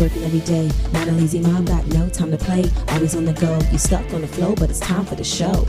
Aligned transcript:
working 0.00 0.22
every 0.24 0.40
day. 0.40 0.70
Not 0.92 1.08
a 1.08 1.12
lazy 1.12 1.40
mom, 1.40 1.64
got 1.64 1.86
no 1.88 2.08
time 2.08 2.30
to 2.30 2.38
play. 2.38 2.64
Always 2.88 3.14
on 3.16 3.24
the 3.24 3.32
go. 3.32 3.58
You 3.72 3.78
stuck 3.78 4.04
on 4.14 4.20
the 4.20 4.28
flow, 4.28 4.54
but 4.54 4.70
it's 4.70 4.80
time 4.80 5.04
for 5.04 5.14
the 5.14 5.24
show. 5.24 5.66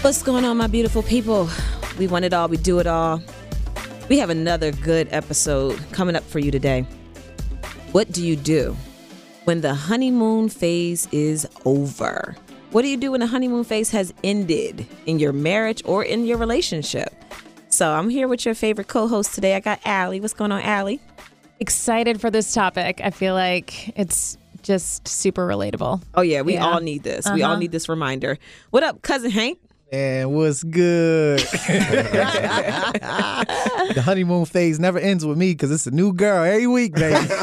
What's 0.00 0.22
going 0.22 0.44
on, 0.44 0.56
my 0.56 0.66
beautiful 0.66 1.02
people? 1.02 1.48
We 1.98 2.06
want 2.06 2.24
it 2.24 2.32
all, 2.32 2.48
we 2.48 2.56
do 2.56 2.78
it 2.78 2.86
all. 2.86 3.22
We 4.08 4.18
have 4.18 4.30
another 4.30 4.72
good 4.72 5.08
episode 5.10 5.78
coming 5.92 6.16
up 6.16 6.24
for 6.24 6.38
you 6.38 6.50
today. 6.50 6.82
What 7.92 8.10
do 8.10 8.26
you 8.26 8.36
do 8.36 8.76
when 9.44 9.60
the 9.60 9.74
honeymoon 9.74 10.48
phase 10.48 11.06
is 11.12 11.46
over? 11.64 12.36
What 12.70 12.82
do 12.82 12.88
you 12.88 12.96
do 12.96 13.12
when 13.12 13.20
the 13.20 13.26
honeymoon 13.26 13.64
phase 13.64 13.90
has 13.90 14.14
ended 14.24 14.86
in 15.04 15.18
your 15.18 15.32
marriage 15.32 15.82
or 15.84 16.02
in 16.02 16.24
your 16.24 16.38
relationship? 16.38 17.14
So 17.68 17.92
I'm 17.92 18.08
here 18.08 18.28
with 18.28 18.44
your 18.44 18.54
favorite 18.54 18.88
co-host 18.88 19.34
today. 19.34 19.54
I 19.54 19.60
got 19.60 19.80
Aly. 19.86 20.20
What's 20.20 20.34
going 20.34 20.52
on, 20.52 20.62
Aly? 20.62 21.00
Excited 21.62 22.20
for 22.20 22.28
this 22.28 22.52
topic. 22.52 23.00
I 23.04 23.10
feel 23.10 23.34
like 23.34 23.96
it's 23.96 24.36
just 24.62 25.06
super 25.06 25.46
relatable. 25.46 26.02
Oh 26.16 26.22
yeah, 26.22 26.42
we 26.42 26.54
Yeah. 26.54 26.66
all 26.66 26.80
need 26.80 27.04
this. 27.04 27.24
We 27.32 27.44
all 27.44 27.52
Uh-huh. 27.52 27.60
need 27.60 27.70
this 27.70 27.88
reminder. 27.88 28.36
What 28.70 28.82
up, 28.82 29.00
cousin 29.02 29.30
Hank? 29.30 29.58
And 29.92 30.34
what's 30.34 30.64
good? 30.64 31.38
the 31.38 31.44
honeymoon 34.04 34.44
phase 34.46 34.80
never 34.80 34.98
ends 34.98 35.24
with 35.24 35.38
me 35.38 35.52
because 35.52 35.70
it's 35.70 35.86
a 35.86 35.92
new 35.92 36.12
girl 36.12 36.42
every 36.42 36.66
week, 36.66 36.94
baby. 36.96 37.14
that 37.28 37.38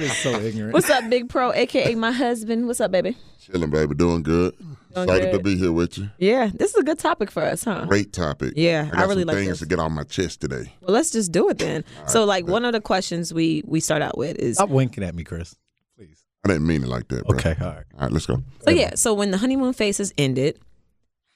is 0.00 0.12
so 0.16 0.32
ignorant. 0.40 0.72
What's 0.74 0.90
up, 0.90 1.08
Big 1.08 1.28
Pro, 1.28 1.52
aka 1.52 1.94
my 1.94 2.10
husband? 2.10 2.66
What's 2.66 2.80
up, 2.80 2.90
baby? 2.90 3.16
Chilling, 3.40 3.70
baby. 3.70 3.94
Doing 3.94 4.24
good. 4.24 4.56
Doing 4.94 5.08
Excited 5.08 5.30
good. 5.32 5.38
to 5.38 5.42
be 5.42 5.56
here 5.56 5.72
with 5.72 5.96
you. 5.96 6.10
Yeah, 6.18 6.50
this 6.52 6.70
is 6.70 6.76
a 6.76 6.82
good 6.82 6.98
topic 6.98 7.30
for 7.30 7.42
us, 7.42 7.64
huh? 7.64 7.86
Great 7.86 8.12
topic. 8.12 8.52
Yeah, 8.56 8.90
I, 8.92 8.96
I 8.96 9.00
got 9.00 9.08
really 9.08 9.22
some 9.22 9.28
like 9.28 9.36
things 9.36 9.48
this. 9.48 9.58
to 9.60 9.66
get 9.66 9.78
on 9.78 9.92
my 9.92 10.02
chest 10.02 10.40
today. 10.42 10.72
Well, 10.82 10.92
let's 10.92 11.10
just 11.10 11.32
do 11.32 11.48
it 11.48 11.58
then. 11.58 11.84
so, 12.06 12.24
like, 12.24 12.46
one 12.46 12.64
of 12.64 12.72
the 12.72 12.80
questions 12.80 13.32
we 13.32 13.62
we 13.66 13.80
start 13.80 14.02
out 14.02 14.18
with 14.18 14.36
is 14.38 14.56
Stop 14.56 14.68
winking 14.68 15.02
at 15.04 15.14
me, 15.14 15.24
Chris. 15.24 15.56
Please. 15.96 16.24
I 16.44 16.48
didn't 16.48 16.66
mean 16.66 16.82
it 16.82 16.88
like 16.88 17.08
that. 17.08 17.26
Bro. 17.26 17.38
Okay, 17.38 17.56
all 17.60 17.68
right. 17.68 17.84
All 17.94 18.00
right, 18.00 18.12
let's 18.12 18.26
go. 18.26 18.42
so 18.64 18.70
yeah. 18.70 18.94
So 18.94 19.14
when 19.14 19.30
the 19.30 19.38
honeymoon 19.38 19.72
phase 19.72 19.98
has 19.98 20.12
ended, 20.18 20.58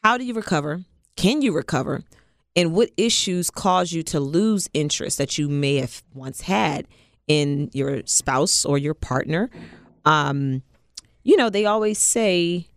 how 0.02 0.18
do 0.18 0.24
you 0.24 0.34
recover? 0.34 0.84
Can 1.16 1.40
you 1.40 1.52
recover? 1.52 2.02
And 2.54 2.74
what 2.74 2.90
issues 2.96 3.50
cause 3.50 3.92
you 3.92 4.02
to 4.04 4.20
lose 4.20 4.68
interest 4.74 5.18
that 5.18 5.38
you 5.38 5.48
may 5.48 5.76
have 5.76 6.02
once 6.14 6.42
had 6.42 6.86
in 7.26 7.70
your 7.72 8.02
spouse 8.06 8.64
or 8.64 8.76
your 8.78 8.94
partner? 8.94 9.50
Um, 10.04 10.62
you 11.22 11.36
know, 11.36 11.50
they 11.50 11.66
always 11.66 11.98
say 11.98 12.68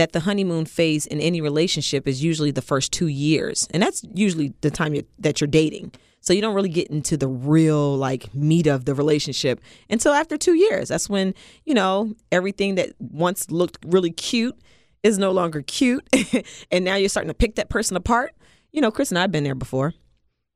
that 0.00 0.12
the 0.12 0.20
honeymoon 0.20 0.64
phase 0.64 1.04
in 1.04 1.20
any 1.20 1.42
relationship 1.42 2.08
is 2.08 2.24
usually 2.24 2.50
the 2.50 2.62
first 2.62 2.90
two 2.90 3.08
years, 3.08 3.68
and 3.70 3.82
that's 3.82 4.02
usually 4.14 4.54
the 4.62 4.70
time 4.70 4.94
you 4.94 5.04
that 5.18 5.42
you're 5.42 5.48
dating. 5.48 5.92
So 6.22 6.32
you 6.32 6.40
don't 6.40 6.54
really 6.54 6.70
get 6.70 6.88
into 6.88 7.18
the 7.18 7.28
real 7.28 7.98
like 7.98 8.34
meat 8.34 8.66
of 8.66 8.86
the 8.86 8.94
relationship 8.94 9.60
until 9.90 10.14
after 10.14 10.38
two 10.38 10.54
years. 10.54 10.88
That's 10.88 11.10
when 11.10 11.34
you 11.66 11.74
know 11.74 12.14
everything 12.32 12.76
that 12.76 12.94
once 12.98 13.50
looked 13.50 13.76
really 13.84 14.10
cute 14.10 14.58
is 15.02 15.18
no 15.18 15.32
longer 15.32 15.60
cute, 15.60 16.08
and 16.70 16.82
now 16.82 16.94
you're 16.94 17.10
starting 17.10 17.28
to 17.28 17.34
pick 17.34 17.56
that 17.56 17.68
person 17.68 17.94
apart. 17.94 18.34
You 18.72 18.80
know, 18.80 18.90
Chris 18.90 19.10
and 19.10 19.18
I've 19.18 19.30
been 19.30 19.44
there 19.44 19.54
before. 19.54 19.92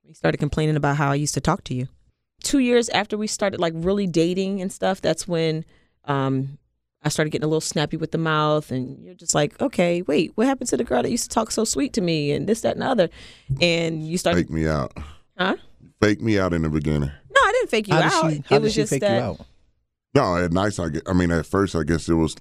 We 0.06 0.14
started 0.14 0.38
complaining 0.38 0.76
about 0.76 0.96
how 0.96 1.10
I 1.10 1.16
used 1.16 1.34
to 1.34 1.42
talk 1.42 1.64
to 1.64 1.74
you. 1.74 1.88
Two 2.42 2.60
years 2.60 2.88
after 2.88 3.18
we 3.18 3.26
started 3.26 3.60
like 3.60 3.74
really 3.76 4.06
dating 4.06 4.62
and 4.62 4.72
stuff, 4.72 5.02
that's 5.02 5.28
when 5.28 5.66
um, 6.04 6.56
I 7.04 7.08
started 7.10 7.30
getting 7.30 7.44
a 7.44 7.48
little 7.48 7.60
snappy 7.60 7.96
with 7.96 8.12
the 8.12 8.18
mouth, 8.18 8.70
and 8.70 8.98
you're 9.04 9.14
just 9.14 9.34
like, 9.34 9.60
okay, 9.60 10.02
wait, 10.02 10.32
what 10.36 10.46
happened 10.46 10.68
to 10.70 10.76
the 10.76 10.84
girl 10.84 11.02
that 11.02 11.10
used 11.10 11.24
to 11.30 11.34
talk 11.34 11.50
so 11.50 11.64
sweet 11.64 11.92
to 11.94 12.00
me, 12.00 12.32
and 12.32 12.48
this, 12.48 12.62
that, 12.62 12.72
and 12.72 12.82
the 12.82 12.86
other, 12.86 13.10
and 13.60 14.06
you 14.06 14.16
started, 14.18 14.46
Fake 14.46 14.50
me 14.50 14.66
out. 14.66 14.92
huh? 15.38 15.56
Fake 16.00 16.20
me 16.22 16.38
out 16.38 16.52
in 16.54 16.62
the 16.62 16.68
beginning. 16.70 17.10
No, 17.10 17.40
I 17.40 17.52
didn't 17.52 17.70
fake 17.70 17.88
you 17.88 17.94
How 17.94 18.00
out. 18.02 18.10
she, 18.10 18.18
how 18.18 18.28
it 18.28 18.48
did 18.48 18.62
was 18.62 18.72
she 18.72 18.80
just 18.80 18.90
fake 18.90 19.00
that. 19.02 19.16
you 19.18 19.22
out? 19.22 19.40
No, 20.14 20.36
at 20.36 20.52
nice. 20.52 20.78
I 20.78 20.88
get. 20.90 21.02
I 21.08 21.12
mean, 21.12 21.30
at 21.32 21.44
first, 21.44 21.74
I 21.74 21.82
guess 21.82 22.08
it 22.08 22.14
was, 22.14 22.36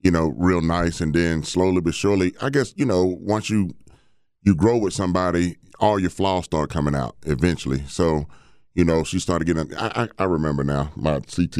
you 0.00 0.10
know, 0.10 0.32
real 0.36 0.60
nice, 0.60 1.00
and 1.00 1.12
then 1.14 1.42
slowly 1.42 1.80
but 1.80 1.92
surely, 1.94 2.34
I 2.40 2.50
guess, 2.50 2.72
you 2.76 2.84
know, 2.86 3.04
once 3.20 3.50
you 3.50 3.70
you 4.42 4.54
grow 4.54 4.78
with 4.78 4.92
somebody, 4.94 5.56
all 5.80 5.98
your 5.98 6.10
flaws 6.10 6.44
start 6.44 6.70
coming 6.70 6.94
out 6.94 7.16
eventually. 7.26 7.82
So, 7.88 8.26
you 8.74 8.84
know, 8.84 9.02
she 9.02 9.18
started 9.18 9.46
getting. 9.46 9.74
I 9.74 10.04
I, 10.04 10.08
I 10.18 10.24
remember 10.24 10.62
now 10.62 10.92
my 10.94 11.18
CT. 11.20 11.58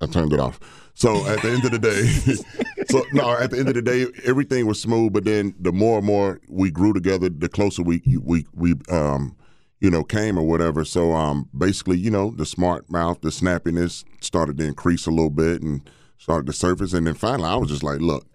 I 0.00 0.06
turned 0.06 0.32
it 0.32 0.40
off. 0.40 0.58
So 0.94 1.26
at 1.26 1.42
the 1.42 1.50
end 1.50 1.64
of 1.64 1.72
the 1.72 1.78
day, 1.78 2.84
so 2.90 3.02
no, 3.12 3.30
at 3.30 3.50
the 3.50 3.58
end 3.58 3.68
of 3.68 3.74
the 3.74 3.82
day, 3.82 4.06
everything 4.24 4.66
was 4.66 4.80
smooth. 4.80 5.12
But 5.12 5.24
then 5.24 5.54
the 5.58 5.72
more 5.72 5.98
and 5.98 6.06
more 6.06 6.40
we 6.48 6.70
grew 6.70 6.92
together, 6.92 7.28
the 7.28 7.48
closer 7.48 7.82
we 7.82 8.02
we 8.22 8.46
we 8.54 8.74
um 8.90 9.36
you 9.80 9.90
know 9.90 10.04
came 10.04 10.38
or 10.38 10.42
whatever. 10.42 10.84
So 10.84 11.12
um 11.12 11.48
basically, 11.56 11.98
you 11.98 12.10
know, 12.10 12.30
the 12.30 12.46
smart 12.46 12.90
mouth, 12.90 13.20
the 13.22 13.30
snappiness 13.30 14.04
started 14.20 14.58
to 14.58 14.64
increase 14.64 15.06
a 15.06 15.10
little 15.10 15.30
bit 15.30 15.62
and 15.62 15.88
started 16.18 16.46
to 16.46 16.52
surface. 16.52 16.92
And 16.92 17.06
then 17.06 17.14
finally, 17.14 17.48
I 17.48 17.56
was 17.56 17.70
just 17.70 17.82
like, 17.82 18.00
look, 18.00 18.26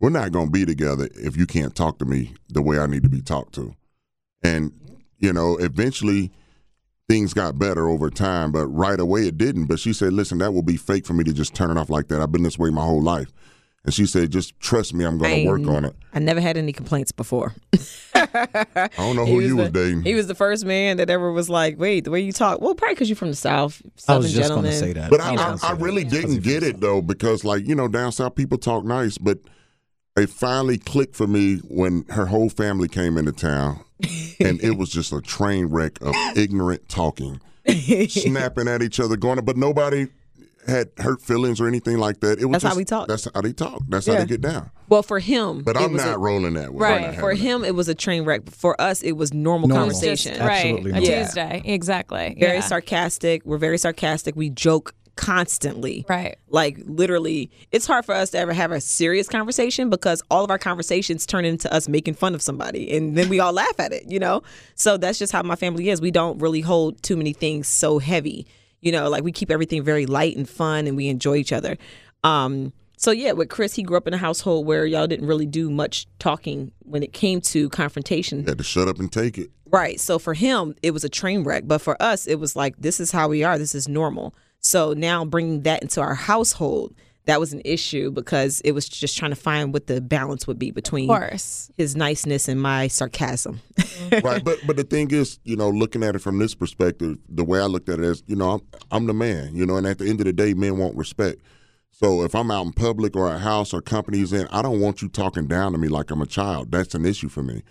we're 0.00 0.10
not 0.10 0.32
gonna 0.32 0.50
be 0.50 0.64
together 0.64 1.08
if 1.14 1.36
you 1.36 1.46
can't 1.46 1.74
talk 1.74 1.98
to 1.98 2.04
me 2.04 2.34
the 2.48 2.62
way 2.62 2.78
I 2.78 2.86
need 2.86 3.02
to 3.02 3.08
be 3.08 3.20
talked 3.22 3.54
to. 3.54 3.74
And 4.42 4.72
you 5.18 5.32
know, 5.32 5.56
eventually 5.56 6.30
things 7.08 7.32
got 7.32 7.58
better 7.58 7.88
over 7.88 8.10
time, 8.10 8.52
but 8.52 8.66
right 8.68 8.98
away 8.98 9.26
it 9.26 9.38
didn't. 9.38 9.66
But 9.66 9.78
she 9.78 9.92
said, 9.92 10.12
listen, 10.12 10.38
that 10.38 10.52
will 10.52 10.62
be 10.62 10.76
fake 10.76 11.06
for 11.06 11.12
me 11.12 11.24
to 11.24 11.32
just 11.32 11.54
turn 11.54 11.70
it 11.70 11.78
off 11.78 11.90
like 11.90 12.08
that. 12.08 12.20
I've 12.20 12.32
been 12.32 12.42
this 12.42 12.58
way 12.58 12.70
my 12.70 12.84
whole 12.84 13.02
life. 13.02 13.32
And 13.84 13.94
she 13.94 14.04
said, 14.04 14.32
just 14.32 14.58
trust 14.58 14.94
me, 14.94 15.04
I'm 15.04 15.16
going 15.16 15.44
to 15.44 15.48
work 15.48 15.64
on 15.68 15.84
it. 15.84 15.94
I 16.12 16.18
never 16.18 16.40
had 16.40 16.56
any 16.56 16.72
complaints 16.72 17.12
before. 17.12 17.54
I 18.16 18.88
don't 18.96 19.14
know 19.14 19.24
who 19.24 19.38
He 19.38 19.46
you 19.46 19.56
was 19.56 19.70
dating. 19.70 20.02
He 20.02 20.14
was 20.14 20.26
the 20.26 20.34
first 20.34 20.64
man 20.64 20.96
that 20.96 21.08
ever 21.08 21.30
was 21.30 21.48
like, 21.48 21.78
wait, 21.78 22.02
the 22.02 22.10
way 22.10 22.18
you 22.18 22.32
talk. 22.32 22.60
Well, 22.60 22.74
probably 22.74 22.96
because 22.96 23.08
you're 23.08 23.14
from 23.14 23.30
the 23.30 23.36
South. 23.36 23.80
I 24.08 24.16
was 24.16 24.34
just 24.34 24.48
going 24.48 24.64
to 24.64 24.72
say 24.72 24.92
that. 24.92 25.08
But 25.08 25.20
I, 25.20 25.34
I, 25.34 25.54
say 25.54 25.68
I 25.68 25.72
really 25.72 26.02
Because 26.02 26.20
didn't 26.20 26.42
get 26.42 26.64
it 26.64 26.80
though, 26.80 27.00
because 27.00 27.44
like 27.44 27.68
you 27.68 27.76
know, 27.76 27.86
down 27.86 28.10
south 28.10 28.34
people 28.34 28.58
talk 28.58 28.84
nice, 28.84 29.18
but 29.18 29.38
it 30.16 30.30
finally 30.30 30.78
clicked 30.78 31.14
for 31.14 31.28
me 31.28 31.58
when 31.68 32.06
her 32.08 32.26
whole 32.26 32.48
family 32.48 32.88
came 32.88 33.16
into 33.16 33.30
town, 33.30 33.84
and 34.40 34.60
it 34.62 34.76
was 34.76 34.90
just 34.90 35.12
a 35.12 35.20
train 35.20 35.66
wreck 35.66 36.00
of 36.02 36.14
ignorant 36.36 36.88
talking, 36.88 37.40
snapping 38.08 38.68
at 38.68 38.82
each 38.82 39.00
other, 39.00 39.16
going. 39.16 39.44
But 39.44 39.56
nobody 39.56 40.08
had 40.66 40.90
hurt 40.98 41.22
feelings 41.22 41.60
or 41.60 41.68
anything 41.68 41.98
like 41.98 42.20
that. 42.20 42.38
It 42.40 42.46
was 42.46 42.62
That's 42.62 42.72
how 42.72 42.76
we 42.76 42.84
talk. 42.84 43.08
That's 43.08 43.28
how 43.32 43.40
they 43.40 43.52
talk. 43.52 43.82
That's 43.88 44.06
how 44.06 44.14
they 44.14 44.26
get 44.26 44.40
down. 44.40 44.70
Well, 44.88 45.02
for 45.02 45.18
him, 45.18 45.62
But 45.62 45.76
I'm 45.76 45.94
not 45.94 46.14
a- 46.14 46.18
rolling 46.18 46.54
that 46.54 46.72
way. 46.74 46.80
Right. 46.80 47.14
For 47.14 47.30
having 47.34 47.36
him, 47.38 47.64
it 47.64 47.74
was 47.74 47.88
a 47.88 47.94
train 47.94 48.24
wreck. 48.24 48.50
For 48.50 48.80
us, 48.80 49.02
it 49.02 49.12
was 49.12 49.32
normal, 49.32 49.68
Normal. 49.68 49.88
Just 49.90 50.02
conversation. 50.02 50.40
Absolutely 50.40 50.92
right. 50.92 50.98
A 50.98 51.00
not. 51.02 51.08
Yeah. 51.10 51.24
Tuesday. 51.24 51.62
Exactly. 51.64 52.36
Very 52.38 52.56
yeah. 52.56 52.60
sarcastic. 52.60 53.44
We're 53.44 53.58
very 53.58 53.78
sarcastic. 53.78 54.36
We 54.36 54.50
joke 54.50 54.94
constantly. 55.16 56.04
Right. 56.08 56.38
Like 56.48 56.78
literally, 56.84 57.50
it's 57.72 57.86
hard 57.86 58.04
for 58.04 58.14
us 58.14 58.30
to 58.30 58.38
ever 58.38 58.52
have 58.52 58.70
a 58.70 58.80
serious 58.80 59.28
conversation 59.28 59.90
because 59.90 60.22
all 60.30 60.44
of 60.44 60.50
our 60.50 60.58
conversations 60.58 61.26
turn 61.26 61.44
into 61.44 61.72
us 61.72 61.88
making 61.88 62.14
fun 62.14 62.34
of 62.34 62.42
somebody 62.42 62.94
and 62.96 63.16
then 63.16 63.28
we 63.28 63.40
all 63.40 63.52
laugh 63.52 63.80
at 63.80 63.92
it, 63.92 64.04
you 64.06 64.18
know? 64.18 64.42
So 64.74 64.96
that's 64.96 65.18
just 65.18 65.32
how 65.32 65.42
my 65.42 65.56
family 65.56 65.88
is. 65.88 66.00
We 66.00 66.10
don't 66.10 66.38
really 66.38 66.60
hold 66.60 67.02
too 67.02 67.16
many 67.16 67.32
things 67.32 67.66
so 67.66 67.98
heavy. 67.98 68.46
You 68.80 68.92
know, 68.92 69.08
like 69.08 69.24
we 69.24 69.32
keep 69.32 69.50
everything 69.50 69.82
very 69.82 70.06
light 70.06 70.36
and 70.36 70.48
fun 70.48 70.86
and 70.86 70.96
we 70.96 71.08
enjoy 71.08 71.36
each 71.36 71.52
other. 71.52 71.76
Um 72.22 72.72
so 72.98 73.10
yeah, 73.10 73.32
with 73.32 73.50
Chris, 73.50 73.74
he 73.74 73.82
grew 73.82 73.96
up 73.98 74.06
in 74.06 74.14
a 74.14 74.18
household 74.18 74.66
where 74.66 74.86
y'all 74.86 75.06
didn't 75.06 75.26
really 75.26 75.46
do 75.46 75.70
much 75.70 76.06
talking 76.18 76.72
when 76.80 77.02
it 77.02 77.12
came 77.12 77.42
to 77.42 77.68
confrontation. 77.68 78.40
You 78.40 78.46
had 78.46 78.58
to 78.58 78.64
shut 78.64 78.88
up 78.88 78.98
and 78.98 79.12
take 79.12 79.36
it. 79.36 79.50
Right. 79.70 80.00
So 80.00 80.18
for 80.18 80.32
him, 80.32 80.74
it 80.82 80.92
was 80.92 81.04
a 81.04 81.08
train 81.08 81.44
wreck. 81.44 81.64
But 81.66 81.82
for 81.82 82.00
us, 82.00 82.26
it 82.26 82.36
was 82.36 82.56
like, 82.56 82.74
this 82.78 82.98
is 82.98 83.10
how 83.10 83.28
we 83.28 83.44
are. 83.44 83.58
This 83.58 83.74
is 83.74 83.86
normal. 83.86 84.34
So 84.60 84.92
now 84.94 85.24
bringing 85.24 85.62
that 85.62 85.82
into 85.82 86.00
our 86.00 86.14
household, 86.14 86.94
that 87.26 87.40
was 87.40 87.52
an 87.52 87.62
issue 87.64 88.10
because 88.10 88.60
it 88.62 88.72
was 88.72 88.88
just 88.88 89.16
trying 89.18 89.32
to 89.32 89.36
find 89.36 89.72
what 89.72 89.86
the 89.88 90.00
balance 90.00 90.46
would 90.46 90.58
be 90.58 90.70
between 90.70 91.08
his 91.76 91.96
niceness 91.96 92.48
and 92.48 92.60
my 92.60 92.86
sarcasm. 92.88 93.60
right 94.22 94.44
but 94.44 94.58
but 94.66 94.76
the 94.76 94.84
thing 94.84 95.10
is 95.10 95.40
you 95.44 95.56
know 95.56 95.68
looking 95.68 96.04
at 96.04 96.14
it 96.14 96.20
from 96.20 96.38
this 96.38 96.54
perspective 96.54 97.16
the 97.28 97.42
way 97.42 97.58
i 97.58 97.64
looked 97.64 97.88
at 97.88 97.98
it 97.98 98.04
is 98.04 98.22
you 98.28 98.36
know 98.36 98.50
i'm, 98.52 98.60
I'm 98.92 99.06
the 99.06 99.12
man 99.14 99.56
you 99.56 99.66
know 99.66 99.76
and 99.76 99.86
at 99.86 99.98
the 99.98 100.08
end 100.08 100.20
of 100.20 100.26
the 100.26 100.32
day 100.32 100.54
men 100.54 100.78
want 100.78 100.94
respect. 100.96 101.40
So 101.90 102.22
if 102.22 102.34
i'm 102.34 102.50
out 102.52 102.66
in 102.66 102.72
public 102.72 103.16
or 103.16 103.26
a 103.28 103.38
house 103.38 103.74
or 103.74 103.80
companies 103.80 104.32
in 104.32 104.46
i 104.52 104.62
don't 104.62 104.80
want 104.80 105.02
you 105.02 105.08
talking 105.08 105.46
down 105.48 105.72
to 105.72 105.78
me 105.78 105.88
like 105.88 106.10
i'm 106.12 106.22
a 106.22 106.26
child. 106.26 106.70
That's 106.70 106.94
an 106.94 107.04
issue 107.04 107.28
for 107.28 107.42
me. 107.42 107.62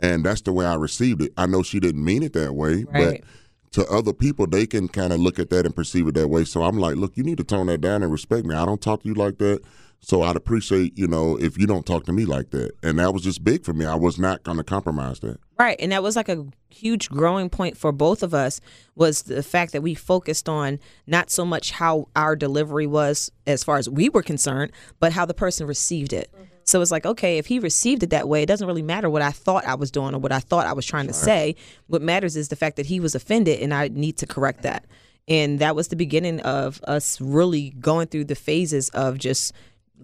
And 0.00 0.24
that's 0.24 0.40
the 0.40 0.52
way 0.52 0.66
i 0.66 0.74
received 0.74 1.22
it. 1.22 1.32
I 1.36 1.46
know 1.46 1.62
she 1.62 1.78
didn't 1.78 2.04
mean 2.04 2.24
it 2.24 2.32
that 2.32 2.54
way 2.54 2.84
Right. 2.84 3.20
but 3.22 3.28
to 3.74 3.84
other 3.88 4.12
people 4.12 4.46
they 4.46 4.68
can 4.68 4.86
kind 4.86 5.12
of 5.12 5.18
look 5.18 5.40
at 5.40 5.50
that 5.50 5.66
and 5.66 5.74
perceive 5.74 6.06
it 6.06 6.14
that 6.14 6.28
way. 6.28 6.44
So 6.44 6.62
i'm 6.62 6.78
like 6.78 6.94
look 6.94 7.16
you 7.16 7.24
need 7.24 7.38
to 7.38 7.44
tone 7.44 7.66
that 7.66 7.80
down 7.80 8.04
and 8.04 8.12
respect 8.12 8.46
me. 8.46 8.54
I 8.54 8.64
don't 8.64 8.80
talk 8.80 9.02
to 9.02 9.08
you 9.08 9.14
like 9.14 9.38
that. 9.38 9.62
So 10.00 10.22
i'd 10.22 10.36
appreciate 10.36 10.96
you 10.96 11.08
know 11.08 11.36
if 11.36 11.58
you 11.58 11.66
don't 11.66 11.84
talk 11.84 12.04
to 12.04 12.12
me 12.12 12.24
like 12.24 12.50
that. 12.50 12.70
And 12.84 13.00
that 13.00 13.12
was 13.12 13.24
just 13.24 13.42
big 13.42 13.64
for 13.64 13.72
me. 13.72 13.84
I 13.84 13.96
was 13.96 14.16
not 14.16 14.44
going 14.44 14.58
to 14.58 14.64
compromise 14.64 15.18
that. 15.20 15.40
Right. 15.58 15.76
And 15.80 15.90
that 15.90 16.04
was 16.04 16.14
like 16.14 16.28
a 16.28 16.46
huge 16.70 17.08
growing 17.08 17.50
point 17.50 17.76
for 17.76 17.90
both 17.90 18.22
of 18.22 18.32
us 18.32 18.60
was 18.94 19.22
the 19.22 19.42
fact 19.42 19.72
that 19.72 19.82
we 19.82 19.94
focused 19.94 20.48
on 20.48 20.78
not 21.08 21.30
so 21.30 21.44
much 21.44 21.72
how 21.72 22.08
our 22.14 22.36
delivery 22.36 22.86
was 22.86 23.30
as 23.44 23.64
far 23.64 23.78
as 23.78 23.90
we 23.90 24.08
were 24.08 24.22
concerned, 24.22 24.70
but 25.00 25.12
how 25.12 25.24
the 25.24 25.34
person 25.34 25.66
received 25.66 26.12
it. 26.12 26.30
Mm-hmm. 26.32 26.53
So 26.64 26.80
it's 26.80 26.90
like, 26.90 27.06
okay, 27.06 27.38
if 27.38 27.46
he 27.46 27.58
received 27.58 28.02
it 28.02 28.10
that 28.10 28.28
way, 28.28 28.42
it 28.42 28.46
doesn't 28.46 28.66
really 28.66 28.82
matter 28.82 29.08
what 29.08 29.22
I 29.22 29.30
thought 29.30 29.66
I 29.66 29.74
was 29.74 29.90
doing 29.90 30.14
or 30.14 30.18
what 30.18 30.32
I 30.32 30.40
thought 30.40 30.66
I 30.66 30.72
was 30.72 30.86
trying 30.86 31.06
to 31.06 31.12
say. 31.12 31.56
What 31.86 32.02
matters 32.02 32.36
is 32.36 32.48
the 32.48 32.56
fact 32.56 32.76
that 32.76 32.86
he 32.86 33.00
was 33.00 33.14
offended 33.14 33.60
and 33.60 33.72
I 33.72 33.88
need 33.88 34.16
to 34.18 34.26
correct 34.26 34.62
that. 34.62 34.84
And 35.28 35.58
that 35.58 35.76
was 35.76 35.88
the 35.88 35.96
beginning 35.96 36.40
of 36.40 36.80
us 36.84 37.20
really 37.20 37.70
going 37.80 38.08
through 38.08 38.24
the 38.24 38.34
phases 38.34 38.88
of 38.90 39.18
just 39.18 39.52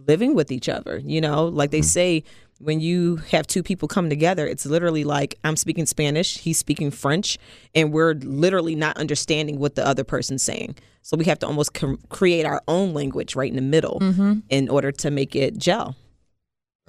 living 0.07 0.35
with 0.35 0.51
each 0.51 0.69
other. 0.69 0.99
You 0.99 1.21
know, 1.21 1.47
like 1.47 1.71
they 1.71 1.81
mm-hmm. 1.81 1.85
say, 1.85 2.25
when 2.59 2.81
you 2.81 3.17
have 3.31 3.47
two 3.47 3.63
people 3.63 3.89
come 3.89 4.11
together, 4.11 4.47
it's 4.47 4.67
literally 4.67 5.03
like 5.03 5.39
I'm 5.45 5.57
speaking 5.57 5.87
Spanish, 5.87 6.39
he's 6.39 6.59
speaking 6.59 6.91
French, 6.91 7.39
and 7.75 7.93
we're 7.93 8.15
literally 8.15 8.75
not 8.75 8.99
understanding 8.99 9.59
what 9.59 9.77
the 9.77 9.87
other 9.87 10.05
person's 10.05 10.43
saying. 10.43 10.77
So 11.03 11.17
we 11.17 11.25
have 11.25 11.39
to 11.39 11.47
almost 11.47 11.73
com- 11.73 11.99
create 12.11 12.45
our 12.45 12.63
own 12.69 12.93
language 12.93 13.35
right 13.35 13.49
in 13.49 13.57
the 13.57 13.63
middle 13.63 13.99
mm-hmm. 14.01 14.41
in 14.51 14.69
order 14.69 14.93
to 14.93 15.11
make 15.11 15.35
it 15.35 15.57
gel. 15.57 15.97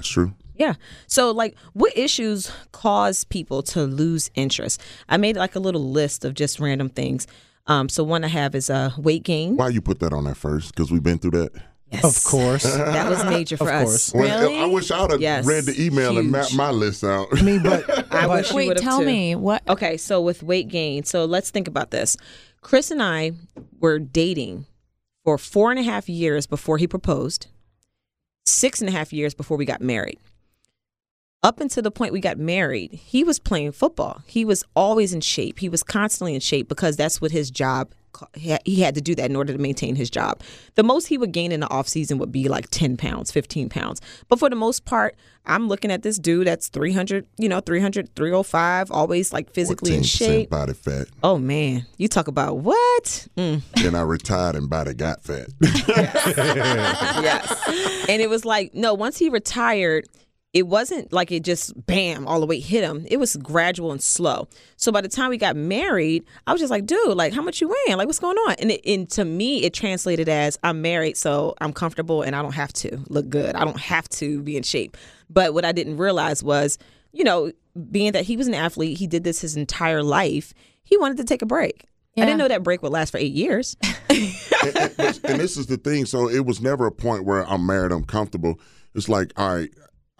That's 0.01 0.09
true. 0.09 0.33
Yeah. 0.55 0.73
So, 1.07 1.29
like, 1.31 1.55
what 1.73 1.95
issues 1.95 2.51
cause 2.71 3.23
people 3.23 3.61
to 3.63 3.83
lose 3.83 4.31
interest? 4.33 4.81
I 5.07 5.17
made 5.17 5.35
like 5.37 5.55
a 5.55 5.59
little 5.59 5.91
list 5.91 6.25
of 6.25 6.33
just 6.33 6.59
random 6.59 6.89
things. 6.89 7.27
Um, 7.67 7.87
so 7.87 8.03
one 8.03 8.23
I 8.23 8.27
have 8.29 8.55
is 8.55 8.69
uh, 8.71 8.89
weight 8.97 9.21
gain. 9.23 9.55
Why 9.57 9.69
you 9.69 9.81
put 9.81 9.99
that 9.99 10.11
on 10.13 10.23
there 10.23 10.33
first? 10.35 10.73
Because 10.75 10.91
we've 10.91 11.03
been 11.03 11.19
through 11.19 11.31
that. 11.31 11.51
Yes. 11.91 12.03
Of 12.03 12.23
course. 12.23 12.63
That 12.77 13.09
was 13.09 13.23
major 13.25 13.57
for 13.57 13.71
us. 13.71 13.81
Of 13.87 13.93
us. 13.95 14.11
course. 14.11 14.23
Really? 14.29 14.59
I 14.59 14.65
wish 14.65 14.89
I'd 14.91 15.11
have 15.11 15.21
Yes. 15.21 15.45
read 15.45 15.65
the 15.65 15.79
email 15.83 16.17
and 16.17 16.31
mapped 16.31 16.55
my 16.55 16.71
list 16.71 17.03
out. 17.03 17.27
I 17.33 17.41
mean, 17.43 17.61
but, 17.61 17.87
I 18.13 18.27
but 18.27 18.29
wish 18.29 18.49
you 18.49 18.55
Wait, 18.55 18.67
would've 18.69 18.83
tell 18.83 18.99
too. 18.99 19.05
me 19.05 19.35
what? 19.35 19.61
Okay, 19.69 19.97
so 19.97 20.21
with 20.21 20.41
weight 20.41 20.67
gain, 20.69 21.03
so 21.03 21.25
let's 21.25 21.51
think 21.51 21.67
about 21.67 21.91
this. 21.91 22.17
Chris 22.61 22.91
and 22.91 23.01
I 23.03 23.33
were 23.79 23.99
dating 23.99 24.65
for 25.23 25.37
four 25.37 25.69
and 25.69 25.79
a 25.79 25.83
half 25.83 26.07
years 26.09 26.47
before 26.47 26.77
he 26.77 26.87
proposed, 26.87 27.47
six 28.45 28.81
and 28.81 28.89
a 28.89 28.91
half 28.91 29.13
years 29.13 29.33
before 29.33 29.57
we 29.57 29.65
got 29.65 29.81
married. 29.81 30.19
Up 31.43 31.59
until 31.59 31.81
the 31.81 31.89
point 31.89 32.13
we 32.13 32.19
got 32.19 32.37
married, 32.37 32.93
he 32.93 33.23
was 33.23 33.39
playing 33.39 33.71
football. 33.71 34.21
He 34.27 34.45
was 34.45 34.63
always 34.75 35.11
in 35.11 35.21
shape. 35.21 35.57
He 35.57 35.69
was 35.69 35.81
constantly 35.81 36.35
in 36.35 36.39
shape 36.39 36.67
because 36.69 36.95
that's 36.95 37.19
what 37.19 37.31
his 37.31 37.49
job 37.49 37.91
he 38.35 38.81
had- 38.81 38.93
to 38.93 39.01
do 39.01 39.15
that 39.15 39.27
in 39.31 39.35
order 39.37 39.51
to 39.53 39.57
maintain 39.57 39.95
his 39.95 40.09
job. 40.09 40.41
The 40.75 40.83
most 40.83 41.07
he 41.07 41.17
would 41.17 41.31
gain 41.31 41.51
in 41.51 41.61
the 41.61 41.69
off 41.69 41.87
season 41.87 42.19
would 42.19 42.31
be 42.31 42.47
like 42.49 42.69
10 42.69 42.95
pounds, 42.97 43.31
15 43.31 43.69
pounds. 43.69 44.01
But 44.27 44.37
for 44.37 44.49
the 44.49 44.55
most 44.55 44.85
part, 44.85 45.15
I'm 45.47 45.67
looking 45.69 45.89
at 45.89 46.03
this 46.03 46.19
dude 46.19 46.45
that's 46.45 46.67
300, 46.67 47.25
you 47.39 47.49
know, 47.49 47.61
300, 47.61 48.13
305, 48.15 48.91
always 48.91 49.33
like 49.33 49.51
physically 49.51 49.95
in 49.95 50.01
14% 50.01 50.05
shape. 50.17 50.49
body 50.51 50.73
fat. 50.73 51.07
Oh 51.23 51.39
man, 51.39 51.87
you 51.97 52.07
talk 52.07 52.27
about 52.27 52.57
what? 52.57 53.27
Mm, 53.37 53.61
Then 53.81 53.95
I 53.95 54.01
retired 54.01 54.55
and 54.57 54.69
body 54.69 54.93
got 54.93 55.23
fat. 55.23 55.47
yes. 57.23 58.05
And 58.07 58.21
it 58.21 58.29
was 58.29 58.45
like, 58.45 58.75
no, 58.75 58.93
once 58.93 59.17
he 59.17 59.29
retired, 59.29 60.05
it 60.53 60.67
wasn't 60.67 61.13
like 61.13 61.31
it 61.31 61.43
just 61.43 61.73
bam 61.85 62.27
all 62.27 62.39
the 62.41 62.45
way 62.45 62.59
hit 62.59 62.83
him. 62.83 63.05
It 63.09 63.17
was 63.17 63.37
gradual 63.37 63.91
and 63.93 64.01
slow. 64.03 64.47
So 64.75 64.91
by 64.91 64.99
the 65.01 65.07
time 65.07 65.29
we 65.29 65.37
got 65.37 65.55
married, 65.55 66.25
I 66.45 66.51
was 66.51 66.59
just 66.59 66.71
like, 66.71 66.85
dude, 66.85 67.15
like 67.15 67.31
how 67.33 67.41
much 67.41 67.61
you 67.61 67.69
weighing? 67.69 67.97
Like 67.97 68.07
what's 68.07 68.19
going 68.19 68.37
on? 68.37 68.55
And, 68.59 68.71
it, 68.71 68.81
and 68.85 69.09
to 69.11 69.23
me, 69.23 69.63
it 69.63 69.73
translated 69.73 70.27
as 70.27 70.59
I'm 70.63 70.81
married, 70.81 71.15
so 71.15 71.55
I'm 71.61 71.71
comfortable 71.71 72.21
and 72.21 72.35
I 72.35 72.41
don't 72.41 72.53
have 72.55 72.73
to 72.73 72.99
look 73.07 73.29
good. 73.29 73.55
I 73.55 73.63
don't 73.63 73.79
have 73.79 74.09
to 74.09 74.41
be 74.41 74.57
in 74.57 74.63
shape. 74.63 74.97
But 75.29 75.53
what 75.53 75.63
I 75.63 75.71
didn't 75.71 75.95
realize 75.97 76.43
was, 76.43 76.77
you 77.13 77.23
know, 77.23 77.53
being 77.89 78.11
that 78.11 78.25
he 78.25 78.35
was 78.35 78.47
an 78.47 78.53
athlete, 78.53 78.97
he 78.97 79.07
did 79.07 79.23
this 79.23 79.39
his 79.39 79.55
entire 79.55 80.03
life. 80.03 80.53
He 80.83 80.97
wanted 80.97 81.15
to 81.17 81.23
take 81.23 81.41
a 81.41 81.45
break. 81.45 81.85
I 82.17 82.25
didn't 82.25 82.39
know 82.39 82.49
that 82.49 82.63
break 82.63 82.83
would 82.83 82.91
last 82.91 83.11
for 83.11 83.17
eight 83.19 83.31
years. 83.31 83.77
and, 84.09 84.33
and- 84.75 85.19
and 85.23 85.39
this 85.39 85.55
is 85.55 85.67
the 85.67 85.77
thing. 85.77 86.05
So 86.05 86.27
it 86.29 86.45
was 86.45 86.59
never 86.61 86.85
a 86.87 86.91
point 86.91 87.23
where 87.23 87.47
I'm 87.47 87.65
married, 87.65 87.93
I'm 87.93 88.03
comfortable. 88.03 88.59
It's 88.93 89.07
like, 89.07 89.31
all 89.37 89.55
right, 89.55 89.69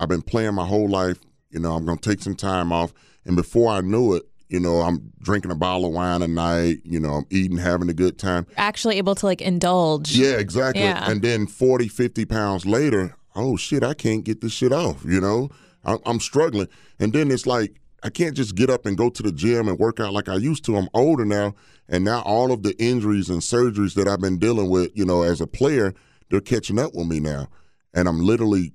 I've 0.01 0.09
been 0.09 0.23
playing 0.23 0.55
my 0.55 0.65
whole 0.65 0.89
life. 0.89 1.19
You 1.51 1.59
know, 1.59 1.73
I'm 1.75 1.85
going 1.85 1.99
to 1.99 2.09
take 2.09 2.21
some 2.21 2.35
time 2.35 2.71
off. 2.71 2.91
And 3.23 3.35
before 3.35 3.71
I 3.71 3.81
knew 3.81 4.15
it, 4.15 4.23
you 4.49 4.59
know, 4.59 4.81
I'm 4.81 5.13
drinking 5.21 5.51
a 5.51 5.55
bottle 5.55 5.85
of 5.85 5.93
wine 5.93 6.23
a 6.23 6.27
night. 6.27 6.79
You 6.83 6.99
know, 6.99 7.13
I'm 7.13 7.25
eating, 7.29 7.59
having 7.59 7.87
a 7.87 7.93
good 7.93 8.17
time. 8.17 8.47
Actually, 8.57 8.97
able 8.97 9.13
to 9.13 9.27
like 9.27 9.41
indulge. 9.41 10.17
Yeah, 10.17 10.37
exactly. 10.37 10.81
Yeah. 10.81 11.09
And 11.09 11.21
then 11.21 11.45
40, 11.45 11.87
50 11.87 12.25
pounds 12.25 12.65
later, 12.65 13.15
oh 13.35 13.57
shit, 13.57 13.83
I 13.83 13.93
can't 13.93 14.23
get 14.23 14.41
this 14.41 14.53
shit 14.53 14.73
off. 14.73 15.05
You 15.05 15.21
know, 15.21 15.49
I'm, 15.85 15.99
I'm 16.07 16.19
struggling. 16.19 16.67
And 16.99 17.13
then 17.13 17.29
it's 17.29 17.45
like, 17.45 17.79
I 18.01 18.09
can't 18.09 18.35
just 18.35 18.55
get 18.55 18.71
up 18.71 18.87
and 18.87 18.97
go 18.97 19.11
to 19.11 19.21
the 19.21 19.31
gym 19.31 19.67
and 19.67 19.77
work 19.77 19.99
out 19.99 20.13
like 20.13 20.27
I 20.27 20.35
used 20.35 20.65
to. 20.65 20.77
I'm 20.77 20.89
older 20.95 21.25
now. 21.25 21.53
And 21.87 22.03
now 22.03 22.21
all 22.23 22.51
of 22.51 22.63
the 22.63 22.75
injuries 22.81 23.29
and 23.29 23.41
surgeries 23.41 23.93
that 23.93 24.07
I've 24.07 24.21
been 24.21 24.39
dealing 24.39 24.71
with, 24.71 24.89
you 24.95 25.05
know, 25.05 25.21
as 25.21 25.41
a 25.41 25.47
player, 25.47 25.93
they're 26.31 26.41
catching 26.41 26.79
up 26.79 26.95
with 26.95 27.05
me 27.05 27.19
now. 27.19 27.49
And 27.93 28.07
I'm 28.07 28.19
literally 28.19 28.73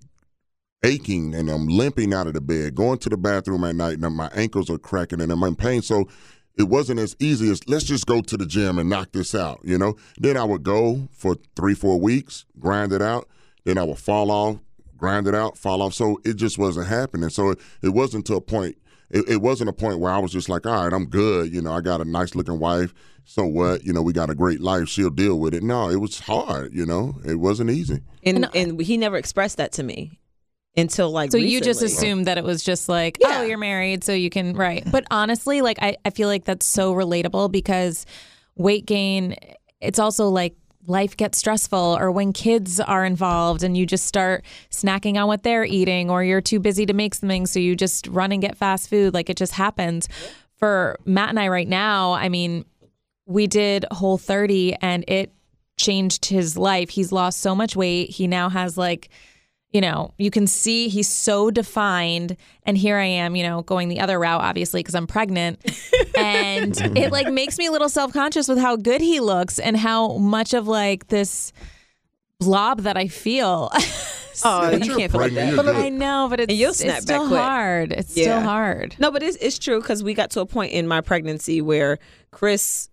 aching 0.83 1.35
and 1.35 1.49
I'm 1.49 1.67
limping 1.67 2.15
out 2.15 2.27
of 2.27 2.35
the 2.35 2.41
bed, 2.41 2.75
going 2.75 2.99
to 2.99 3.09
the 3.09 3.17
bathroom 3.17 3.65
at 3.65 3.77
night, 3.77 3.99
and 3.99 4.17
my 4.17 4.29
ankles 4.35 4.71
are 4.71 4.79
cracking 4.79 5.21
and 5.21 5.33
I'm 5.33 5.43
in 5.43 5.57
pain. 5.57 5.83
So 5.83 6.09
it 6.57 6.65
wasn't 6.65 7.01
as 7.01 7.15
easy 7.19 7.51
as 7.51 7.67
let's 7.69 7.85
just 7.85 8.07
go 8.07 8.23
to 8.23 8.37
the 8.37 8.47
gym 8.47 8.79
and 8.79 8.89
knock 8.89 9.13
this 9.13 9.35
out, 9.35 9.61
you 9.63 9.77
know. 9.79 9.97
Then 10.19 10.37
I 10.37 10.45
would 10.45 10.63
go 10.63 11.09
for 11.13 11.37
three, 11.55 11.75
four 11.75 12.01
weeks, 12.01 12.45
grind 12.59 12.93
it 12.93 13.03
out. 13.03 13.29
Then 13.65 13.79
I 13.79 13.83
would 13.83 13.99
fall 13.99 14.31
off, 14.31 14.59
grind 14.97 15.27
it 15.27 15.35
out, 15.35 15.59
fall 15.59 15.83
off. 15.83 15.93
So 15.93 16.21
it 16.25 16.37
just 16.37 16.59
wasn't 16.59 16.87
happening. 16.87 17.29
So 17.29 17.51
it, 17.51 17.59
it 17.83 17.91
wasn't 17.91 18.27
to 18.27 18.37
a 18.37 18.41
point. 18.41 18.77
It, 19.11 19.29
it 19.29 19.37
wasn't 19.37 19.71
a 19.71 19.73
point 19.73 20.01
where 20.01 20.13
I 20.13 20.19
was 20.19 20.33
just 20.33 20.49
like, 20.49 20.67
all 20.67 20.85
right, 20.85 20.93
I'm 20.93 21.07
good. 21.07 21.53
You 21.53 21.63
know, 21.63 21.73
I 21.73 21.81
got 21.81 22.01
a 22.01 22.05
nice 22.05 22.35
looking 22.35 22.59
wife. 22.59 22.95
So 23.25 23.45
what? 23.45 23.85
You 23.85 23.93
know, 23.93 24.03
we 24.03 24.13
got 24.13 24.31
a 24.31 24.35
great 24.35 24.61
life. 24.61 24.89
She'll 24.89 25.11
deal 25.11 25.39
with 25.39 25.53
it. 25.53 25.63
No, 25.63 25.91
it 25.91 25.97
was 25.97 26.21
hard. 26.21 26.73
You 26.73 26.87
know, 26.87 27.17
it 27.25 27.37
wasn't 27.37 27.71
easy. 27.71 28.01
And 28.23 28.49
and 28.55 28.81
he 28.81 28.97
never 28.97 29.17
expressed 29.17 29.59
that 29.59 29.73
to 29.73 29.83
me 29.83 30.19
until 30.77 31.11
like 31.11 31.31
So 31.33 31.39
you 31.39 31.61
just 31.61 31.83
assumed 31.83 32.27
that 32.27 32.39
it 32.39 32.45
was 32.45 32.63
just 32.63 32.89
like, 32.89 33.19
Yeah. 33.21 33.39
oh, 33.41 33.43
you're 33.43 33.59
married, 33.59 34.05
so 34.05 34.13
you 34.13 34.31
can 34.31 34.55
right. 34.55 34.85
But 34.91 35.05
honestly, 35.11 35.63
like 35.63 35.79
I, 35.81 35.97
I 36.05 36.11
feel 36.11 36.29
like 36.29 36.45
that's 36.45 36.67
so 36.67 36.95
relatable 36.95 37.51
because 37.53 38.07
weight 38.57 38.87
gain, 38.87 39.37
it's 39.81 39.99
also 39.99 40.29
like 40.29 40.55
life 40.87 41.17
gets 41.17 41.37
stressful 41.39 41.97
or 41.99 42.13
when 42.13 42.33
kids 42.33 42.79
are 42.79 43.05
involved 43.05 43.63
and 43.65 43.77
you 43.77 43.85
just 43.85 44.07
start 44.07 44.45
snacking 44.71 45.21
on 45.21 45.27
what 45.27 45.43
they're 45.43 45.65
eating 45.65 46.11
or 46.11 46.23
you're 46.23 46.41
too 46.41 46.61
busy 46.61 46.87
to 46.87 46.93
make 46.93 47.13
something 47.15 47.45
so 47.45 47.59
you 47.59 47.75
just 47.75 48.07
run 48.07 48.31
and 48.31 48.41
get 48.41 48.57
fast 48.57 48.89
food. 48.89 49.13
Like 49.13 49.29
it 49.29 49.37
just 49.37 49.53
happens. 49.53 50.09
For 50.59 50.97
matt 51.05 51.29
and 51.29 51.39
i 51.39 51.49
right 51.49 51.69
now 51.69 52.13
i 52.15 52.31
mean 52.31 52.65
we 53.27 53.47
did 53.47 53.85
whole 53.91 54.17
30 54.17 54.75
and 54.81 55.05
it 55.09 55.33
changed 55.77 56.25
his 56.27 56.57
life. 56.57 56.89
He's 56.89 57.13
lost 57.13 57.41
so 57.41 57.55
much 57.55 57.77
weight. 57.77 58.09
He 58.09 58.27
now 58.27 58.49
has 58.49 58.79
like 58.79 59.11
you 59.73 59.81
know, 59.81 60.15
you 60.19 60.31
can 60.31 60.47
see 60.47 60.89
he's 60.89 61.09
so 61.09 61.51
defined. 61.51 62.37
And 62.65 62.79
here 62.79 62.97
I 62.97 63.05
am, 63.05 63.37
you 63.37 63.43
know, 63.43 63.63
going 63.63 63.89
the 63.89 64.01
other 64.01 64.19
route, 64.19 64.41
obviously, 64.41 64.81
because 64.81 64.95
I'm 64.95 65.07
pregnant. 65.07 65.61
And 66.19 66.75
it 66.97 67.13
like 67.13 67.31
makes 67.31 67.59
me 67.59 67.67
a 67.67 67.71
little 67.71 67.91
self 67.91 68.11
conscious 68.15 68.49
with 68.49 68.57
how 68.59 68.75
good 68.77 69.03
he 69.03 69.21
looks 69.21 69.59
and 69.59 69.77
how 69.77 70.17
much 70.17 70.55
of 70.55 70.67
like 70.67 71.09
this 71.09 71.53
blob 72.41 72.81
that 72.83 72.97
I 72.97 73.09
feel. 73.09 73.71
Oh, 74.45 74.71
But 74.71 74.85
you 74.85 74.95
can't 74.95 75.11
feel 75.11 75.23
like 75.23 75.33
that. 75.33 75.55
you're. 75.55 75.75
I 75.75 75.89
know, 75.89 76.27
but 76.29 76.41
it's, 76.41 76.53
you'll 76.53 76.69
it's 76.69 76.81
snap 76.81 76.97
back 76.97 77.03
still 77.05 77.29
quick. 77.29 77.41
hard. 77.41 77.93
It's 77.93 78.15
Yeah. 78.15 78.25
still 78.25 78.41
hard. 78.43 78.95
No, 78.99 79.11
but 79.11 79.23
it's 79.23 79.39
it's 79.41 79.59
true 79.59 79.81
because 79.81 80.03
we 80.05 80.13
got 80.13 80.29
to 80.33 80.41
a 80.41 80.47
point 80.47 80.73
in 80.73 80.87
my 80.87 81.01
pregnancy 81.01 81.63
where 81.63 81.99
Chris 82.33 82.91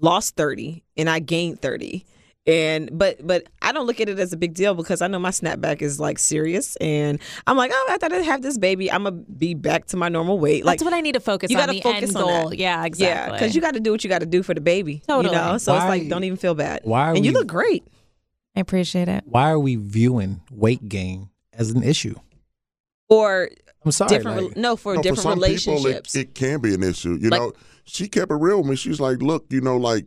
lost 0.00 0.36
thirty 0.36 0.82
and 0.96 1.10
I 1.10 1.18
gained 1.18 1.60
thirty. 1.60 2.06
And 2.50 2.90
but 2.98 3.24
but 3.24 3.46
I 3.62 3.70
don't 3.70 3.86
look 3.86 4.00
at 4.00 4.08
it 4.08 4.18
as 4.18 4.32
a 4.32 4.36
big 4.36 4.54
deal 4.54 4.74
because 4.74 5.02
I 5.02 5.06
know 5.06 5.18
my 5.20 5.30
snapback 5.30 5.82
is 5.82 6.00
like 6.00 6.18
serious 6.18 6.74
and 6.76 7.20
I'm 7.46 7.56
like, 7.56 7.70
oh, 7.72 7.88
after 7.90 8.12
I 8.14 8.18
have 8.22 8.42
this 8.42 8.58
baby, 8.58 8.90
I'm 8.90 9.04
gonna 9.04 9.16
be 9.16 9.54
back 9.54 9.86
to 9.88 9.96
my 9.96 10.08
normal 10.08 10.38
weight. 10.38 10.64
Like 10.64 10.78
That's 10.78 10.84
what 10.90 10.94
I 10.94 11.00
need 11.00 11.12
to 11.12 11.20
focus 11.20 11.50
you 11.50 11.56
on. 11.58 11.66
gotta 11.66 11.72
The 11.74 11.80
focus 11.82 12.02
end 12.10 12.16
on 12.16 12.22
goal. 12.24 12.48
that. 12.50 12.58
Yeah, 12.58 12.84
exactly. 12.84 13.06
Yeah, 13.06 13.32
because 13.38 13.54
you 13.54 13.60
got 13.60 13.74
to 13.74 13.80
do 13.80 13.92
what 13.92 14.02
you 14.02 14.10
got 14.10 14.18
to 14.20 14.26
do 14.26 14.42
for 14.42 14.54
the 14.54 14.60
baby. 14.60 15.02
Totally. 15.06 15.34
You 15.34 15.40
know, 15.40 15.58
so 15.58 15.74
it's 15.76 15.84
like 15.84 16.08
don't 16.08 16.24
even 16.24 16.36
feel 16.38 16.54
bad. 16.54 16.80
why 16.84 17.10
are 17.10 17.14
and 17.14 17.24
you 17.24 17.32
look 17.32 17.46
great. 17.46 17.84
I 18.56 18.60
appreciate 18.60 19.08
it. 19.08 19.22
Why 19.26 19.50
are 19.50 19.58
we 19.58 19.76
viewing 19.76 20.40
weight 20.50 20.88
gain 20.88 21.28
as 21.52 21.70
an 21.70 21.82
issue? 21.84 22.16
Or 23.08 23.48
I'm 23.84 23.92
sorry. 23.92 24.08
different, 24.10 24.42
like- 24.48 24.56
no, 24.56 24.76
for 24.76 24.96
No, 24.96 25.02
different 25.02 25.20
some 25.22 25.32
relationships. 25.34 26.12
People, 26.12 26.20
it, 26.20 26.30
it 26.30 26.34
can 26.34 26.60
be 26.60 26.74
an 26.74 26.82
issue. 26.82 27.16
You 27.20 27.30
Like- 27.30 27.40
know, 27.40 27.52
she 27.84 28.08
kept 28.08 28.30
it 28.30 28.34
real 28.36 28.58
with 28.58 28.66
me. 28.66 28.76
She's 28.76 29.00
like, 29.00 29.22
look, 29.22 29.46
you 29.50 29.60
know, 29.60 29.76
like, 29.76 30.06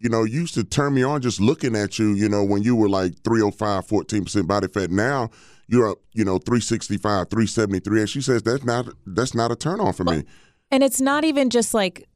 you 0.00 0.08
know, 0.08 0.24
used 0.24 0.54
to 0.54 0.64
turn 0.64 0.94
me 0.94 1.02
on 1.02 1.20
just 1.20 1.40
looking 1.40 1.76
at 1.76 1.98
you, 1.98 2.14
you 2.14 2.28
know, 2.28 2.42
when 2.42 2.62
you 2.62 2.74
were 2.74 2.88
like 2.88 3.22
305, 3.22 3.86
14% 3.86 4.46
body 4.48 4.66
fat. 4.66 4.90
Now 4.90 5.30
you're 5.68 5.90
up, 5.90 5.98
you 6.14 6.24
know, 6.24 6.38
365, 6.38 7.28
373. 7.30 8.00
And 8.00 8.08
she 8.10 8.20
says 8.22 8.42
that's 8.42 8.64
not 8.64 8.86
that's 9.06 9.34
not 9.34 9.52
a 9.52 9.56
turn 9.56 9.78
on 9.78 9.92
for 9.92 10.04
me. 10.04 10.24
And 10.70 10.82
it's 10.82 11.00
not 11.00 11.24
even 11.24 11.50
just 11.50 11.74
like, 11.74 12.08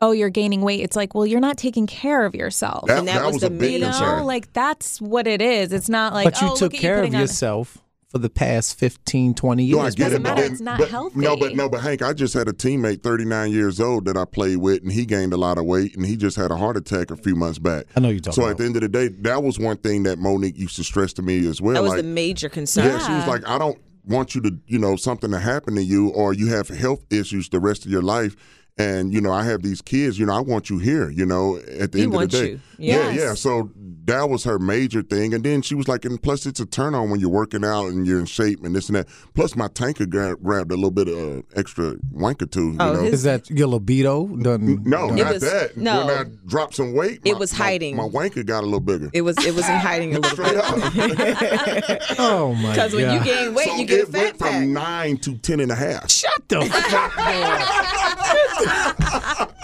oh, 0.00 0.12
you're 0.12 0.30
gaining 0.30 0.60
weight. 0.62 0.80
It's 0.80 0.94
like, 0.96 1.14
well, 1.14 1.26
you're 1.26 1.40
not 1.40 1.56
taking 1.58 1.86
care 1.86 2.24
of 2.24 2.34
yourself. 2.34 2.86
That, 2.86 2.98
And 3.00 3.08
that 3.08 3.24
was 3.24 3.34
was 3.34 3.40
the 3.42 3.48
a 3.48 3.50
big 3.50 3.72
you 3.72 3.78
know, 3.80 3.86
concern. 3.86 4.24
like 4.24 4.52
that's 4.52 5.00
what 5.00 5.26
it 5.26 5.42
is. 5.42 5.72
It's 5.72 5.88
not 5.88 6.12
like, 6.12 6.24
but 6.24 6.40
you 6.40 6.48
oh, 6.50 6.56
took 6.56 6.72
look 6.72 6.80
care 6.80 6.96
you 6.96 6.98
of 6.98 7.04
putting 7.06 7.14
on- 7.16 7.20
yourself 7.22 7.78
for 8.08 8.18
the 8.18 8.30
past 8.30 8.78
15, 8.78 9.34
20 9.34 9.64
years. 9.64 9.76
No, 9.76 9.82
I 9.84 9.90
get 9.90 10.12
it, 10.12 10.22
matter, 10.22 10.42
then- 10.42 10.52
it's 10.52 10.60
not 10.60 10.78
but- 10.78 10.88
healthy. 10.90 11.18
No, 11.20 11.36
but 11.36 11.56
no, 11.56 11.68
but 11.68 11.80
Hank, 11.82 12.02
I 12.02 12.12
just 12.12 12.34
had 12.34 12.46
a 12.48 12.52
teammate, 12.52 13.02
39 13.02 13.50
years 13.50 13.80
old, 13.80 14.04
that 14.04 14.16
I 14.16 14.24
played 14.24 14.58
with, 14.58 14.82
and 14.82 14.92
he 14.92 15.04
gained 15.04 15.32
a 15.32 15.36
lot 15.36 15.58
of 15.58 15.64
weight, 15.64 15.96
and 15.96 16.06
he 16.06 16.16
just 16.16 16.36
had 16.36 16.50
a 16.52 16.56
heart 16.56 16.76
attack 16.76 17.10
a 17.10 17.16
few 17.16 17.34
months 17.34 17.58
back. 17.58 17.86
I 17.96 18.00
know 18.00 18.10
you're 18.10 18.20
talking 18.20 18.34
So 18.34 18.42
about. 18.42 18.52
at 18.52 18.58
the 18.58 18.64
end 18.64 18.76
of 18.76 18.82
the 18.82 18.88
day, 18.88 19.08
that 19.22 19.42
was 19.42 19.58
one 19.58 19.76
thing 19.78 20.04
that 20.04 20.18
Monique 20.18 20.56
used 20.56 20.76
to 20.76 20.84
stress 20.84 21.12
to 21.14 21.22
me 21.22 21.46
as 21.48 21.60
well. 21.60 21.74
that 21.74 21.82
was 21.82 21.90
like, 21.90 22.02
the 22.02 22.04
major 22.08 22.48
concern. 22.48 22.86
Yeah, 22.86 23.04
she 23.06 23.12
was 23.12 23.26
like, 23.26 23.46
I 23.48 23.58
don't 23.58 23.78
want 24.06 24.36
you 24.36 24.40
to, 24.42 24.56
you 24.68 24.78
know, 24.78 24.94
something 24.94 25.32
to 25.32 25.38
happen 25.40 25.74
to 25.74 25.82
you 25.82 26.10
or 26.10 26.32
you 26.32 26.46
have 26.48 26.68
health 26.68 27.04
issues 27.10 27.48
the 27.48 27.58
rest 27.58 27.84
of 27.84 27.90
your 27.90 28.02
life 28.02 28.36
And 28.78 29.10
you 29.12 29.22
know, 29.22 29.32
I 29.32 29.42
have 29.44 29.62
these 29.62 29.80
kids. 29.80 30.18
You 30.18 30.26
know, 30.26 30.34
I 30.34 30.40
want 30.40 30.68
you 30.68 30.76
here. 30.78 31.08
You 31.10 31.24
know, 31.24 31.56
at 31.56 31.92
the 31.92 31.98
He 31.98 32.04
end 32.04 32.14
of 32.14 32.20
the 32.20 32.26
day, 32.28 32.48
you. 32.50 32.60
yeah, 32.78 32.94
Yes. 33.10 33.16
yeah. 33.18 33.34
So 33.34 33.70
that 34.04 34.28
was 34.28 34.44
her 34.44 34.58
major 34.58 35.02
thing. 35.02 35.32
And 35.32 35.42
then 35.42 35.62
she 35.62 35.74
was 35.74 35.88
like, 35.88 36.04
and 36.04 36.22
plus 36.22 36.44
it's 36.44 36.60
a 36.60 36.66
turn 36.66 36.94
on 36.94 37.08
when 37.08 37.18
you're 37.18 37.30
working 37.30 37.64
out 37.64 37.86
and 37.86 38.06
you're 38.06 38.20
in 38.20 38.26
shape 38.26 38.62
and 38.64 38.76
this 38.76 38.88
and 38.90 38.96
that. 38.96 39.08
Plus 39.34 39.56
my 39.56 39.68
tanker 39.68 40.04
gra- 40.04 40.36
grabbed 40.36 40.70
a 40.72 40.74
little 40.74 40.90
bit 40.90 41.08
of 41.08 41.38
uh, 41.38 41.42
extra 41.56 41.94
wank 42.12 42.42
or 42.42 42.46
two. 42.46 42.72
You 42.72 42.76
Oh, 42.80 42.92
know, 42.92 43.02
his- 43.04 43.14
Is 43.14 43.22
that 43.22 43.48
your 43.48 43.68
libido? 43.68 44.26
Done, 44.26 44.82
no, 44.84 45.06
done- 45.08 45.16
not 45.16 45.32
was- 45.32 45.42
that. 45.42 45.74
no. 45.78 46.04
when 46.06 46.14
I 46.18 46.24
dropped 46.46 46.74
some 46.74 46.92
weight, 46.92 47.20
It 47.24 47.32
my- 47.32 47.38
was 47.38 47.52
hiding. 47.52 47.96
My, 47.96 48.02
wanker 48.06 48.44
got 48.44 48.60
a 48.60 48.66
little 48.66 48.80
bigger. 48.80 49.08
It 49.14 49.22
was 49.22 49.38
it 49.38 49.54
was 49.54 49.66
in 49.66 49.74
hiding 49.76 50.14
a 50.14 50.18
little 50.18 50.32
Straight 50.32 50.52
bit. 50.52 50.62
up. 50.62 52.02
Oh 52.18 52.52
my 52.54 52.62
god! 52.76 52.90
Because 52.90 52.94
when 52.94 53.12
you 53.14 53.20
gain 53.24 53.54
weight, 53.54 53.68
so 53.68 53.76
you 53.76 53.84
get 53.86 53.98
a 54.00 54.02
it 54.02 54.12
went 54.12 54.36
fat 54.36 54.38
pack. 54.38 54.52
from 54.62 54.72
nine 54.74 55.16
to 55.18 55.36
ten 55.38 55.60
and 55.60 55.70
a 55.72 55.74
half. 55.74 56.10
shut 56.10 56.48
the 56.48 56.60
fuck 56.66 57.12
Ha 58.66 58.94
ha 59.00 59.34
ha. 59.38 59.55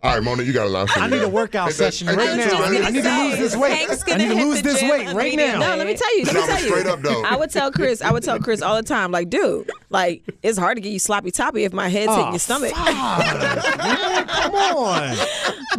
All 0.00 0.14
right, 0.14 0.22
Mona, 0.22 0.44
you 0.44 0.52
got 0.52 0.66
a 0.66 0.70
lot. 0.70 0.96
I 0.96 1.08
need 1.08 1.22
a 1.22 1.28
workout 1.28 1.72
session 1.72 2.06
right 2.06 2.16
now. 2.16 2.62
I 2.62 2.90
need 2.90 3.02
to 3.02 3.10
lose 3.28 3.38
this 3.38 3.56
weight. 3.56 3.72
Hank's 3.72 4.04
I 4.04 4.06
gonna 4.06 4.28
need 4.28 4.38
to 4.38 4.44
lose 4.46 4.62
this 4.62 4.80
weight 4.80 5.12
right 5.12 5.34
now. 5.36 5.58
No, 5.58 5.74
let 5.76 5.88
me 5.88 5.96
tell 5.96 6.18
you. 6.18 6.24
Let 6.24 6.34
No, 6.34 6.40
me 6.42 6.46
but 6.46 6.52
tell 6.54 6.62
you. 6.62 6.68
straight 6.70 6.86
up, 6.86 7.02
though. 7.02 7.22
I 7.24 7.34
would 7.34 7.50
tell 7.50 7.72
Chris. 7.72 8.00
I 8.00 8.12
would 8.12 8.22
tell 8.22 8.38
Chris 8.38 8.62
all 8.62 8.76
the 8.76 8.84
time, 8.84 9.10
like, 9.10 9.28
dude, 9.28 9.68
like 9.90 10.22
it's 10.44 10.56
hard 10.56 10.76
to 10.76 10.80
get 10.80 10.90
you 10.92 11.00
sloppy 11.00 11.32
toppy 11.32 11.64
if 11.64 11.72
my 11.72 11.88
head's 11.88 12.10
hitting 12.12 12.26
Oh, 12.26 12.30
your 12.30 12.38
stomach. 12.38 12.70
fuck, 12.74 12.86
man, 12.86 14.26
come 14.28 14.54
on. 14.54 15.16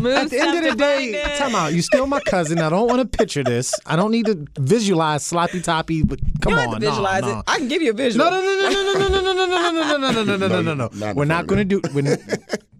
Move 0.02 0.14
At 0.18 0.30
the 0.30 0.40
end 0.40 0.58
of 0.58 0.64
the 0.72 0.76
day, 0.78 1.36
time 1.38 1.56
out. 1.56 1.72
You 1.74 1.82
still 1.82 2.06
my 2.06 2.20
cousin. 2.20 2.60
I 2.60 2.70
don't 2.70 2.90
want 2.90 3.00
to 3.10 3.18
picture 3.18 3.44
this. 3.46 3.74
I 3.86 3.96
don't 3.96 4.12
need 4.12 4.26
to 4.26 4.46
visualize 4.60 5.26
sloppy 5.26 5.62
toppy. 5.62 6.04
But 6.04 6.20
come 6.42 6.52
You 6.52 6.58
don't 6.58 6.68
on, 6.68 6.74
have 6.74 6.82
to 6.82 6.88
visualize 6.90 7.22
no, 7.22 7.36
no. 7.36 7.44
I 7.48 7.58
can 7.58 7.70
give 7.70 7.82
you 7.82 7.92
a 7.92 7.94
visual. 7.94 8.30
No, 8.30 8.32
no, 8.32 8.42
no, 8.42 8.70
no, 8.70 8.84
no, 9.00 9.08
no, 9.08 9.22
no, 9.22 9.22
no, 9.22 9.46
no, 9.46 9.72
no, 9.72 10.12
no, 10.12 10.12
no, 10.12 10.12
no, 10.12 10.12
no, 10.12 10.36
no, 10.36 10.48
no, 10.48 10.62
no, 10.62 10.74
no, 10.74 10.90
Not 10.94 11.16
We're 11.16 11.24
in 11.24 11.30
not 11.30 11.46
front 11.46 11.48
going 11.48 11.62
of 11.62 11.70
to 11.70 11.82
do. 11.82 11.94
We're, 11.94 12.18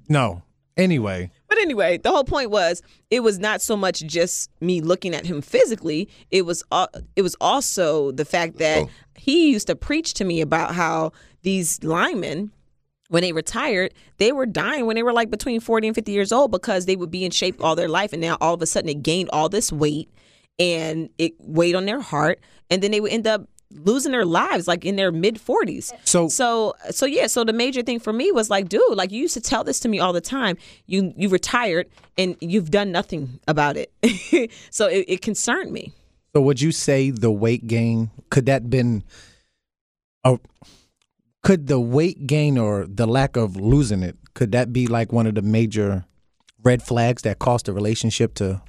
no. 0.10 0.44
Anyway, 0.80 1.30
But 1.48 1.58
anyway, 1.60 1.98
the 1.98 2.10
whole 2.10 2.24
point 2.24 2.52
was 2.52 2.82
it 3.10 3.22
was 3.22 3.38
not 3.40 3.62
so 3.62 3.76
much 3.76 4.00
just 4.02 4.50
me 4.62 4.82
looking 4.82 5.14
at 5.14 5.26
him 5.26 5.42
physically. 5.42 6.08
It 6.32 6.46
was 6.46 6.64
uh, 6.72 6.88
it 7.16 7.22
was 7.22 7.36
also 7.42 8.12
the 8.12 8.26
fact 8.26 8.58
that 8.58 8.84
Oh. 8.84 8.90
he 9.16 9.52
used 9.52 9.68
to 9.68 9.76
preach 9.76 10.14
to 10.16 10.26
me 10.26 10.42
about 10.42 10.74
how 10.76 11.12
these 11.44 11.84
linemen 11.84 12.52
when 13.10 13.24
they 13.24 13.32
retired, 13.32 13.94
they 14.18 14.32
were 14.32 14.46
dying 14.46 14.86
when 14.86 14.96
they 14.96 15.02
were 15.02 15.12
like 15.14 15.32
between 15.32 15.60
40 15.60 15.88
and 15.88 15.96
50 15.96 16.12
years 16.12 16.32
old 16.32 16.52
because 16.52 16.86
they 16.86 16.96
would 16.96 17.10
be 17.10 17.26
in 17.26 17.32
shape 17.32 17.64
all 17.64 17.76
their 17.76 17.90
life 17.90 18.14
and 18.14 18.22
now 18.22 18.38
all 18.40 18.54
of 18.54 18.62
a 18.62 18.68
sudden 18.68 18.86
they 18.86 18.94
gained 18.94 19.30
all 19.34 19.50
this 19.50 19.72
weight 19.72 20.10
and 20.60 21.10
it 21.18 21.34
weighed 21.40 21.74
on 21.76 21.86
their 21.86 22.02
heart 22.02 22.40
and 22.70 22.84
then 22.84 22.92
they 22.92 23.00
would 23.02 23.12
end 23.12 23.26
up 23.26 23.50
losing 23.72 24.12
their 24.12 24.26
lives 24.26 24.68
like 24.68 24.84
in 24.86 24.96
their 24.96 25.12
mid 25.12 25.36
40s. 25.36 25.94
So- 26.04 26.28
so 26.28 26.74
so 26.90 27.06
yeah, 27.06 27.28
so 27.28 27.44
the 27.44 27.54
major 27.54 27.82
thing 27.82 28.00
for 28.00 28.12
me 28.14 28.32
was 28.32 28.50
like, 28.50 28.70
dude, 28.70 28.82
like 28.92 29.12
you 29.12 29.22
used 29.22 29.34
to 29.36 29.42
tell 29.42 29.64
this 29.64 29.80
to 29.82 29.88
me 29.90 30.00
all 30.00 30.14
the 30.14 30.22
time. 30.22 30.58
You 30.88 31.14
you 31.18 31.30
retired 31.30 31.88
and 32.18 32.36
you've 32.42 32.72
done 32.72 32.92
nothing 32.92 33.40
about 33.48 33.78
it. 33.78 33.92
so 34.72 34.88
it, 34.88 35.06
it 35.08 35.22
concerned 35.22 35.72
me. 35.72 35.94
so 36.36 36.42
would 36.42 36.62
you 36.62 36.72
say 36.72 37.12
the 37.12 37.32
weight 37.32 37.68
gain 37.68 38.10
could 38.30 38.46
that 38.48 38.70
been 38.70 39.04
a 40.24 40.38
could 41.44 41.68
the 41.68 41.80
weight 41.80 42.28
gain 42.28 42.58
or 42.58 42.86
the 42.88 43.06
lack 43.08 43.38
of 43.38 43.56
losing 43.56 44.04
it 44.04 44.18
could 44.34 44.52
that 44.52 44.74
be 44.74 44.88
like 44.88 45.12
one 45.14 45.28
of 45.28 45.36
the 45.36 45.42
major 45.42 46.06
red 46.64 46.82
flags 46.84 47.22
that 47.24 47.40
caused 47.40 47.66
the 47.66 47.74
relationship 47.74 48.34
to 48.36 48.62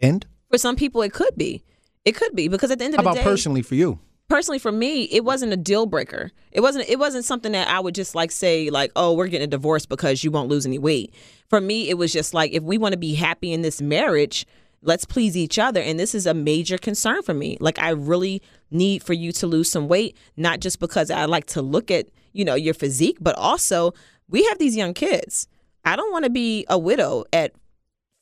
end? 0.00 0.26
For 0.50 0.58
some 0.58 0.76
people 0.76 1.02
it 1.02 1.12
could 1.12 1.36
be. 1.36 1.62
It 2.04 2.12
could 2.12 2.34
be 2.34 2.48
because 2.48 2.70
at 2.70 2.78
the 2.78 2.84
end 2.86 2.94
of 2.94 2.98
How 2.98 3.02
the 3.02 3.10
about 3.10 3.16
day 3.16 3.24
personally 3.24 3.62
for 3.62 3.74
you? 3.74 3.98
Personally 4.28 4.58
for 4.58 4.72
me 4.72 5.04
it 5.04 5.24
wasn't 5.24 5.52
a 5.52 5.56
deal 5.56 5.86
breaker. 5.86 6.30
It 6.52 6.60
wasn't 6.60 6.88
it 6.88 6.98
wasn't 6.98 7.24
something 7.24 7.52
that 7.52 7.68
i 7.68 7.80
would 7.80 7.94
just 7.94 8.14
like 8.14 8.30
say 8.30 8.70
like 8.70 8.92
oh 8.94 9.14
we're 9.14 9.28
getting 9.28 9.46
a 9.46 9.50
divorce 9.50 9.86
because 9.86 10.22
you 10.22 10.30
won't 10.30 10.48
lose 10.48 10.66
any 10.66 10.78
weight. 10.78 11.14
For 11.48 11.60
me 11.60 11.88
it 11.88 11.98
was 11.98 12.12
just 12.12 12.34
like 12.34 12.52
if 12.52 12.62
we 12.62 12.78
want 12.78 12.92
to 12.92 12.98
be 12.98 13.14
happy 13.14 13.52
in 13.52 13.62
this 13.62 13.80
marriage 13.80 14.46
let's 14.80 15.04
please 15.04 15.36
each 15.36 15.58
other 15.58 15.80
and 15.80 15.98
this 15.98 16.14
is 16.14 16.24
a 16.26 16.34
major 16.34 16.78
concern 16.78 17.22
for 17.22 17.34
me. 17.34 17.56
Like 17.60 17.78
i 17.78 17.90
really 17.90 18.42
need 18.70 19.02
for 19.02 19.14
you 19.14 19.32
to 19.32 19.46
lose 19.46 19.70
some 19.70 19.88
weight 19.88 20.16
not 20.36 20.60
just 20.60 20.78
because 20.78 21.10
i 21.10 21.24
like 21.24 21.46
to 21.46 21.62
look 21.62 21.90
at 21.90 22.08
you 22.32 22.44
know 22.44 22.54
your 22.54 22.74
physique 22.74 23.16
but 23.20 23.36
also 23.36 23.92
we 24.28 24.44
have 24.44 24.58
these 24.58 24.76
young 24.76 24.94
kids. 24.94 25.48
I 25.84 25.96
don't 25.96 26.12
want 26.12 26.24
to 26.24 26.30
be 26.30 26.66
a 26.68 26.78
widow 26.78 27.24
at 27.32 27.52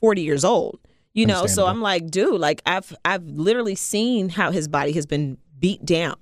40 0.00 0.22
years 0.22 0.44
old 0.44 0.78
you 1.16 1.24
know? 1.24 1.46
So 1.46 1.66
i'm 1.66 1.80
like 1.80 2.10
dude 2.10 2.38
like 2.38 2.60
i've 2.66 2.94
i've 3.04 3.24
literally 3.24 3.74
seen 3.74 4.28
how 4.28 4.50
his 4.50 4.68
body 4.68 4.92
has 4.92 5.06
been 5.06 5.38
beat 5.58 5.84
down 5.84 6.16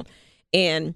and 0.53 0.95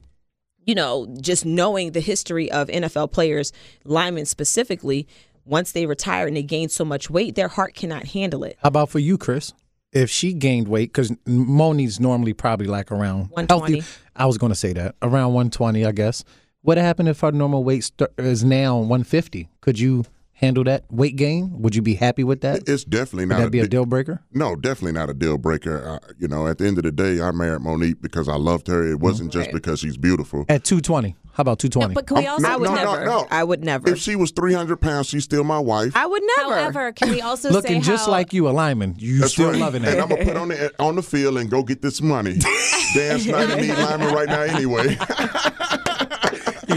you 0.65 0.75
know 0.75 1.07
just 1.21 1.45
knowing 1.47 1.93
the 1.93 2.01
history 2.01 2.51
of 2.51 2.69
nfl 2.69 3.11
players 3.11 3.53
linemen 3.85 4.25
specifically 4.27 5.07
once 5.45 5.73
they 5.73 5.87
retire 5.87 6.27
and 6.27 6.37
they 6.37 6.43
gain 6.43 6.69
so 6.69 6.85
much 6.85 7.09
weight 7.11 7.35
their 7.35 7.49
heart 7.49 7.75
cannot 7.75 8.05
handle 8.09 8.45
it 8.45 8.57
How 8.63 8.69
about 8.69 8.91
for 8.91 8.99
you, 8.99 9.17
Chris? 9.19 9.53
If 9.91 10.11
she 10.11 10.35
gained 10.35 10.69
weight, 10.69 10.93
because 10.93 11.11
Moni's 11.27 11.99
normally 11.99 12.35
probably 12.35 12.67
like 12.67 12.93
around 12.93 13.31
120. 13.31 13.73
healthy- 13.79 13.89
I 14.15 14.27
was 14.27 14.37
going 14.37 14.53
to 14.53 14.57
say 14.57 14.75
that 14.75 14.95
around 15.01 15.33
120, 15.33 15.87
I 15.87 15.93
guess. 15.93 16.25
What 16.61 16.77
happened 16.77 17.09
if 17.09 17.21
her 17.21 17.33
normal 17.33 17.65
weight 17.65 17.85
st- 17.85 18.11
is 18.19 18.45
now 18.45 18.77
150? 18.77 19.49
Could 19.63 19.81
you 19.81 20.05
handle 20.41 20.63
that 20.65 20.85
weight 20.91 21.17
gain? 21.17 21.51
Would 21.63 21.75
you 21.75 21.83
be 21.83 21.95
happy 21.95 22.23
with 22.25 22.41
that? 22.43 22.69
It's 22.69 22.85
definitely 22.85 23.27
Would 23.27 23.35
not. 23.35 23.41
that 23.41 23.51
be 23.51 23.59
a 23.59 23.63
di- 23.65 23.69
deal 23.71 23.87
breaker? 23.87 24.23
No, 24.33 24.55
definitely 24.55 24.93
not 24.93 25.11
a 25.11 25.15
deal 25.15 25.37
breaker. 25.37 25.87
Uh, 25.87 26.13
you 26.19 26.29
know, 26.29 26.47
at 26.47 26.59
the 26.59 26.67
end 26.67 26.79
of 26.79 26.85
the 26.85 26.93
day, 26.93 27.21
I 27.21 27.31
married 27.33 27.61
Monique 27.63 28.01
because 28.01 28.29
I 28.29 28.37
loved 28.37 28.69
her. 28.69 28.89
It 28.89 29.01
wasn't 29.01 29.33
just 29.33 29.51
because 29.53 29.81
she's 29.81 29.97
beautiful. 29.97 30.45
At 30.49 30.63
220. 30.65 31.17
How 31.33 31.43
about 31.43 31.61
220? 31.61 31.95
But 31.95 32.07
can 32.09 32.17
we 32.17 32.27
Um, 32.27 32.33
also 32.33 32.49
i 32.49 32.57
would 32.57 32.65
no, 32.69 32.75
no, 32.75 32.85
never 32.95 33.05
no. 33.05 33.27
i 33.31 33.45
would 33.45 33.63
never 33.63 33.89
If 33.91 33.99
she 33.99 34.17
was 34.17 34.33
300 34.33 34.77
pounds, 34.81 35.07
she's 35.09 35.23
still 35.23 35.45
my 35.45 35.61
wife. 35.61 35.95
i 35.95 36.05
would 36.05 36.23
never 36.39 36.55
However, 36.57 36.91
can 36.93 37.11
we 37.11 37.21
also 37.21 37.51
Looking 37.53 37.81
say 37.81 37.91
just 37.93 38.07
how, 38.07 38.11
like 38.11 38.33
you, 38.33 38.49
a 38.49 38.51
lineman. 38.51 38.97
You 38.99 39.21
That's 39.21 39.35
still 39.35 39.51
right. 39.53 39.61
loving 39.61 39.85
And. 39.85 40.01
I'm 40.01 40.09
gonna 40.09 40.25
put 40.25 40.37
on 40.37 40.49
the 40.49 40.73
on 40.81 40.97
the 40.97 41.03
field 41.03 41.39
and 41.39 41.49
go 41.49 41.63
get 41.63 41.81
this 41.81 42.03
money. 42.03 42.39
Dan 42.95 43.21
Snyder 43.21 43.55
need 43.61 43.71
lineman 43.73 44.13
right 44.15 44.27
now 44.29 44.41
anyway. 44.41 44.97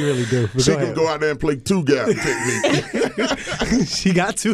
you 0.02 0.08
really 0.08 0.26
do. 0.26 0.48
But 0.54 0.64
she 0.64 0.72
go 0.72 0.76
can 0.78 0.84
ahead. 0.84 0.96
go 0.96 1.08
out 1.08 1.20
there 1.20 1.32
and 1.32 1.40
play 1.40 1.56
two 1.56 1.84
gap 1.84 2.08
technique. 2.22 3.88
she 3.88 4.14
got 4.14 4.38
to. 4.38 4.54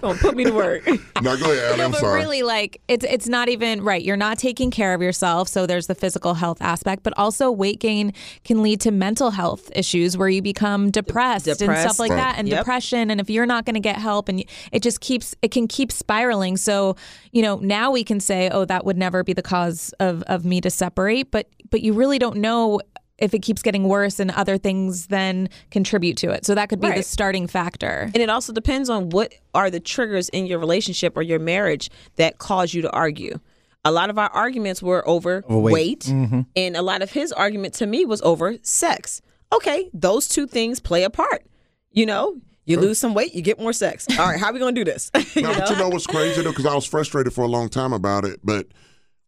Don't 0.00 0.18
put 0.20 0.36
me 0.36 0.44
to 0.44 0.52
work 0.52 0.86
now 1.22 1.36
go 1.36 1.52
ahead, 1.52 1.68
Aly. 1.70 1.78
No, 1.78 1.84
I'm 1.84 1.90
but 1.92 2.00
sorry. 2.00 2.20
really, 2.20 2.42
like 2.42 2.80
it's 2.88 3.04
it's 3.04 3.28
not 3.28 3.48
even 3.48 3.82
right. 3.82 4.02
You're 4.02 4.16
not 4.16 4.38
taking 4.38 4.70
care 4.70 4.94
of 4.94 5.02
yourself, 5.02 5.48
so 5.48 5.66
there's 5.66 5.86
the 5.86 5.94
physical 5.94 6.34
health 6.34 6.58
aspect, 6.60 7.02
but 7.02 7.12
also 7.16 7.50
weight 7.50 7.80
gain 7.80 8.12
can 8.44 8.62
lead 8.62 8.80
to 8.82 8.90
mental 8.90 9.30
health 9.30 9.70
issues 9.74 10.16
where 10.16 10.28
you 10.28 10.42
become 10.42 10.90
depressed, 10.90 11.46
and 11.46 11.58
depressed. 11.58 11.82
stuff 11.82 11.98
like 11.98 12.10
Right. 12.10 12.16
that, 12.16 12.38
and 12.38 12.48
Yep. 12.48 12.58
depression. 12.60 13.10
And 13.10 13.20
if 13.20 13.30
you're 13.30 13.46
not 13.46 13.64
going 13.64 13.74
to 13.74 13.80
get 13.80 13.96
help, 13.96 14.28
and 14.28 14.44
it 14.72 14.82
just 14.82 15.00
keeps 15.00 15.34
it 15.42 15.50
can 15.50 15.66
keep 15.68 15.90
spiraling. 15.92 16.56
So 16.56 16.96
you 17.32 17.42
know 17.42 17.56
now 17.56 17.90
we 17.90 18.04
can 18.04 18.20
say, 18.20 18.48
oh, 18.50 18.64
that 18.64 18.84
would 18.84 18.96
never 18.98 19.22
be 19.24 19.32
the 19.32 19.42
cause 19.42 19.94
of 20.00 20.22
of 20.24 20.44
me 20.44 20.60
to 20.60 20.70
separate, 20.70 21.30
but 21.30 21.48
but 21.70 21.80
you 21.82 21.92
really 21.92 22.18
don't 22.18 22.36
know. 22.36 22.80
If 23.22 23.32
it 23.34 23.40
keeps 23.40 23.62
getting 23.62 23.84
worse 23.88 24.18
and 24.20 24.30
other 24.32 24.58
things 24.58 25.06
then 25.06 25.48
contribute 25.70 26.16
to 26.18 26.30
it. 26.30 26.44
So 26.44 26.54
that 26.54 26.68
could 26.68 26.80
be 26.80 26.90
the 26.90 27.02
starting 27.02 27.46
factor. 27.46 28.10
And 28.12 28.16
it 28.16 28.28
also 28.28 28.52
depends 28.52 28.90
on 28.90 29.10
what 29.10 29.32
are 29.54 29.70
the 29.70 29.80
triggers 29.80 30.28
in 30.30 30.46
your 30.46 30.58
relationship 30.58 31.16
or 31.16 31.22
your 31.22 31.38
marriage 31.38 31.88
that 32.16 32.38
cause 32.38 32.74
you 32.74 32.82
to 32.82 32.90
argue. 32.90 33.38
A 33.84 33.90
lot 33.92 34.10
of 34.10 34.18
our 34.18 34.28
arguments 34.30 34.82
were 34.82 35.06
over 35.08 35.42
Over 35.48 35.58
weight, 35.58 36.06
weight. 36.08 36.44
and 36.54 36.76
a 36.76 36.82
lot 36.82 37.02
of 37.02 37.10
his 37.12 37.32
argument 37.32 37.74
to 37.74 37.86
me 37.86 38.04
was 38.04 38.20
over 38.22 38.56
sex. 38.62 39.22
Okay, 39.52 39.90
those 39.92 40.28
two 40.28 40.46
things 40.46 40.78
play 40.80 41.02
a 41.04 41.10
part. 41.10 41.44
You 41.90 42.06
know, 42.06 42.36
you 42.64 42.78
lose 42.78 42.98
some 42.98 43.12
weight, 43.12 43.34
you 43.34 43.42
get 43.42 43.58
more 43.58 43.72
sex. 43.72 44.06
All 44.18 44.26
right, 44.28 44.38
how 44.38 44.46
are 44.48 44.52
we 44.52 44.60
going 44.60 44.74
to 44.74 44.84
do 44.84 44.90
this? 44.90 45.10
you 45.34 45.42
No, 45.42 45.52
but 45.52 45.68
you 45.68 45.74
know? 45.76 45.82
know 45.82 45.88
what's 45.88 46.06
crazy 46.06 46.42
though? 46.42 46.50
Because 46.50 46.66
I 46.66 46.74
was 46.74 46.86
frustrated 46.86 47.32
for 47.32 47.42
a 47.42 47.48
long 47.48 47.68
time 47.68 47.92
about 47.92 48.24
it. 48.24 48.38
But 48.44 48.68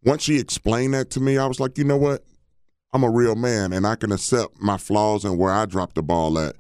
once 0.05 0.23
she 0.23 0.39
explained 0.39 0.95
that 0.95 1.11
to 1.11 1.21
me, 1.21 1.37
I 1.37 1.47
was 1.47 1.59
like, 1.61 1.77
you 1.77 1.85
know 1.85 1.97
what? 1.97 2.25
I'm 2.95 3.03
a 3.03 3.11
real 3.11 3.35
man 3.35 3.73
and 3.73 3.85
I 3.87 3.97
can 3.97 4.13
accept 4.13 4.61
my 4.61 4.79
flaws 4.79 5.25
and 5.25 5.37
where 5.37 5.53
I 5.53 5.67
dropped 5.67 5.97
the 5.97 6.03
ball 6.03 6.39
at. 6.39 6.55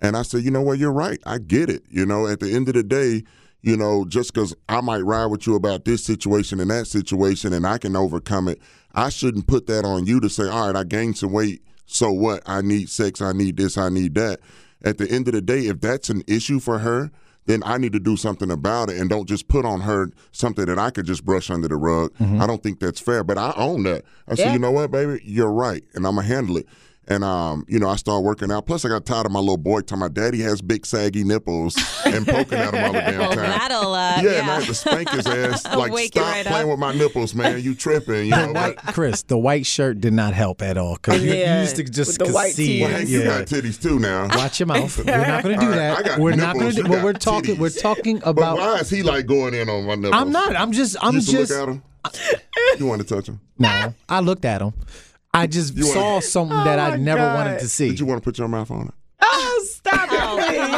And 0.00 0.16
I 0.16 0.22
said, 0.22 0.44
you 0.44 0.50
know 0.52 0.62
what? 0.62 0.78
You're 0.78 0.92
right. 0.92 1.18
I 1.26 1.38
get 1.38 1.68
it. 1.68 1.82
You 1.90 2.06
know, 2.06 2.28
at 2.28 2.38
the 2.38 2.54
end 2.54 2.68
of 2.68 2.74
the 2.74 2.84
day, 2.84 3.24
you 3.60 3.76
know, 3.76 4.06
just 4.06 4.32
because 4.32 4.54
I 4.68 4.80
might 4.80 5.00
ride 5.00 5.26
with 5.26 5.48
you 5.48 5.56
about 5.56 5.84
this 5.84 6.04
situation 6.04 6.60
and 6.60 6.70
that 6.70 6.86
situation 6.86 7.52
and 7.52 7.66
I 7.66 7.76
can 7.78 7.96
overcome 7.96 8.46
it, 8.46 8.60
I 8.94 9.08
shouldn't 9.08 9.48
put 9.48 9.66
that 9.66 9.84
on 9.84 10.06
you 10.06 10.20
to 10.20 10.30
say, 10.30 10.48
all 10.48 10.68
right, 10.68 10.76
I 10.76 10.84
gained 10.84 11.18
some 11.18 11.32
weight. 11.32 11.62
So 11.86 12.12
what? 12.12 12.44
I 12.46 12.62
need 12.62 12.88
sex. 12.88 13.20
I 13.20 13.32
need 13.32 13.56
this. 13.56 13.76
I 13.76 13.88
need 13.88 14.14
that. 14.14 14.38
At 14.82 14.98
the 14.98 15.10
end 15.10 15.26
of 15.26 15.34
the 15.34 15.42
day, 15.42 15.66
if 15.66 15.80
that's 15.80 16.08
an 16.08 16.22
issue 16.28 16.60
for 16.60 16.78
her, 16.78 17.10
then 17.50 17.62
I 17.64 17.78
need 17.78 17.92
to 17.92 18.00
do 18.00 18.16
something 18.16 18.50
about 18.50 18.90
it 18.90 18.98
and 18.98 19.10
don't 19.10 19.28
just 19.28 19.48
put 19.48 19.64
on 19.64 19.80
her 19.80 20.10
something 20.32 20.66
that 20.66 20.78
I 20.78 20.90
could 20.90 21.06
just 21.06 21.24
brush 21.24 21.50
under 21.50 21.68
the 21.68 21.76
rug. 21.76 22.14
Mm-hmm. 22.14 22.40
I 22.40 22.46
don't 22.46 22.62
think 22.62 22.80
that's 22.80 23.00
fair, 23.00 23.24
but 23.24 23.38
I 23.38 23.52
own 23.56 23.82
that. 23.84 24.04
I 24.28 24.34
said, 24.34 24.52
you 24.52 24.58
know 24.58 24.70
what, 24.70 24.90
baby, 24.90 25.20
you're 25.24 25.50
right, 25.50 25.82
and 25.94 26.06
I'm 26.06 26.16
gonna 26.16 26.26
handle 26.26 26.56
it. 26.56 26.66
And 27.10 27.24
um, 27.24 27.64
you 27.68 27.80
know, 27.80 27.88
I 27.88 27.96
started 27.96 28.20
working 28.20 28.52
out. 28.52 28.66
Plus, 28.66 28.84
I 28.84 28.88
got 28.88 29.04
tired 29.04 29.26
of 29.26 29.32
my 29.32 29.40
little 29.40 29.56
boy 29.56 29.80
talking. 29.80 29.98
My 29.98 30.06
daddy 30.08 30.40
has 30.42 30.62
big 30.62 30.86
saggy 30.86 31.24
nipples 31.24 31.76
and 32.06 32.24
poking 32.26 32.56
at 32.58 32.72
him 32.72 32.84
all 32.84 32.92
the 32.92 33.00
damn 33.00 33.18
Well, 33.18 33.28
time. 33.30 33.36
that'll 33.50 33.92
uh, 33.94 34.20
yeah, 34.22 34.22
yeah. 34.22 34.30
and 34.42 34.50
I 34.50 34.54
had 34.60 34.64
to 34.66 34.74
spank 34.74 35.10
his 35.10 35.26
ass. 35.26 35.64
Like, 35.76 35.92
Wake 35.92 36.12
stop 36.12 36.24
right 36.24 36.46
playing 36.46 36.64
up. 36.64 36.70
with 36.70 36.78
my 36.78 36.94
nipples, 36.94 37.34
man. 37.34 37.60
You 37.60 37.74
tripping? 37.74 38.26
You 38.26 38.30
know, 38.30 38.46
The 38.46 38.52
white, 38.52 38.76
but- 38.84 38.94
Chris, 38.94 39.22
the 39.22 39.36
white 39.36 39.66
shirt 39.66 40.00
did 40.00 40.12
not 40.12 40.34
help 40.34 40.62
at 40.62 40.78
all 40.78 40.94
because 40.94 41.22
you 41.24 41.32
Yeah, 41.34 41.62
used 41.62 41.76
to 41.76 41.82
just 41.84 42.18
with 42.20 42.28
the 42.28 42.32
white 42.34 42.54
see 42.54 42.80
well, 42.82 42.90
it. 42.92 43.00
hey, 43.00 43.04
you 43.06 43.18
Yeah. 43.20 43.38
got 43.40 43.46
titties 43.48 43.82
too 43.82 43.98
now. 43.98 44.28
Watch 44.28 44.60
your 44.60 44.68
mouth. 44.68 44.96
We're 45.04 45.26
not 45.26 45.42
going 45.42 45.58
to 45.58 45.66
do 45.66 45.72
All 45.72 45.76
right, 45.78 45.90
I 45.90 45.94
that. 45.96 46.04
got 46.04 46.18
We're 46.20 46.36
not 46.36 46.54
going 46.54 46.70
to. 46.70 46.76
do. 46.76 46.82
you 46.84 46.88
Well, 46.90 47.04
we're 47.04 47.12
got 47.12 47.20
talking. 47.22 47.58
We're 47.58 47.68
titties. 47.70 47.80
talking 47.82 48.18
But 48.20 48.30
about. 48.30 48.58
why 48.58 48.76
is 48.76 48.88
he 48.90 49.02
like 49.02 49.26
going 49.26 49.54
in 49.54 49.68
on 49.68 49.84
my 49.84 49.96
nipples? 49.96 50.14
I'm 50.14 50.30
not. 50.30 50.54
I'm 50.54 50.70
just. 50.70 50.96
I'm 51.02 51.14
you 51.14 51.18
used 51.18 51.30
just. 51.32 51.50
to 51.52 51.58
look 51.58 51.68
at 52.04 52.14
him. 52.16 52.40
You 52.78 52.86
want 52.86 53.02
to 53.02 53.08
touch 53.14 53.28
him? 53.28 53.40
No, 53.58 53.94
I 54.08 54.20
looked 54.20 54.44
at 54.44 54.62
him. 54.62 54.72
I 55.32 55.46
just 55.46 55.76
You 55.76 55.84
saw 55.84 56.02
wanna- 56.14 56.22
something 56.22 56.56
that 56.64 56.78
I 56.78 56.96
never 56.96 57.22
wanted 57.34 57.60
to 57.60 57.68
see. 57.68 57.88
Did 57.90 58.00
you 58.00 58.06
want 58.06 58.20
to 58.20 58.24
put 58.24 58.38
your 58.38 58.48
mouth 58.48 58.70
on 58.70 58.88
it? 58.88 58.94
Oh, 59.22 59.64
stop 59.68 60.12
it, 60.12 60.18
Oh, 60.20 60.38
come 60.56 60.74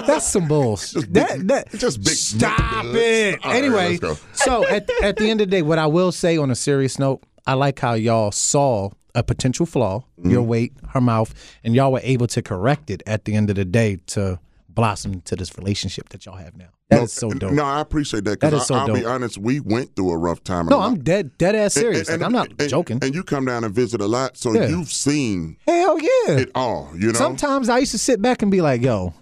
on. 0.00 0.06
That's 0.06 0.26
some 0.28 0.46
bullshit. 0.48 0.92
Just 1.02 1.12
That, 1.12 1.38
big- 1.38 1.48
that, 1.48 1.72
just 1.74 2.02
big 2.02 2.14
Stop 2.14 2.58
nipple 2.58 2.96
it. 2.96 3.32
goods. 3.32 3.44
All 3.44 3.50
right, 3.50 3.56
anyway, 3.58 3.98
so 4.32 4.66
at 4.68 4.88
at 5.02 5.16
the 5.16 5.28
end 5.30 5.40
of 5.40 5.48
the 5.48 5.50
day, 5.50 5.62
what 5.62 5.78
I 5.78 5.86
will 5.86 6.12
say 6.12 6.36
on 6.38 6.50
a 6.50 6.54
serious 6.54 6.98
note, 6.98 7.22
I 7.46 7.54
like 7.54 7.78
how 7.80 7.94
y'all 7.94 8.30
saw 8.32 8.90
a 9.14 9.22
potential 9.22 9.66
flaw, 9.66 10.04
Mm-hmm. 10.20 10.30
your 10.30 10.42
weight, 10.42 10.72
her 10.90 11.00
mouth, 11.00 11.34
and 11.64 11.74
y'all 11.74 11.92
were 11.92 12.00
able 12.02 12.26
to 12.28 12.42
correct 12.42 12.90
it 12.90 13.02
at 13.06 13.24
the 13.24 13.34
end 13.34 13.50
of 13.50 13.56
the 13.56 13.64
day 13.64 13.98
to 14.08 14.38
blossom 14.68 15.20
to 15.22 15.36
this 15.36 15.56
relationship 15.58 16.08
that 16.10 16.24
y'all 16.26 16.36
have 16.36 16.56
now. 16.56 16.68
That 16.88 17.02
is 17.02 17.12
so 17.12 17.30
dope. 17.30 17.52
No, 17.52 17.64
I 17.64 17.80
appreciate 17.80 18.24
that. 18.24 18.38
That 18.40 18.50
Because 18.50 18.62
is 18.62 18.68
so 18.68 18.74
I'll 18.76 18.94
be 18.94 19.04
honest, 19.04 19.38
we 19.38 19.58
went 19.58 19.96
through 19.96 20.12
a 20.12 20.16
rough 20.16 20.44
time. 20.44 20.66
No, 20.66 20.80
I'm 20.80 21.02
dead, 21.02 21.36
dead 21.36 21.56
ass 21.56 21.74
serious. 21.74 22.08
and- 22.08 22.20
like 22.20 22.26
I'm 22.26 22.32
not 22.32 22.48
and- 22.60 22.68
joking. 22.70 23.00
And 23.02 23.12
you 23.14 23.24
come 23.24 23.44
down 23.46 23.64
and 23.64 23.74
visit 23.74 24.00
a 24.00 24.06
lot, 24.06 24.36
so 24.36 24.52
Yeah. 24.52 24.68
you've 24.68 24.92
seen 24.92 25.56
Hell 25.66 25.98
yeah. 26.00 26.36
it 26.38 26.50
all. 26.54 26.90
You 26.96 27.08
know, 27.08 27.18
Sometimes 27.18 27.68
I 27.68 27.78
used 27.78 27.90
to 27.92 27.98
sit 27.98 28.22
back 28.22 28.40
and 28.42 28.52
be 28.52 28.60
like, 28.60 28.82
"Yo, 28.82 29.14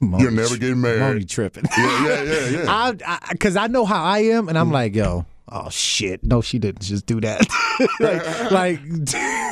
Moni, 0.00 0.22
you're 0.24 0.32
never 0.32 0.56
getting 0.56 0.80
married. 0.80 0.98
Moni 1.00 1.24
tripping." 1.24 1.64
Yeah, 1.78 2.02
yeah, 2.06 2.22
yeah, 2.24 2.48
yeah. 2.64 2.64
I, 3.06 3.18
because 3.30 3.54
I, 3.54 3.68
know 3.68 3.84
how 3.84 4.02
I 4.02 4.18
am, 4.20 4.48
and 4.48 4.58
I'm 4.58 4.70
Mm. 4.70 4.72
like, 4.72 4.96
yo, 4.96 5.24
oh 5.48 5.70
shit, 5.70 6.24
no, 6.24 6.40
she 6.40 6.58
didn't 6.58 6.82
just 6.82 7.06
do 7.06 7.20
that. 7.20 7.46
like, 8.00 8.50
like 8.50 8.80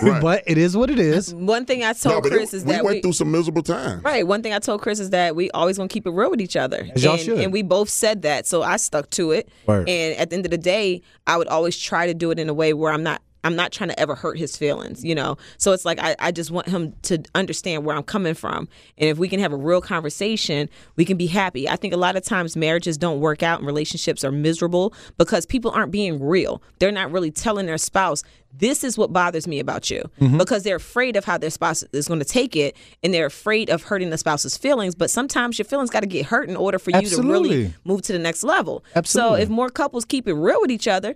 Right. 0.02 0.23
but 0.23 0.42
it 0.47 0.59
is 0.59 0.76
what 0.76 0.90
it 0.90 0.99
is. 0.99 1.35
One 1.35 1.64
thing 1.64 1.85
I 1.85 1.92
told 1.92 2.25
No, 2.25 2.30
Chris 2.30 2.54
is 2.54 2.64
that 2.64 2.68
we 2.68 2.76
that 2.76 2.85
went 2.85 2.94
we, 2.97 3.02
through 3.02 3.12
some 3.12 3.30
miserable 3.30 3.62
times. 3.62 4.02
Right. 4.02 4.26
One 4.26 4.42
thing 4.42 4.52
I 4.52 4.59
told 4.59 4.82
Chris 4.82 5.00
is 5.00 5.11
that 5.11 5.37
we 5.37 5.50
always 5.50 5.76
gonna 5.76 5.88
keep 5.88 6.06
it 6.06 6.11
real 6.11 6.30
with 6.30 6.40
each 6.40 6.56
other. 6.56 6.88
As 6.94 7.04
y'all 7.04 7.14
and, 7.14 7.23
should. 7.23 7.38
and 7.40 7.52
we 7.52 7.62
both 7.62 7.88
said 7.88 8.23
that. 8.23 8.47
So 8.47 8.62
I 8.62 8.76
stuck 8.76 9.11
to 9.11 9.32
it. 9.32 9.49
Word. 9.66 9.88
And 9.88 10.16
at 10.16 10.30
the 10.30 10.37
end 10.37 10.47
of 10.47 10.50
the 10.50 10.59
day, 10.59 11.02
I 11.26 11.37
would 11.37 11.49
always 11.49 11.78
try 11.78 12.06
to 12.06 12.14
do 12.14 12.30
it 12.30 12.38
in 12.38 12.49
a 12.49 12.54
way 12.54 12.73
where 12.73 12.92
I'm 12.92 13.02
not 13.02 13.23
I'm 13.44 13.56
not 13.56 13.73
trying 13.73 13.90
to 13.90 13.99
ever 13.99 14.14
hurt 14.14 14.38
his 14.38 14.56
feelings, 14.56 15.04
you 15.04 15.14
know. 15.14 15.37
So 15.59 15.73
it's 15.73 15.85
like 15.85 15.99
I, 16.00 16.16
I 16.18 16.32
just 16.32 16.50
want 16.50 16.68
him 16.68 16.94
to 17.02 17.23
understand 17.35 17.85
where 17.85 17.97
I'm 17.97 18.02
coming 18.02 18.35
from. 18.35 18.68
And 18.99 19.09
if 19.09 19.18
we 19.18 19.28
can 19.28 19.40
have 19.40 19.52
a 19.52 19.56
real 19.56 19.80
conversation, 19.80 20.68
we 20.97 21.04
can 21.04 21.16
be 21.16 21.26
happy. 21.26 21.68
I 21.68 21.76
think 21.76 21.94
a 21.94 21.97
lot 21.97 22.16
of 22.16 22.25
times 22.25 22.56
marriages 22.56 22.99
don't 22.99 23.20
work 23.20 23.42
out 23.42 23.59
and 23.59 23.66
relationships 23.66 24.25
are 24.25 24.32
miserable 24.32 24.92
because 25.16 25.47
people 25.47 25.70
aren't 25.70 25.92
being 25.92 26.23
real. 26.23 26.62
They're 26.78 26.92
not 26.92 27.11
really 27.11 27.30
telling 27.30 27.66
their 27.66 27.78
spouse, 27.78 28.23
this 28.52 28.82
is 28.82 28.99
what 28.99 29.12
bothers 29.12 29.47
me 29.47 29.61
about 29.61 29.90
you. 29.90 30.02
Mm-hmm. 30.20 30.38
Because 30.38 30.62
they're 30.64 30.76
afraid 30.76 31.16
of 31.16 31.25
how 31.25 31.38
their 31.38 31.50
spouse 31.50 31.82
is 31.92 32.09
going 32.09 32.20
to 32.20 32.26
take 32.26 32.56
it 32.56 32.76
and 33.02 33.14
they're 33.14 33.26
afraid 33.26 33.70
of 33.70 33.85
hurting 33.85 34.11
the 34.11 34.18
spouse's 34.18 34.56
feelings. 34.56 34.94
But 34.94 35.11
sometimes 35.11 35.59
your 35.59 35.64
feelings 35.64 35.90
got 35.90 36.00
to 36.00 36.06
get 36.06 36.26
hurt 36.26 36.49
in 36.49 36.56
order 36.56 36.78
for 36.78 36.90
you 36.90 37.02
to 37.02 37.23
really 37.23 37.73
move 37.85 38.02
to 38.02 38.12
the 38.12 38.18
next 38.18 38.42
level. 38.42 38.85
Absolutely. 38.94 39.38
So 39.38 39.42
if 39.42 39.49
more 39.49 39.70
couples 39.70 40.04
keep 40.04 40.26
it 40.26 40.35
real 40.35 40.61
with 40.61 40.70
each 40.70 40.88
other, 40.88 41.14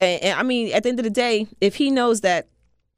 and, 0.00 0.22
and 0.22 0.38
I 0.38 0.42
mean, 0.42 0.72
at 0.72 0.82
the 0.82 0.88
end 0.88 0.98
of 1.00 1.04
the 1.04 1.10
day, 1.10 1.46
if 1.60 1.76
he 1.76 1.90
knows 1.90 2.20
that 2.22 2.48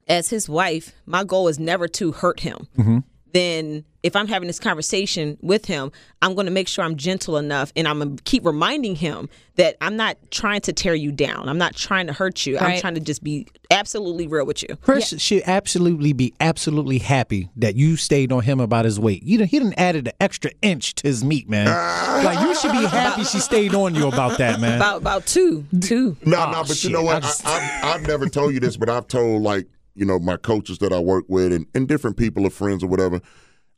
as 0.07 0.29
his 0.29 0.49
wife, 0.49 0.93
my 1.05 1.23
goal 1.23 1.47
is 1.47 1.59
never 1.59 1.87
to 1.87 2.11
hurt 2.11 2.41
him, 2.41 2.67
mm-hmm. 2.77 2.99
Then 3.33 3.85
if 4.03 4.15
I'm 4.15 4.27
having 4.27 4.47
this 4.47 4.59
conversation 4.59 5.37
with 5.41 5.65
him, 5.65 5.91
I'm 6.21 6.33
going 6.33 6.45
to 6.45 6.51
make 6.51 6.67
sure 6.67 6.83
I'm 6.83 6.95
gentle 6.95 7.37
enough 7.37 7.71
and 7.75 7.87
I'm 7.87 7.99
going 7.99 8.17
to 8.17 8.23
keep 8.23 8.43
reminding 8.45 8.95
him 8.95 9.29
that 9.55 9.77
I'm 9.79 9.95
not 9.95 10.17
trying 10.31 10.61
to 10.61 10.73
tear 10.73 10.95
you 10.95 11.11
down. 11.11 11.47
I'm 11.47 11.59
not 11.59 11.75
trying 11.75 12.07
to 12.07 12.13
hurt 12.13 12.45
you. 12.47 12.57
I'm 12.57 12.79
trying 12.79 12.95
to 12.95 12.99
just 12.99 13.23
be 13.23 13.47
absolutely 13.69 14.25
real 14.27 14.45
with 14.45 14.63
you. 14.63 14.75
Chris 14.77 15.09
should 15.21 15.43
absolutely 15.45 16.13
be 16.13 16.33
absolutely 16.39 16.97
happy 16.97 17.49
that 17.57 17.75
you 17.75 17.95
stayed 17.95 18.31
on 18.31 18.41
him 18.41 18.59
about 18.59 18.85
his 18.85 18.99
weight. 18.99 19.21
You 19.23 19.37
know, 19.37 19.45
he 19.45 19.59
didn't 19.59 19.75
added 19.79 20.07
an 20.07 20.13
extra 20.19 20.51
inch 20.63 20.95
to 20.95 21.07
his 21.07 21.23
meat, 21.23 21.47
man. 21.47 21.67
like 22.25 22.39
you 22.47 22.55
should 22.55 22.71
be 22.71 22.85
happy 22.85 23.23
she 23.23 23.39
stayed 23.39 23.75
on 23.75 23.93
you 23.93 24.07
about 24.07 24.39
that, 24.39 24.59
man. 24.59 24.77
About 24.77 24.97
about 24.97 25.25
two, 25.27 25.63
two. 25.79 26.17
No, 26.25 26.37
Oh, 26.41 26.51
no, 26.51 26.63
but 26.63 26.69
you 26.69 26.71
oh, 26.71 26.73
shit. 26.73 26.91
know 26.91 27.01
I 27.01 27.03
what? 27.03 27.23
just- 27.23 27.45
I, 27.45 27.81
I, 27.83 27.93
I've 27.93 28.07
never 28.07 28.27
told 28.27 28.53
you 28.53 28.59
this, 28.59 28.77
but 28.77 28.89
I've 28.89 29.07
told 29.07 29.43
like 29.43 29.67
you 29.95 30.05
know 30.05 30.19
my 30.19 30.37
coaches 30.37 30.77
that 30.79 30.93
I 30.93 30.99
work 30.99 31.25
with 31.27 31.51
and, 31.53 31.65
and 31.75 31.87
different 31.87 32.17
people 32.17 32.45
or 32.45 32.49
friends 32.49 32.83
or 32.83 32.87
whatever. 32.87 33.21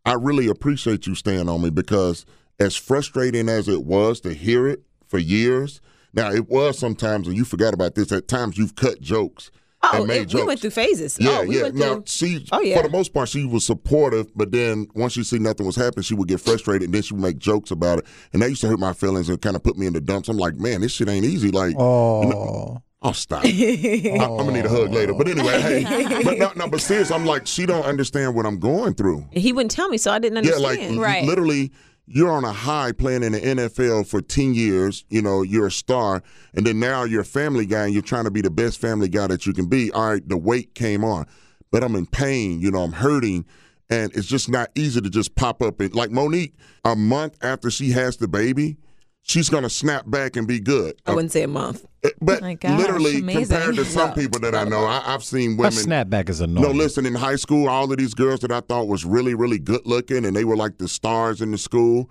I 0.06 0.14
really 0.14 0.48
appreciate 0.48 1.08
you 1.08 1.16
staying 1.16 1.48
on 1.50 1.62
me 1.62 1.70
because 1.70 2.26
as 2.60 2.76
frustrating 2.76 3.50
as 3.50 3.68
it 3.68 3.84
was 3.86 4.20
to 4.22 4.34
hear 4.34 4.68
it 4.68 4.84
for 5.08 5.18
years. 5.18 5.82
Now 6.14 6.32
it 6.32 6.48
was 6.50 6.78
sometimes, 6.78 7.28
and 7.28 7.36
you 7.36 7.44
forgot 7.46 7.74
about 7.74 7.96
this. 7.96 8.12
At 8.12 8.28
times 8.28 8.58
you've 8.58 8.76
cut 8.76 9.02
jokes 9.02 9.50
Oh, 9.82 9.98
and 9.98 10.08
made 10.08 10.22
it- 10.22 10.26
jokes. 10.30 10.42
we 10.44 10.48
went 10.48 10.60
through 10.62 10.70
phases. 10.70 11.18
Yeah, 11.20 11.40
oh, 11.42 11.46
we 11.46 11.58
yeah. 11.58 11.64
went 11.64 11.76
Now 11.76 11.94
through. 11.96 12.04
she, 12.06 12.46
Oh, 12.52 12.62
yeah. 12.62 12.78
for 12.78 12.84
the 12.84 12.90
most 12.96 13.14
part, 13.14 13.28
she 13.30 13.46
was 13.46 13.66
supportive, 13.66 14.28
but 14.36 14.52
then 14.52 14.88
once 14.96 15.14
she 15.14 15.24
see 15.24 15.40
nothing 15.40 15.66
was 15.66 15.76
happening, 15.76 16.04
she 16.04 16.14
would 16.14 16.28
get 16.28 16.40
frustrated, 16.40 16.84
and 16.84 16.94
then 16.94 17.02
she 17.02 17.14
would 17.16 17.24
make 17.24 17.38
jokes 17.40 17.70
about 17.72 18.00
it, 18.00 18.06
and 18.32 18.42
that 18.42 18.50
used 18.50 18.62
to 18.62 18.68
hurt 18.70 18.80
my 18.80 18.94
feelings 18.94 19.28
and 19.28 19.42
kind 19.42 19.56
of 19.58 19.64
put 19.64 19.76
me 19.78 19.86
in 19.88 19.94
the 19.94 20.00
dumps. 20.02 20.30
I'm 20.30 20.38
like, 20.38 20.56
man, 20.56 20.82
this 20.82 20.92
shit 20.94 21.10
ain't 21.10 21.26
easy. 21.26 21.50
Like, 21.52 21.76
Oh, 21.78 22.82
oh, 23.04 23.12
stop. 23.12 23.46
I, 23.46 23.50
am 23.50 24.18
gonna 24.18 24.52
need 24.52 24.66
a 24.66 24.70
hug 24.70 24.92
later. 24.92 25.14
But 25.14 25.28
anyway, 25.28 25.62
hey, 25.62 26.24
but 26.24 26.38
no, 26.38 26.52
no, 26.56 26.68
but 26.68 26.82
seriously, 26.82 27.16
I'm 27.16 27.26
like, 27.26 27.48
she 27.48 27.66
don't 27.66 27.86
understand 27.86 28.36
what 28.36 28.46
I'm 28.46 28.60
going 28.60 28.94
through. 28.94 29.28
He 29.32 29.52
wouldn't 29.54 29.72
tell 29.72 29.90
me, 29.90 29.98
so 29.98 30.12
I 30.12 30.20
didn't 30.20 30.38
understand. 30.38 30.96
Yeah, 30.96 31.00
like 31.00 31.00
Right. 31.00 31.26
literally, 31.26 31.72
you're 32.06 32.32
on 32.32 32.44
a 32.44 32.52
high 32.52 32.92
playing 32.92 33.24
in 33.24 33.32
the 33.34 33.40
NFL 33.40 34.08
for 34.08 34.22
10 34.22 34.54
years. 34.54 35.06
You 35.10 35.22
know, 35.22 35.42
you're 35.42 35.68
a 35.68 35.72
star. 35.72 36.22
And 36.54 36.66
then 36.66 36.80
now 36.80 37.04
you're 37.04 37.22
a 37.22 37.26
family 37.26 37.66
guy 37.66 37.86
and 37.86 37.94
you're 37.94 38.04
trying 38.04 38.26
to 38.26 38.32
be 38.32 38.42
the 38.42 38.52
best 38.52 38.80
family 38.80 39.08
guy 39.08 39.28
that 39.28 39.46
you 39.46 39.54
can 39.54 39.68
be. 39.68 39.92
All 39.92 40.12
right, 40.12 40.28
the 40.28 40.38
weight 40.38 40.76
came 40.76 41.04
on, 41.04 41.26
but 41.72 41.84
I'm 41.84 41.96
in 41.96 42.06
pain. 42.06 42.60
You 42.60 42.72
know, 42.72 42.84
I'm 42.84 42.92
hurting. 42.92 43.46
And 43.90 44.12
it's 44.16 44.28
just 44.28 44.50
not 44.50 44.70
easy 44.76 45.02
to 45.02 45.10
just 45.10 45.36
pop 45.36 45.62
up. 45.62 45.80
And 45.80 45.94
like 45.94 46.10
Monique, 46.10 46.56
a 46.84 46.96
month 46.96 47.38
after 47.42 47.70
she 47.70 47.92
has 47.92 48.18
the 48.18 48.28
baby, 48.28 48.78
she's 49.22 49.50
to 49.50 49.70
snap 49.70 50.10
back 50.10 50.36
and 50.36 50.48
be 50.48 50.60
good. 50.60 50.96
I 51.06 51.14
wouldn't 51.14 51.32
say 51.32 51.44
a 51.44 51.48
month. 51.48 51.86
But 52.22 52.42
My 52.42 52.56
gosh, 52.56 52.78
literally, 52.78 53.20
amazing. 53.20 53.56
compared 53.56 53.76
to 53.76 53.86
some 53.86 54.14
people 54.14 54.40
that 54.42 54.54
I 54.54 54.66
know, 54.66 54.84
I, 54.86 55.14
I've 55.14 55.24
seen 55.24 55.56
women. 55.58 55.74
that 55.74 56.10
snapback 56.10 56.30
is 56.30 56.42
annoying. 56.42 56.68
No, 56.68 56.72
listen, 56.72 57.06
in 57.06 57.16
high 57.16 57.38
school, 57.38 57.70
all 57.70 57.90
of 57.92 57.98
these 57.98 58.14
girls 58.14 58.42
that 58.42 58.52
I 58.52 58.60
thought 58.60 58.88
was 58.88 59.06
really, 59.06 59.34
really 59.34 59.60
good 59.60 59.86
looking 59.86 60.26
and 60.26 60.36
they 60.36 60.44
were 60.44 60.58
like 60.58 60.78
the 60.80 60.88
stars 60.88 61.42
in 61.42 61.52
the 61.52 61.58
school. 61.58 62.10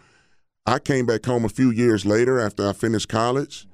I 0.65 0.79
came 0.79 1.07
back 1.07 1.25
home 1.27 1.45
a 1.45 1.49
few 1.49 1.71
years 1.71 2.07
later 2.07 2.41
after 2.41 2.69
I 2.69 2.73
finished 2.73 3.09
college 3.09 3.67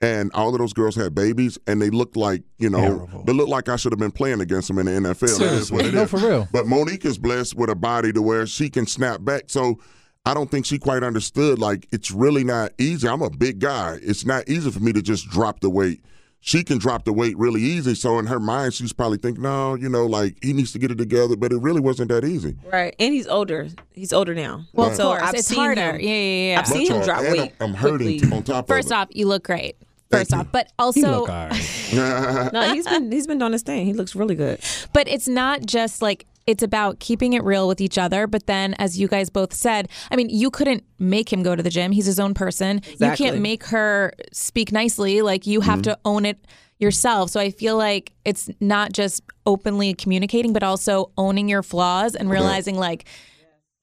and 0.00 0.30
all 0.32 0.52
of 0.54 0.58
those 0.58 0.72
girls 0.72 0.96
had 0.96 1.14
babies 1.14 1.58
and 1.66 1.80
they 1.80 1.90
looked 1.90 2.16
like, 2.16 2.42
you 2.58 2.70
know, 2.70 2.80
Terrible. 2.80 3.24
they 3.24 3.32
looked 3.32 3.50
like 3.50 3.68
I 3.68 3.76
should 3.76 3.92
have 3.92 3.98
been 3.98 4.10
playing 4.10 4.40
against 4.40 4.68
them 4.68 4.78
in 4.78 4.86
the 4.86 5.10
NFL. 5.10 5.38
That 5.38 5.52
is 5.52 5.70
what 5.70 5.84
it 5.84 5.94
no, 5.94 6.02
is. 6.02 6.10
for 6.10 6.16
real. 6.16 6.48
But 6.50 6.66
Monique 6.66 7.04
is 7.04 7.18
blessed 7.18 7.54
with 7.54 7.70
a 7.70 7.74
body 7.76 8.12
to 8.14 8.22
where 8.22 8.46
she 8.46 8.70
can 8.70 8.86
snap 8.86 9.22
back. 9.22 9.44
So 9.48 9.78
I 10.26 10.34
don't 10.34 10.50
think 10.50 10.66
she 10.66 10.78
quite 10.78 11.02
understood. 11.02 11.58
Like, 11.58 11.86
it's 11.92 12.10
really 12.10 12.44
not 12.44 12.72
easy. 12.78 13.08
I'm 13.08 13.22
a 13.22 13.30
big 13.30 13.58
guy. 13.58 13.98
It's 14.02 14.26
not 14.26 14.48
easy 14.48 14.70
for 14.70 14.80
me 14.80 14.92
to 14.92 15.00
just 15.02 15.28
drop 15.30 15.60
the 15.60 15.70
weight. 15.70 16.02
She 16.42 16.62
can 16.64 16.78
drop 16.78 17.04
the 17.04 17.12
weight 17.12 17.36
really 17.38 17.60
easy. 17.60 17.94
So 17.94 18.18
in 18.18 18.26
her 18.26 18.40
mind, 18.40 18.72
she's 18.74 18.92
probably 18.94 19.18
thinking, 19.18 19.42
no, 19.42 19.74
you 19.74 19.88
know, 19.90 20.06
like 20.06 20.36
he 20.42 20.52
needs 20.54 20.72
to 20.72 20.78
get 20.78 20.90
it 20.90 20.96
together. 20.98 21.36
But 21.36 21.52
it 21.52 21.58
really 21.60 21.80
wasn't 21.80 22.10
that 22.10 22.24
easy. 22.24 22.56
Right. 22.70 22.94
And 22.98 23.12
he's 23.12 23.26
older. 23.26 23.68
He's 23.92 24.12
older 24.12 24.34
now. 24.34 24.64
Well, 24.72 24.88
of 24.88 24.94
so 24.96 25.04
course, 25.08 25.22
I've 25.22 25.34
it's 25.34 25.48
seen 25.48 25.58
harder. 25.58 25.80
him- 25.96 26.00
Yeah, 26.00 26.08
yeah, 26.14 26.52
yeah. 26.54 26.60
I've 26.60 26.66
seen 26.66 26.86
him 26.90 26.96
Much 26.98 27.06
drop 27.06 27.22
weight. 27.22 27.52
I'm, 27.60 27.68
I'm 27.68 27.74
hurting 27.74 28.18
quickly. 28.20 28.36
on 28.36 28.42
top 28.42 28.68
First 28.68 28.88
of 28.88 28.92
it. 28.92 28.94
off, 28.96 29.08
you 29.12 29.26
look 29.26 29.44
great. 29.44 29.76
Thank 30.10 30.22
First 30.22 30.32
you. 30.32 30.38
off, 30.38 30.46
but 30.50 30.66
He 30.66 30.72
also, 30.78 31.00
look 31.20 31.28
all 31.30 31.48
right. 31.48 31.92
No, 32.52 32.72
he's 32.72 32.86
been 32.86 33.12
he's 33.12 33.26
been 33.26 33.38
doing 33.38 33.52
his 33.52 33.62
thing. 33.62 33.84
He 33.86 33.92
looks 33.92 34.14
really 34.16 34.34
good. 34.34 34.60
but 34.92 35.08
it's 35.08 35.28
not 35.28 35.60
just 35.66 36.00
like 36.02 36.24
it's 36.46 36.62
about 36.62 37.00
keeping 37.00 37.32
it 37.32 37.44
real 37.44 37.68
with 37.68 37.80
each 37.80 37.98
other. 37.98 38.26
But 38.26 38.46
then, 38.46 38.74
as 38.74 38.98
you 38.98 39.08
guys 39.08 39.30
both 39.30 39.52
said, 39.54 39.88
I 40.10 40.16
mean, 40.16 40.28
you 40.30 40.50
couldn't 40.50 40.84
make 40.98 41.32
him 41.32 41.42
go 41.42 41.54
to 41.54 41.62
the 41.62 41.70
gym. 41.70 41.92
He's 41.92 42.06
his 42.06 42.20
own 42.20 42.34
person. 42.34 42.78
Exactly. 42.78 43.06
You 43.06 43.16
can't 43.16 43.42
make 43.42 43.64
her 43.64 44.12
speak 44.32 44.72
nicely. 44.72 45.22
Like 45.22 45.46
you 45.46 45.60
have 45.60 45.80
mm-hmm. 45.80 45.92
to 45.92 45.98
own 46.04 46.24
it 46.26 46.46
yourself. 46.78 47.30
So 47.30 47.40
I 47.40 47.50
feel 47.50 47.76
like 47.76 48.12
it's 48.24 48.48
not 48.60 48.92
just 48.92 49.22
openly 49.46 49.94
communicating, 49.94 50.52
but 50.52 50.62
also 50.62 51.10
owning 51.18 51.48
your 51.48 51.62
flaws 51.62 52.14
and 52.14 52.30
realizing 52.30 52.76
like. 52.76 53.06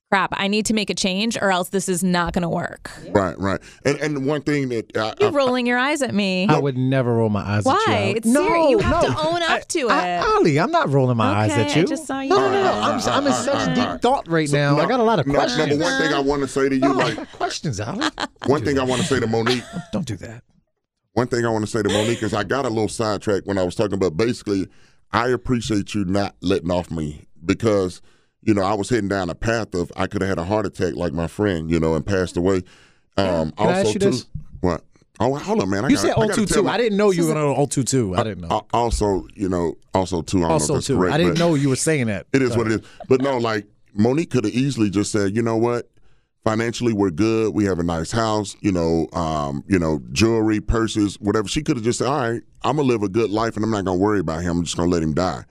Crap! 0.10 0.30
I 0.38 0.48
need 0.48 0.66
to 0.68 0.74
make 0.74 0.90
a 0.90 0.94
change, 0.94 1.38
or 1.42 1.52
else 1.52 1.68
this 1.70 1.90
is 1.90 2.02
not 2.02 2.32
going 2.32 2.44
to 2.44 2.50
work. 2.50 2.90
right, 3.10 3.38
right. 3.38 3.60
And 3.84 4.00
and 4.00 4.26
one 4.26 4.42
thing 4.42 4.70
that 4.70 4.96
I, 4.96 5.14
You're 5.20 5.32
I, 5.32 5.34
rolling 5.34 5.68
your 5.68 5.78
eyes 5.78 6.02
at 6.02 6.14
me. 6.16 6.48
I 6.48 6.58
would 6.58 6.78
never 6.78 7.14
roll 7.14 7.28
my 7.28 7.42
eyes 7.42 7.68
at 7.68 7.72
you. 7.72 7.92
Why? 7.92 8.14
It's 8.16 8.26
no, 8.26 8.42
serious. 8.42 8.70
You 8.72 8.80
have 8.80 9.04
no. 9.04 9.10
to 9.10 9.28
own 9.28 9.44
up 9.44 9.68
to 9.68 9.90
I, 9.90 10.08
it. 10.08 10.24
Aly, 10.24 10.60
I'm 10.62 10.72
not 10.72 10.90
rolling 10.90 11.18
my 11.18 11.26
eyes 11.26 11.52
at 11.52 11.76
you. 11.76 11.82
I 11.82 11.86
just 11.86 12.08
saw 12.08 12.22
you 12.22 12.30
No, 12.30 12.38
no, 12.38 12.52
no. 12.52 12.52
no. 12.52 12.62
do 12.62 12.70
I'm, 12.70 13.00
it. 13.00 13.08
I'm 13.08 13.28
in 13.28 13.34
such 13.34 13.76
deep 13.76 14.02
thought 14.02 14.30
right 14.30 14.50
now. 14.50 14.80
I 14.80 14.86
got 14.86 15.02
a 15.02 15.04
lot 15.04 15.20
of 15.20 15.28
no, 15.28 15.34
questions. 15.34 15.68
Number 15.68 15.84
one 15.84 16.02
thing 16.02 16.14
I 16.14 16.20
want 16.22 16.42
to 16.42 16.48
say 16.48 16.70
to 16.70 16.76
you, 16.76 16.82
No, 16.82 16.94
like 16.94 17.32
questions, 17.34 17.82
Aly. 17.82 18.08
one 18.46 18.64
thing 18.64 18.80
I 18.80 18.84
want 18.84 19.02
to 19.02 19.08
say 19.08 19.20
to 19.20 19.28
Monique. 19.28 19.64
Don't 19.92 20.08
do 20.08 20.16
that. 20.18 20.42
One 21.14 21.28
thing 21.28 21.46
I 21.46 21.50
want 21.50 21.66
to 21.66 21.72
say 21.72 21.84
to 21.84 21.90
Monique 21.90 22.24
is 22.24 22.34
I 22.34 22.46
got 22.46 22.64
a 22.64 22.70
little 22.70 22.88
sidetracked 22.88 23.46
when 23.46 23.58
I 23.58 23.64
was 23.64 23.76
talking 23.76 23.96
about 23.96 24.16
basically, 24.16 24.70
I 25.12 25.28
appreciate 25.30 25.94
you 25.94 26.06
not 26.06 26.38
letting 26.40 26.72
off 26.72 26.92
me 26.92 27.26
because 27.44 28.02
you 28.48 28.54
know 28.56 28.64
I 28.64 28.74
was 28.74 28.90
heading 28.90 29.10
down 29.10 29.30
a 29.30 29.36
path 29.36 29.76
of 29.76 29.92
I 29.96 30.08
could 30.08 30.22
have 30.24 30.30
had 30.30 30.40
a 30.40 30.44
heart 30.44 30.66
attack 30.66 30.96
like 30.96 31.14
my 31.14 31.28
friend, 31.28 31.70
you 31.70 31.80
know, 31.80 31.94
and 31.96 32.04
passed 32.06 32.36
away. 32.38 32.64
Um, 33.18 33.52
Can 33.52 33.54
I 33.58 33.64
also 33.64 33.72
ask 33.72 33.94
you 33.94 34.00
too, 34.00 34.10
this? 34.12 34.26
what? 34.62 34.84
Oh, 35.20 35.36
hold 35.36 35.62
on, 35.62 35.70
man. 35.70 35.84
I 35.84 35.90
You 35.90 35.96
gotta- 35.96 36.08
said 36.10 36.14
I 36.18 36.28
gotta 36.28 36.28
tell 36.28 36.46
022. 36.46 36.64
my- 36.64 36.74
I 36.74 36.78
didn't 36.78 36.98
know 36.98 37.12
you 37.12 37.26
were 37.26 37.36
on 37.38 37.56
022. 37.56 38.16
I 38.16 38.24
didn't 38.24 38.48
know. 38.48 38.66
Also, 38.72 39.28
you 39.36 39.50
know, 39.50 39.76
also 39.94 40.22
too. 40.22 40.38
I 40.38 40.42
don't 40.42 40.48
know 40.50 40.54
also, 40.54 40.74
if 40.74 40.78
that's 40.78 40.88
too. 40.88 40.96
correct, 40.98 41.14
I 41.14 41.18
didn't 41.18 41.40
know 41.40 41.56
you 41.56 41.70
were 41.70 41.76
saying 41.76 42.08
that. 42.08 42.28
It 42.34 42.42
is 42.42 42.56
what 42.56 42.68
it 42.68 42.74
is. 42.74 42.82
But 43.10 43.22
no, 43.22 43.38
like 43.38 43.66
Monique 43.96 44.30
could 44.30 44.46
have 44.46 44.54
easily 44.54 44.90
just 44.90 45.12
said, 45.12 45.36
you 45.36 45.42
know 45.42 45.58
what? 45.58 45.90
Financially, 46.44 46.94
we're 46.94 47.10
good. 47.10 47.54
We 47.54 47.66
have 47.66 47.80
a 47.80 47.84
nice 47.84 48.12
house. 48.12 48.56
You 48.62 48.72
know, 48.72 49.08
um, 49.12 49.64
you 49.68 49.80
know, 49.80 50.00
jewelry, 50.14 50.62
purses, 50.62 51.16
whatever. 51.20 51.48
She 51.50 51.62
could 51.64 51.76
have 51.78 51.84
just 51.84 52.00
said, 52.00 52.08
all 52.08 52.18
right, 52.18 52.42
I'm 52.64 52.78
gonna 52.78 52.88
live 52.88 53.04
a 53.04 53.10
good 53.10 53.32
life, 53.32 53.56
and 53.58 53.66
I'm 53.66 53.72
not 53.72 53.84
gonna 53.86 53.98
worry 53.98 54.20
about 54.20 54.44
him. 54.44 54.60
I'm 54.60 54.64
just 54.64 54.78
gonna 54.78 54.90
let 54.92 55.04
him 55.04 55.14
die. 55.14 55.44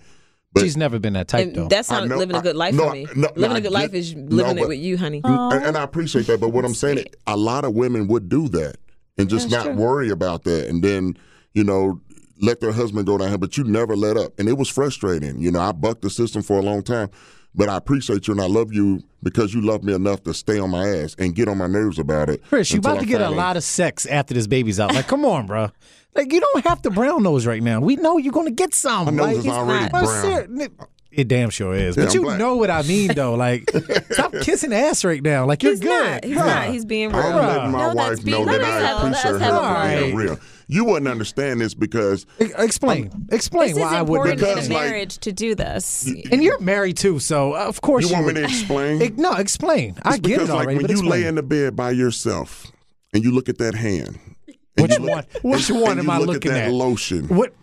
But- 0.56 0.64
She's 0.64 0.76
never 0.76 0.98
been 0.98 1.12
that 1.12 1.28
type, 1.28 1.52
though. 1.52 1.62
And 1.62 1.70
that's 1.70 1.90
not 1.90 2.08
know- 2.08 2.16
living 2.16 2.34
a 2.34 2.40
good 2.40 2.56
life 2.56 2.74
no, 2.74 2.88
for 2.88 2.92
me. 2.94 3.06
I- 3.06 3.12
no, 3.14 3.28
living 3.36 3.50
no, 3.50 3.56
a 3.56 3.60
good 3.60 3.72
I 3.72 3.80
life 3.80 3.92
get- 3.92 3.98
is 3.98 4.14
no, 4.14 4.36
living 4.36 4.58
it 4.58 4.68
with 4.68 4.78
you, 4.78 4.96
honey. 4.96 5.20
And, 5.22 5.64
and 5.64 5.76
I 5.76 5.82
oh. 5.82 5.84
appreciate 5.84 6.26
that. 6.28 6.40
But 6.40 6.48
what 6.48 6.64
I'm 6.64 6.74
saying, 6.74 6.96
Sweet. 6.98 7.16
a 7.26 7.36
lot 7.36 7.64
of 7.64 7.74
women 7.74 8.08
would 8.08 8.28
do 8.28 8.48
that 8.48 8.76
and 9.18 9.28
just 9.28 9.50
That's 9.50 9.64
not 9.66 9.72
true. 9.74 9.82
worry 9.84 10.10
about 10.10 10.44
that, 10.44 10.68
and 10.68 10.82
then 10.82 11.16
you 11.52 11.64
know 11.64 12.00
let 12.40 12.60
their 12.60 12.72
husband 12.72 13.06
go 13.06 13.16
down 13.18 13.28
here. 13.28 13.38
But 13.38 13.56
you 13.56 13.64
never 13.64 13.96
let 13.96 14.16
up, 14.16 14.32
and 14.38 14.48
it 14.48 14.58
was 14.58 14.68
frustrating. 14.68 15.40
You 15.40 15.50
know, 15.50 15.60
I 15.60 15.72
bucked 15.72 16.02
the 16.02 16.10
system 16.10 16.42
for 16.42 16.58
a 16.58 16.62
long 16.62 16.82
time. 16.82 17.10
But 17.56 17.68
I 17.70 17.76
appreciate 17.78 18.28
you 18.28 18.32
and 18.32 18.40
I 18.40 18.46
love 18.46 18.72
you 18.72 19.00
because 19.22 19.54
you 19.54 19.62
love 19.62 19.82
me 19.82 19.94
enough 19.94 20.22
to 20.24 20.34
stay 20.34 20.58
on 20.58 20.70
my 20.70 20.86
ass 20.86 21.16
and 21.18 21.34
get 21.34 21.48
on 21.48 21.56
my 21.56 21.66
nerves 21.66 21.98
about 21.98 22.28
it. 22.28 22.42
Chris, 22.48 22.70
you 22.70 22.76
until 22.76 22.90
about 22.92 22.98
I 22.98 23.00
to 23.00 23.06
get 23.06 23.20
a 23.20 23.24
finally- 23.24 23.36
lot 23.38 23.56
of 23.56 23.64
sex 23.64 24.04
after 24.06 24.34
this 24.34 24.46
baby's 24.46 24.78
out. 24.78 24.94
Like, 24.94 25.08
come 25.08 25.24
on, 25.24 25.46
bro. 25.46 25.70
Like, 26.14 26.32
you 26.32 26.40
don't 26.40 26.64
have 26.66 26.82
to 26.82 26.90
brown 26.90 27.22
nose 27.22 27.46
right 27.46 27.62
now. 27.62 27.80
We 27.80 27.96
know 27.96 28.18
you're 28.18 28.32
going 28.32 28.46
to 28.46 28.52
get 28.52 28.74
some. 28.74 29.06
My 29.06 29.10
nose 29.10 29.26
like, 29.26 29.36
is 29.38 29.46
already 29.46 29.84
not. 29.84 29.92
Well, 29.92 30.22
brown. 30.22 30.58
ser- 30.60 30.68
It 31.12 31.28
damn 31.28 31.48
sure 31.50 31.74
is. 31.74 31.96
Yeah, 31.96 32.04
but 32.04 32.10
I'm 32.10 32.14
you 32.14 32.22
black. 32.22 32.38
know 32.38 32.56
what 32.56 32.70
I 32.70 32.82
mean, 32.82 33.08
though. 33.14 33.34
Like, 33.34 33.70
stop 34.10 34.32
kissing 34.42 34.72
ass 34.74 35.02
right 35.04 35.22
now. 35.22 35.46
Like, 35.46 35.62
you're 35.62 35.72
he's 35.72 35.80
good. 35.80 35.88
not. 36.10 36.24
He's 36.24 36.36
Bruh. 36.36 36.46
not. 36.46 36.68
He's 36.68 36.84
being 36.84 37.10
real. 37.10 37.18
I'm 37.22 37.36
letting 37.46 37.70
my 37.72 37.88
No, 37.88 37.94
wife 37.94 38.22
being 38.24 38.44
know 38.46 38.52
that. 38.58 38.62
I 38.62 38.98
appreciate 39.08 39.40
her 39.40 39.88
for 39.88 39.98
being 40.04 40.14
real. 40.14 40.38
You 40.68 40.84
wouldn't 40.84 41.06
understand 41.08 41.60
this 41.60 41.74
because 41.74 42.26
Explain. 42.40 43.26
Explain 43.30 43.68
This 43.68 43.76
is 43.76 43.82
why 43.82 43.98
I 43.98 44.02
would. 44.02 44.16
important 44.16 44.40
in 44.40 44.46
Because, 44.48 44.68
a 44.68 44.72
like- 44.74 44.82
marriage 44.90 45.18
to 45.18 45.32
do 45.32 45.54
this. 45.54 46.10
And 46.32 46.42
you're 46.42 46.58
married 46.58 46.96
too, 46.96 47.18
so 47.20 47.54
uh, 47.54 47.58
of 47.66 47.80
course 47.82 48.04
you 48.04 48.08
you, 48.10 48.14
want 48.22 48.26
me 48.28 48.34
to 48.34 48.44
explain. 48.44 49.00
Ex- 49.02 49.16
no, 49.16 49.32
explain. 49.34 49.96
I 50.02 50.18
get 50.18 50.40
it 50.42 50.50
already, 50.50 50.56
like 50.56 50.66
when 50.66 50.76
but 50.82 50.90
you 50.90 50.96
explain. 50.96 51.10
lay 51.22 51.26
in 51.28 51.34
the 51.36 51.42
bed 51.44 51.76
by 51.76 51.92
yourself 51.92 52.66
and 53.14 53.22
you 53.22 53.30
look 53.30 53.48
at 53.48 53.58
that 53.58 53.74
hand. 53.76 54.18
and 54.48 54.56
Which 54.82 54.92
you 54.92 54.98
look- 54.98 55.10
one- 55.10 55.24
which 55.42 55.70
and- 55.70 55.80
one 55.80 55.90
and 55.92 56.00
am 56.00 56.10
I 56.10 56.18
look 56.18 56.26
looking 56.28 56.50
at? 56.50 56.56
at? 56.58 56.66
That 56.66 56.72
lotion. 56.72 57.28
What? 57.28 57.54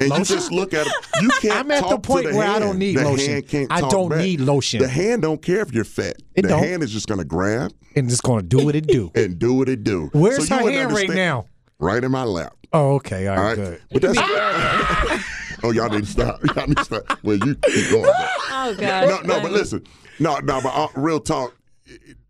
And 0.00 0.08
Lotion? 0.08 0.20
you 0.20 0.40
just 0.40 0.50
look 0.52 0.72
at 0.72 0.86
it. 0.86 0.92
You 1.20 1.28
can't. 1.42 1.54
I'm 1.58 1.70
at 1.70 1.82
the 1.82 1.88
talk 1.90 2.02
to 2.02 2.08
point 2.08 2.24
where 2.32 2.48
I 2.48 2.58
don't 2.58 2.78
need 2.78 2.96
the 2.96 3.04
lotion. 3.04 3.32
Hand 3.34 3.48
can't 3.48 3.72
I 3.72 3.80
don't 3.82 4.08
back. 4.08 4.18
need 4.20 4.40
lotion. 4.40 4.80
The 4.80 4.88
hand 4.88 5.20
don't 5.20 5.42
care 5.42 5.60
if 5.60 5.72
you're 5.74 5.84
fat. 5.84 6.16
It 6.34 6.42
the 6.42 6.48
don't. 6.48 6.62
hand 6.62 6.82
is 6.82 6.90
just 6.92 7.08
gonna 7.08 7.26
grab 7.26 7.72
And 7.94 8.08
just 8.08 8.22
going 8.22 8.40
to 8.40 8.56
do 8.56 8.64
what 8.64 8.74
it 8.74 8.86
do. 8.86 9.12
and 9.14 9.38
do 9.38 9.52
what 9.52 9.68
it 9.68 9.84
do. 9.84 10.08
Where's 10.14 10.48
So 10.48 10.54
you 10.54 10.58
her 10.60 10.64
wouldn't 10.64 10.82
hand 10.82 10.92
right 10.94 11.10
now? 11.10 11.44
Right 11.82 12.02
in 12.04 12.10
my 12.12 12.24
lap. 12.24 12.54
Oh, 12.72 12.94
okay. 12.94 13.26
All 13.26 13.36
All 13.36 13.44
right, 13.44 13.58
right. 13.58 13.64
good. 13.66 13.80
But 13.90 14.02
that's. 14.02 14.18
oh, 15.64 15.70
y'all 15.72 15.88
need 15.90 16.04
to 16.04 16.10
stop. 16.10 16.40
Y'all 16.56 16.66
need 16.66 16.76
to 16.78 16.84
stop. 16.84 17.18
Well, 17.22 17.36
you 17.36 17.54
keep 17.56 17.90
going. 17.90 18.04
but- 18.04 18.28
Oh 18.64 18.74
God. 18.78 19.08
no, 19.08 19.34
no, 19.34 19.40
but 19.42 19.50
listen, 19.50 19.84
no, 20.20 20.38
no, 20.38 20.60
but 20.62 20.68
uh, 20.74 20.86
real 20.94 21.18
talk. 21.18 21.56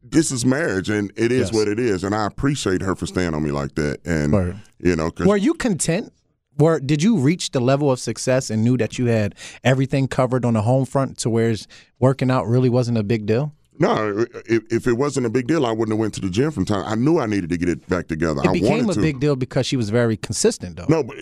This 0.02 0.30
is 0.30 0.44
marriage, 0.46 0.88
and 0.88 1.12
it 1.16 1.30
is 1.30 1.48
Yes. 1.48 1.52
what 1.52 1.68
it 1.68 1.78
is, 1.78 2.02
and 2.04 2.14
I 2.14 2.26
appreciate 2.26 2.80
her 2.82 2.96
for 2.96 3.06
staying 3.06 3.34
on 3.34 3.42
me 3.42 3.50
like 3.50 3.74
that, 3.76 3.98
and 4.06 4.32
Word. 4.32 4.56
you 4.78 4.96
know, 4.96 5.10
cause 5.10 5.26
Were 5.26 5.36
you 5.36 5.52
content? 5.54 6.12
Were 6.58 6.80
did 6.80 7.02
you 7.02 7.18
reach 7.18 7.50
the 7.50 7.60
level 7.60 7.90
of 7.90 8.00
success 8.00 8.48
and 8.50 8.64
knew 8.64 8.76
that 8.78 8.98
you 8.98 9.06
had 9.06 9.34
everything 9.64 10.08
covered 10.08 10.44
on 10.46 10.54
the 10.54 10.62
home 10.62 10.84
front 10.86 11.18
to 11.18 11.30
where 11.30 11.54
working 11.98 12.30
out 12.30 12.46
really 12.46 12.68
wasn't 12.70 12.96
a 12.98 13.02
big 13.02 13.26
deal? 13.26 13.52
No, 13.78 14.26
if, 14.46 14.62
if 14.72 14.86
it 14.86 14.92
wasn't 14.94 15.26
a 15.26 15.30
big 15.30 15.46
deal, 15.46 15.64
I 15.66 15.70
wouldn't 15.72 15.90
have 15.94 15.98
went 15.98 16.14
to 16.14 16.20
the 16.20 16.30
gym 16.30 16.50
from 16.50 16.64
time. 16.64 16.84
I 16.86 16.94
knew 16.94 17.18
I 17.18 17.26
needed 17.26 17.50
to 17.50 17.56
get 17.56 17.68
it 17.68 17.88
back 17.88 18.06
together. 18.08 18.40
It 18.44 18.48
I 18.48 18.52
became 18.52 18.70
wanted 18.86 18.90
a 18.90 18.94
to. 18.94 19.00
big 19.00 19.20
deal 19.20 19.34
because 19.36 19.66
she 19.66 19.76
was 19.76 19.90
very 19.90 20.16
consistent, 20.16 20.76
though. 20.76 20.86
No, 20.88 21.02
but 21.02 21.16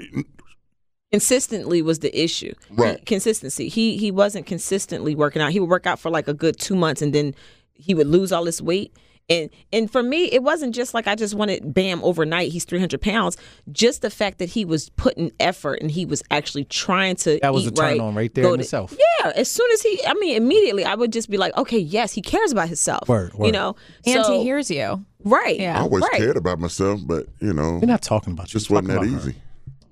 consistently 1.12 1.82
was 1.82 2.00
the 2.00 2.18
issue. 2.22 2.54
Right. 2.70 2.98
He- 2.98 3.04
consistency. 3.04 3.68
He 3.68 3.96
he 3.96 4.10
wasn't 4.10 4.46
consistently 4.46 5.14
working 5.14 5.42
out. 5.42 5.52
He 5.52 5.60
would 5.60 5.68
work 5.70 5.86
out 5.86 5.98
for 5.98 6.10
like 6.10 6.28
a 6.28 6.34
good 6.34 6.58
two 6.58 6.76
months 6.76 7.02
and 7.02 7.12
then 7.12 7.34
he 7.74 7.94
would 7.94 8.06
lose 8.06 8.32
all 8.32 8.44
this 8.44 8.60
weight. 8.60 8.96
And 9.30 9.48
and 9.72 9.90
for 9.90 10.02
me, 10.02 10.24
it 10.24 10.42
wasn't 10.42 10.74
just 10.74 10.92
like 10.92 11.06
I 11.06 11.14
just 11.14 11.34
wanted 11.34 11.72
bam 11.72 12.02
overnight. 12.02 12.50
He's 12.50 12.64
three 12.64 12.80
hundred 12.80 13.00
pounds. 13.00 13.36
Just 13.70 14.02
the 14.02 14.10
fact 14.10 14.38
that 14.38 14.48
he 14.50 14.64
was 14.64 14.90
putting 14.90 15.30
effort 15.40 15.74
and 15.80 15.90
he 15.90 16.04
was 16.04 16.22
actually 16.32 16.64
trying 16.64 17.14
to 17.16 17.38
That 17.40 17.54
was 17.54 17.64
eat 17.64 17.68
a 17.68 17.70
turn 17.70 17.84
right, 17.84 18.00
on 18.00 18.14
right 18.16 18.34
there 18.34 18.44
in 18.46 18.54
to- 18.54 18.60
itself. 18.60 18.92
Yeah. 19.20 19.32
As 19.36 19.50
soon 19.50 19.70
as 19.72 19.82
he, 19.82 20.00
I 20.06 20.14
mean, 20.14 20.36
immediately 20.36 20.84
I 20.84 20.94
would 20.96 21.12
just 21.12 21.30
be 21.30 21.36
like, 21.36 21.56
okay, 21.56 21.78
yes, 21.78 22.12
he 22.12 22.20
cares 22.22 22.50
about 22.52 22.66
himself. 22.66 23.08
Word, 23.08 23.32
You 23.40 23.52
know. 23.52 23.76
And 24.04 24.24
so, 24.24 24.32
he 24.38 24.42
hears 24.42 24.70
you. 24.70 25.04
right. 25.22 25.58
Yeah. 25.60 25.78
I 25.78 25.82
always 25.82 26.02
right. 26.02 26.18
cared 26.20 26.36
about 26.36 26.58
myself, 26.58 27.00
but 27.04 27.26
you 27.40 27.52
know, 27.52 27.74
We're 27.80 27.86
not 27.86 28.02
talking 28.02 28.32
about 28.32 28.48
you. 28.48 28.58
just 28.58 28.68
wasn't 28.68 28.88
that 28.88 28.94
talking 28.96 29.10
about 29.14 29.22
her. 29.24 29.30
easy. 29.30 29.38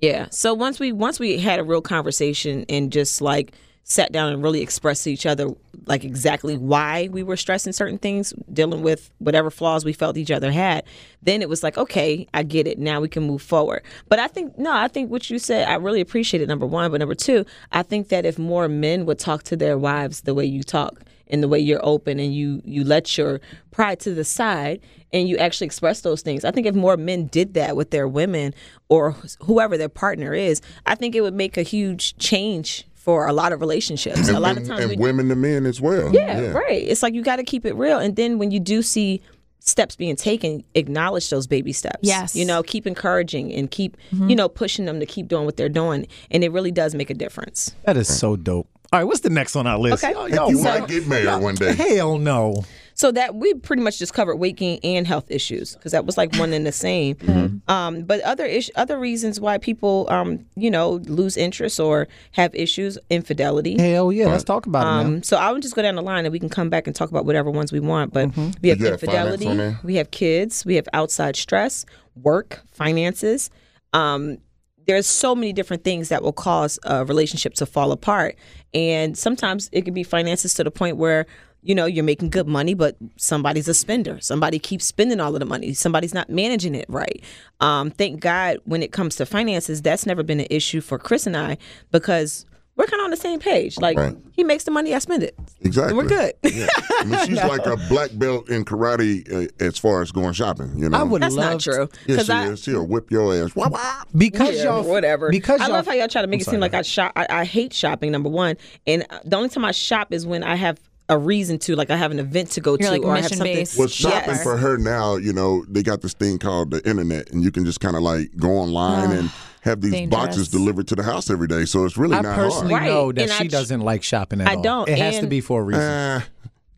Yeah. 0.01 0.27
So 0.31 0.53
once 0.53 0.79
we 0.79 0.91
once 0.91 1.19
we 1.19 1.37
had 1.39 1.59
a 1.59 1.63
real 1.63 1.81
conversation 1.81 2.65
and 2.69 2.91
just 2.91 3.21
like 3.21 3.53
sat 3.89 4.11
down 4.11 4.31
and 4.31 4.43
really 4.43 4.61
expressed 4.61 5.03
to 5.03 5.11
each 5.11 5.25
other 5.25 5.49
like 5.87 6.03
exactly 6.03 6.55
why 6.55 7.09
we 7.11 7.23
were 7.23 7.35
stressing 7.35 7.73
certain 7.73 7.97
things, 7.97 8.33
dealing 8.53 8.83
with 8.83 9.09
whatever 9.17 9.49
flaws 9.49 9.83
we 9.83 9.91
felt 9.91 10.15
each 10.15 10.29
other 10.29 10.51
had, 10.51 10.83
then 11.23 11.41
it 11.41 11.49
was 11.49 11.63
like, 11.63 11.77
okay, 11.77 12.27
I 12.33 12.43
get 12.43 12.67
it. 12.67 12.77
Now 12.77 13.01
we 13.01 13.09
can 13.09 13.23
move 13.23 13.41
forward. 13.41 13.81
But 14.07 14.19
I 14.19 14.27
think 14.27 14.57
no, 14.57 14.71
I 14.71 14.87
think 14.87 15.09
what 15.09 15.29
you 15.29 15.39
said, 15.39 15.67
I 15.67 15.75
really 15.75 16.01
appreciate 16.01 16.41
it. 16.41 16.47
Number 16.47 16.67
one, 16.67 16.91
but 16.91 16.99
number 16.99 17.15
two, 17.15 17.45
I 17.71 17.81
think 17.81 18.09
that 18.09 18.25
if 18.25 18.37
more 18.37 18.69
men 18.69 19.05
would 19.07 19.17
talk 19.17 19.43
to 19.43 19.57
their 19.57 19.77
wives 19.77 20.21
the 20.21 20.35
way 20.35 20.45
you 20.45 20.61
talk 20.61 21.01
and 21.27 21.41
the 21.41 21.47
way 21.47 21.59
you're 21.59 21.83
open 21.83 22.19
and 22.19 22.33
you 22.33 22.61
you 22.63 22.83
let 22.83 23.17
your 23.17 23.41
pride 23.71 23.99
to 24.01 24.13
the 24.13 24.23
side 24.23 24.81
and 25.11 25.27
you 25.27 25.37
actually 25.37 25.65
express 25.65 26.01
those 26.01 26.21
things. 26.21 26.45
I 26.45 26.51
think 26.51 26.67
if 26.67 26.75
more 26.75 26.95
men 26.95 27.25
did 27.25 27.55
that 27.55 27.75
with 27.75 27.89
their 27.89 28.07
women 28.07 28.53
or 28.87 29.15
whoever 29.41 29.75
their 29.75 29.89
partner 29.89 30.35
is, 30.35 30.61
I 30.85 30.93
think 30.93 31.15
it 31.15 31.21
would 31.21 31.33
make 31.33 31.57
a 31.57 31.63
huge 31.63 32.15
change 32.17 32.85
for 32.99 33.25
a 33.27 33.33
lot 33.33 33.53
of 33.53 33.61
relationships. 33.61 34.27
And, 34.27 34.35
a 34.37 34.39
lot 34.39 34.57
and- 34.57 34.59
of 34.59 34.67
times 34.67 34.81
and 34.81 34.89
we 34.91 34.97
women 34.97 35.29
to 35.29 35.35
men 35.35 35.65
as 35.65 35.79
well. 35.81 36.13
yeah, 36.13 36.51
right. 36.51 36.83
It's 36.83 37.01
like 37.01 37.13
you 37.13 37.23
got 37.23 37.37
to 37.37 37.43
keep 37.43 37.65
it 37.65 37.73
real. 37.75 37.97
And 37.97 38.15
then 38.15 38.37
when 38.37 38.51
you 38.51 38.59
do 38.59 38.81
see 38.81 39.21
steps 39.61 39.95
being 39.95 40.15
taken, 40.15 40.63
acknowledge 40.75 41.29
those 41.29 41.47
baby 41.47 41.71
steps. 41.73 41.99
Yes. 42.01 42.35
You 42.35 42.45
know, 42.45 42.61
keep 42.61 42.85
encouraging 42.85 43.53
and 43.53 43.71
keep, 43.71 43.95
Mm-hmm. 44.11 44.29
you 44.29 44.35
know, 44.35 44.49
pushing 44.49 44.85
them 44.85 44.99
to 44.99 45.05
keep 45.05 45.27
doing 45.29 45.45
what 45.45 45.55
they're 45.57 45.69
doing. 45.69 46.07
And 46.29 46.43
it 46.43 46.51
really 46.51 46.71
does 46.71 46.93
make 46.93 47.09
a 47.09 47.13
difference. 47.13 47.73
That 47.85 47.95
is 47.97 48.07
so 48.13 48.35
dope. 48.35 48.67
All 48.91 48.99
right, 48.99 49.05
what's 49.05 49.19
the 49.21 49.29
next 49.29 49.55
on 49.55 49.65
our 49.67 49.77
list? 49.77 50.03
Okay. 50.03 50.13
Yo, 50.13 50.25
yo, 50.25 50.49
you 50.49 50.57
what? 50.59 50.79
might 50.81 50.89
get 50.89 51.07
married 51.07 51.41
one 51.43 51.55
day. 51.55 51.73
Hell 51.75 52.17
no. 52.17 52.63
So 52.99 53.13
that 53.13 53.35
we 53.35 53.53
pretty 53.53 53.81
much 53.81 53.97
just 53.97 54.13
covered 54.13 54.35
weight 54.35 54.57
gain 54.57 54.77
and 54.83 55.07
health 55.07 55.31
issues 55.31 55.73
because 55.73 55.93
that 55.93 56.05
was 56.05 56.17
like 56.17 56.35
one 56.35 56.51
and 56.51 56.65
the 56.67 56.73
same. 56.73 57.15
Mm-hmm. 57.29 57.71
Um, 57.71 58.01
but 58.03 58.19
other 58.21 58.45
ish- 58.45 58.71
other 58.75 58.99
reasons 58.99 59.39
why 59.39 59.57
people, 59.57 60.07
um, 60.09 60.45
you 60.57 60.69
know, 60.69 60.93
lose 61.05 61.37
interest 61.37 61.79
or 61.79 62.07
have 62.31 62.53
issues, 62.55 62.97
infidelity. 63.09 63.77
Hell 63.79 64.11
yeah. 64.11 64.27
Let's 64.27 64.43
talk 64.43 64.65
about 64.65 64.81
it 64.81 65.03
now. 65.03 65.07
Um, 65.07 65.23
so 65.23 65.37
I 65.37 65.51
would 65.51 65.61
just 65.61 65.75
go 65.75 65.81
down 65.81 65.95
the 65.95 66.01
line 66.01 66.25
and 66.25 66.33
we 66.33 66.39
can 66.39 66.49
come 66.49 66.69
back 66.69 66.87
and 66.87 66.95
talk 66.95 67.09
about 67.09 67.25
whatever 67.25 67.49
ones 67.51 67.71
we 67.71 67.79
want. 67.79 68.11
But 68.11 68.29
Mm-hmm. 68.29 68.49
we 68.61 68.69
have 68.69 68.79
You 68.79 68.85
have 68.87 68.93
infidelity, 68.95 69.77
we 69.83 69.95
have 69.95 70.11
kids, 70.11 70.65
we 70.65 70.75
have 70.75 70.87
outside 70.91 71.35
stress, 71.37 71.85
work, 72.15 72.59
finances. 72.71 73.49
Um, 73.93 74.39
there's 74.87 75.05
so 75.07 75.35
many 75.35 75.53
different 75.53 75.83
things 75.83 76.09
that 76.09 76.21
will 76.23 76.33
cause 76.33 76.79
a 76.83 77.05
relationship 77.05 77.53
to 77.55 77.65
fall 77.65 77.91
apart, 77.91 78.35
and 78.73 79.17
sometimes 79.17 79.69
it 79.71 79.85
can 79.85 79.93
be 79.93 80.03
finances 80.03 80.53
to 80.55 80.63
the 80.63 80.71
point 80.71 80.97
where 80.97 81.27
you 81.61 81.75
know 81.75 81.85
you're 81.85 82.03
making 82.03 82.29
good 82.29 82.47
money, 82.47 82.73
but 82.73 82.95
somebody's 83.17 83.67
a 83.67 83.73
spender. 83.73 84.19
Somebody 84.21 84.59
keeps 84.59 84.85
spending 84.85 85.19
all 85.19 85.33
of 85.35 85.39
the 85.39 85.45
money. 85.45 85.73
Somebody's 85.73 86.13
not 86.13 86.29
managing 86.29 86.75
it 86.75 86.85
right. 86.89 87.23
Um, 87.59 87.91
thank 87.91 88.21
God 88.21 88.59
when 88.65 88.81
it 88.81 88.91
comes 88.91 89.15
to 89.17 89.25
finances, 89.25 89.81
that's 89.81 90.05
never 90.05 90.23
been 90.23 90.39
an 90.39 90.47
issue 90.49 90.81
for 90.81 90.97
Chris 90.97 91.27
and 91.27 91.35
I 91.35 91.57
because 91.91 92.45
we're 92.77 92.85
kind 92.85 93.01
of 93.01 93.05
on 93.05 93.11
the 93.11 93.17
same 93.17 93.41
page. 93.41 93.77
Like 93.77 93.97
Right. 93.97 94.15
he 94.31 94.41
makes 94.45 94.63
the 94.63 94.71
money, 94.71 94.95
I 94.95 94.99
spend 94.99 95.21
it. 95.21 95.35
Exactly. 95.59 95.93
We're 95.93 96.05
good. 96.07 96.33
Yeah. 96.43 96.67
I 96.99 97.03
mean, 97.03 97.25
she's 97.27 97.35
like 97.43 97.65
a 97.65 97.75
black 97.89 98.11
belt 98.13 98.47
in 98.49 98.63
karate 98.63 99.29
uh, 99.29 99.47
as 99.59 99.77
far 99.77 100.01
as 100.01 100.13
going 100.13 100.31
shopping. 100.31 100.71
You 100.77 100.87
know, 100.87 100.97
I 100.97 101.03
would 101.03 101.21
That's 101.21 101.35
love 101.35 101.53
not 101.55 101.59
true. 101.59 101.89
Yes, 102.07 102.27
she 102.27 102.31
I, 102.31 102.47
is. 102.47 102.63
She'll 102.63 102.87
whip 102.87 103.11
your 103.11 103.35
ass. 103.35 103.53
Wah, 103.53 103.67
wah. 103.67 104.03
because 104.15 104.55
yeah, 104.55 104.63
y'all 104.63 104.83
whatever. 104.83 105.29
Because 105.29 105.59
I 105.59 105.65
y'all, 105.65 105.73
love 105.73 105.87
how 105.87 105.91
y'all 105.93 106.07
try 106.07 106.21
to 106.21 106.27
make 106.27 106.37
I'm 106.37 106.41
it 106.41 106.45
sorry, 106.45 106.53
seem 106.55 106.61
like 106.61 106.73
I 106.73 106.81
shop. 106.83 107.11
I, 107.17 107.27
I 107.29 107.43
hate 107.43 107.73
shopping. 107.73 108.13
Number 108.13 108.29
one, 108.29 108.55
and 108.87 109.05
the 109.25 109.35
only 109.35 109.49
time 109.49 109.65
I 109.65 109.71
shop 109.71 110.13
is 110.13 110.25
when 110.25 110.41
I 110.43 110.55
have 110.55 110.79
a 111.09 111.17
reason 111.17 111.57
to, 111.59 111.75
like 111.75 111.89
I 111.89 111.97
have 111.97 112.11
an 112.11 112.19
event 112.19 112.51
to 112.51 112.61
go 112.61 112.71
You're, 112.79 112.89
to, 112.89 112.91
like, 112.91 113.01
or 113.03 113.13
I 113.13 113.21
have 113.21 113.29
something. 113.29 113.45
mission-based. 113.45 113.77
Well, 113.77 113.87
shopping 113.87 114.29
Yes. 114.35 114.43
for 114.43 114.57
her 114.57 114.77
now, 114.77 115.15
you 115.15 115.33
know, 115.33 115.65
they 115.67 115.83
got 115.83 116.01
this 116.01 116.13
thing 116.13 116.37
called 116.39 116.71
the 116.71 116.87
internet, 116.87 117.29
and 117.31 117.43
you 117.43 117.51
can 117.51 117.65
just 117.65 117.79
kind 117.79 117.95
of 117.95 118.01
like 118.03 118.29
go 118.37 118.49
online 118.51 119.11
and 119.11 119.31
have 119.61 119.81
these 119.81 119.91
dangerous. 119.91 120.21
boxes 120.25 120.47
delivered 120.49 120.87
to 120.87 120.95
the 120.95 121.03
house 121.03 121.29
every 121.29 121.47
day. 121.47 121.65
So 121.65 121.83
it's 121.85 121.97
really 121.97 122.15
I 122.15 122.21
not 122.21 122.35
personally 122.35 122.75
Right. 122.75 122.85
know 122.87 123.11
that 123.11 123.21
And 123.23 123.31
she 123.31 123.45
tr- 123.45 123.51
doesn't 123.51 123.81
like 123.81 124.03
shopping 124.03 124.39
at 124.41 124.47
I 124.47 124.55
all. 124.55 124.61
don't, 124.61 124.89
It 124.89 124.97
has 124.99 125.19
to 125.19 125.27
be 125.27 125.41
for 125.41 125.61
a 125.61 125.63
reason. 125.63 125.81
hard. 125.83 126.21
Uh, 126.21 126.25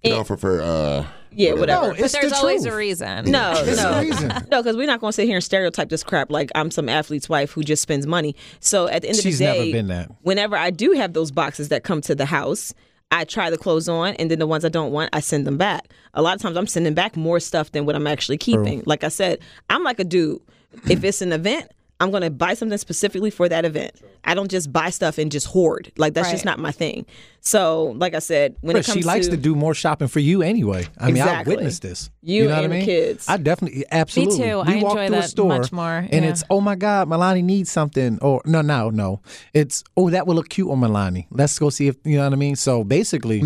get 0.04 0.14
off 0.14 0.30
of 0.32 0.42
her. 0.42 0.62
Uh, 0.62 1.06
Yeah, 1.34 1.54
whatever. 1.54 1.88
No, 1.88 1.96
But 2.00 2.12
there's 2.12 2.32
the 2.32 2.36
always 2.38 2.64
truth. 2.64 2.74
a 2.74 2.78
reason. 2.78 3.26
No, 3.32 3.54
no, 3.66 4.02
no, 4.50 4.62
because 4.64 4.76
we're 4.76 4.88
not 4.88 5.00
going 5.00 5.12
to 5.12 5.16
sit 5.16 5.28
here 5.28 5.36
and 5.36 5.44
stereotype 5.44 5.90
this 5.90 6.04
crap 6.04 6.30
like 6.32 6.50
I'm 6.56 6.72
some 6.72 6.90
athlete's 6.90 7.30
wife 7.30 7.52
who 7.52 7.64
just 7.64 7.82
spends 7.82 8.06
money. 8.08 8.36
So 8.60 8.88
at 8.88 9.04
the 9.04 9.10
end 9.10 9.18
She's 9.18 9.36
of 9.36 9.40
the 9.40 9.46
never 9.46 9.60
day, 9.60 9.72
been 9.72 9.88
that. 9.90 10.10
whenever 10.24 10.56
I 10.58 10.72
do 10.72 10.92
have 10.94 11.14
those 11.14 11.32
boxes 11.32 11.70
that 11.70 11.84
come 11.84 12.02
to 12.02 12.16
the 12.16 12.26
house, 12.26 12.74
I 13.12 13.26
try 13.26 13.50
the 13.50 13.58
clothes 13.58 13.90
on, 13.90 14.14
and 14.16 14.32
then 14.32 14.40
the 14.40 14.48
ones 14.48 14.64
I 14.64 14.70
don't 14.70 14.92
want, 14.92 15.10
I 15.14 15.20
send 15.20 15.46
them 15.46 15.58
back. 15.58 15.90
A 16.14 16.22
lot 16.22 16.36
of 16.36 16.42
times, 16.42 16.56
I'm 16.56 16.68
sending 16.68 16.94
back 16.94 17.18
more 17.18 17.40
stuff 17.40 17.72
than 17.72 17.86
what 17.86 17.96
I'm 17.96 18.08
actually 18.08 18.38
keeping. 18.38 18.84
Like 18.86 19.04
I 19.04 19.10
said, 19.10 19.40
I'm 19.70 19.84
like 19.84 20.00
a 20.00 20.04
dude. 20.04 20.42
if 20.90 21.04
it's 21.04 21.22
an 21.22 21.34
event, 21.34 21.70
I'm 22.02 22.10
going 22.10 22.24
to 22.24 22.32
buy 22.32 22.56
something 22.56 22.80
specifically 22.80 23.30
for 23.30 23.48
that 23.48 23.64
event. 23.64 23.92
I 24.24 24.34
don't 24.34 24.50
just 24.50 24.74
buy 24.74 24.90
stuff 24.90 25.20
and 25.20 25.32
just 25.32 25.46
hoard. 25.46 25.92
Like 25.98 26.16
that's 26.16 26.32
just 26.32 26.46
not 26.46 26.58
my 26.58 26.72
thing. 26.72 27.06
So, 27.42 27.96
like 27.98 28.16
I 28.16 28.20
said, 28.20 28.56
when 28.62 28.76
Chris, 28.76 28.88
it 28.88 28.92
comes 28.92 29.04
she 29.04 29.08
likes 29.08 29.28
to, 29.28 29.38
do 29.38 29.56
more 29.56 29.74
shopping 29.74 30.08
for 30.08 30.20
you 30.20 30.42
anyway. 30.42 30.88
I 30.98 31.12
mean, 31.12 31.22
I've 31.22 31.46
witnessed 31.46 31.84
this. 31.84 32.10
You 32.22 32.44
know 32.44 32.50
what 32.50 32.58
and 32.58 32.66
I 32.66 32.68
the 32.68 32.74
mean? 32.74 32.86
kids. 32.86 33.26
I 33.28 33.38
definitely, 33.38 33.86
absolutely. 33.92 34.40
Me 34.40 34.44
too. 34.44 34.62
We 34.62 34.62
I 34.62 34.84
walk 34.84 34.98
enjoy 34.98 35.08
through 35.08 35.18
a 35.18 35.22
that 35.22 35.30
store 35.30 35.48
much 35.48 35.72
more, 35.72 36.08
and 36.12 36.26
it's 36.26 36.44
oh 36.50 36.62
my 36.62 36.76
god, 36.76 37.08
Milani 37.08 37.44
needs 37.44 37.72
something, 37.72 38.20
or 38.22 38.42
no, 38.46 38.62
no, 38.62 38.90
no. 38.90 39.22
It's 39.54 39.84
oh 39.96 40.10
that 40.10 40.26
will 40.26 40.36
look 40.36 40.50
cute 40.50 40.70
on 40.70 40.80
Milani. 40.80 41.28
Let's 41.32 41.58
go 41.58 41.70
see 41.70 41.88
if 41.88 41.98
you 42.04 42.18
know 42.18 42.24
what 42.26 42.34
I 42.34 42.36
mean. 42.36 42.56
So 42.56 42.84
basically, 42.84 43.42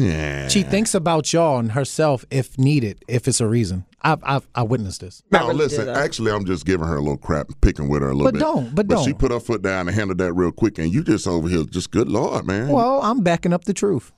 she 0.49 0.63
thinks 0.63 0.93
about 0.93 1.31
y'all 1.31 1.59
and 1.59 1.71
herself 1.73 2.25
if 2.31 2.57
needed, 2.57 3.03
if 3.07 3.27
it's 3.27 3.41
a 3.41 3.47
reason. 3.47 3.85
I've 4.05 4.19
I've 4.23 4.47
I 4.55 4.63
witnessed 4.63 5.01
this. 5.01 5.23
No, 5.31 5.39
really 5.47 5.55
listen. 5.55 5.89
Actually, 5.89 6.31
I'm 6.31 6.45
just 6.45 6.65
giving 6.65 6.85
her 6.87 6.95
a 6.95 7.01
little 7.01 7.17
crap, 7.17 7.47
picking 7.61 7.89
with 7.89 8.01
her 8.03 8.09
a 8.11 8.13
little 8.13 8.31
bit. 8.31 8.39
But 8.39 8.53
bit. 8.55 8.63
don't, 8.63 8.75
but 8.75 8.85
she 8.85 8.87
don't. 8.95 9.05
She 9.05 9.13
put 9.13 9.31
her 9.31 9.39
foot 9.39 9.61
down 9.63 9.87
and 9.87 9.95
handled 9.95 10.19
that 10.19 10.31
real 10.33 10.51
quick, 10.51 10.77
and 10.77 10.93
you 10.93 11.03
just 11.03 11.27
over 11.27 11.49
here, 11.49 11.63
just 11.63 11.91
good 11.91 12.07
lord, 12.07 12.45
man. 12.45 12.69
Well, 12.69 13.01
I'm 13.01 13.21
backing 13.23 13.51
up 13.51 13.65
the 13.65 13.73
truth. 13.73 14.11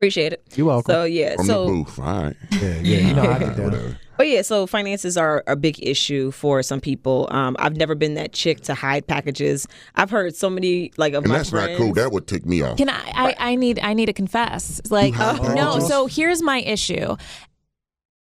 appreciate 0.00 0.32
it. 0.32 0.42
You're 0.56 0.66
welcome. 0.66 0.92
So 0.92 1.04
yeah, 1.04 1.36
from 1.36 1.46
so 1.46 1.64
the 1.66 1.70
booth. 1.72 1.98
All 1.98 2.04
right. 2.24 2.36
Yeah, 2.50 2.80
yeah, 2.82 2.98
you 3.08 3.14
know 3.14 3.22
how 3.22 3.30
I 3.30 3.38
get 3.38 3.56
down. 3.56 3.64
Whatever. 3.66 3.98
But 4.16 4.26
yeah, 4.26 4.42
so 4.42 4.66
finances 4.66 5.16
are 5.16 5.44
a 5.46 5.54
big 5.54 5.80
issue 5.80 6.32
for 6.32 6.60
some 6.64 6.80
people. 6.80 7.28
Um, 7.30 7.54
I've 7.60 7.76
never 7.76 7.94
been 7.94 8.14
that 8.14 8.32
chick 8.32 8.62
to 8.62 8.74
hide 8.74 9.06
packages. 9.06 9.64
I've 9.94 10.10
heard 10.10 10.34
so 10.34 10.50
many 10.50 10.90
like 10.96 11.12
of 11.14 11.22
And 11.22 11.30
my 11.30 11.38
that's 11.38 11.50
friends. 11.50 11.78
not 11.78 11.78
cool. 11.78 11.94
That 11.94 12.10
would 12.10 12.26
tick 12.26 12.44
me 12.44 12.60
off. 12.62 12.78
Can 12.78 12.88
I, 12.90 13.12
I? 13.14 13.34
I 13.38 13.54
need. 13.54 13.78
I 13.78 13.94
need 13.94 14.06
to 14.06 14.12
confess. 14.12 14.80
Like, 14.90 15.14
have 15.14 15.40
no. 15.54 15.78
So 15.78 16.06
here's 16.06 16.42
my 16.42 16.58
issue. 16.62 17.14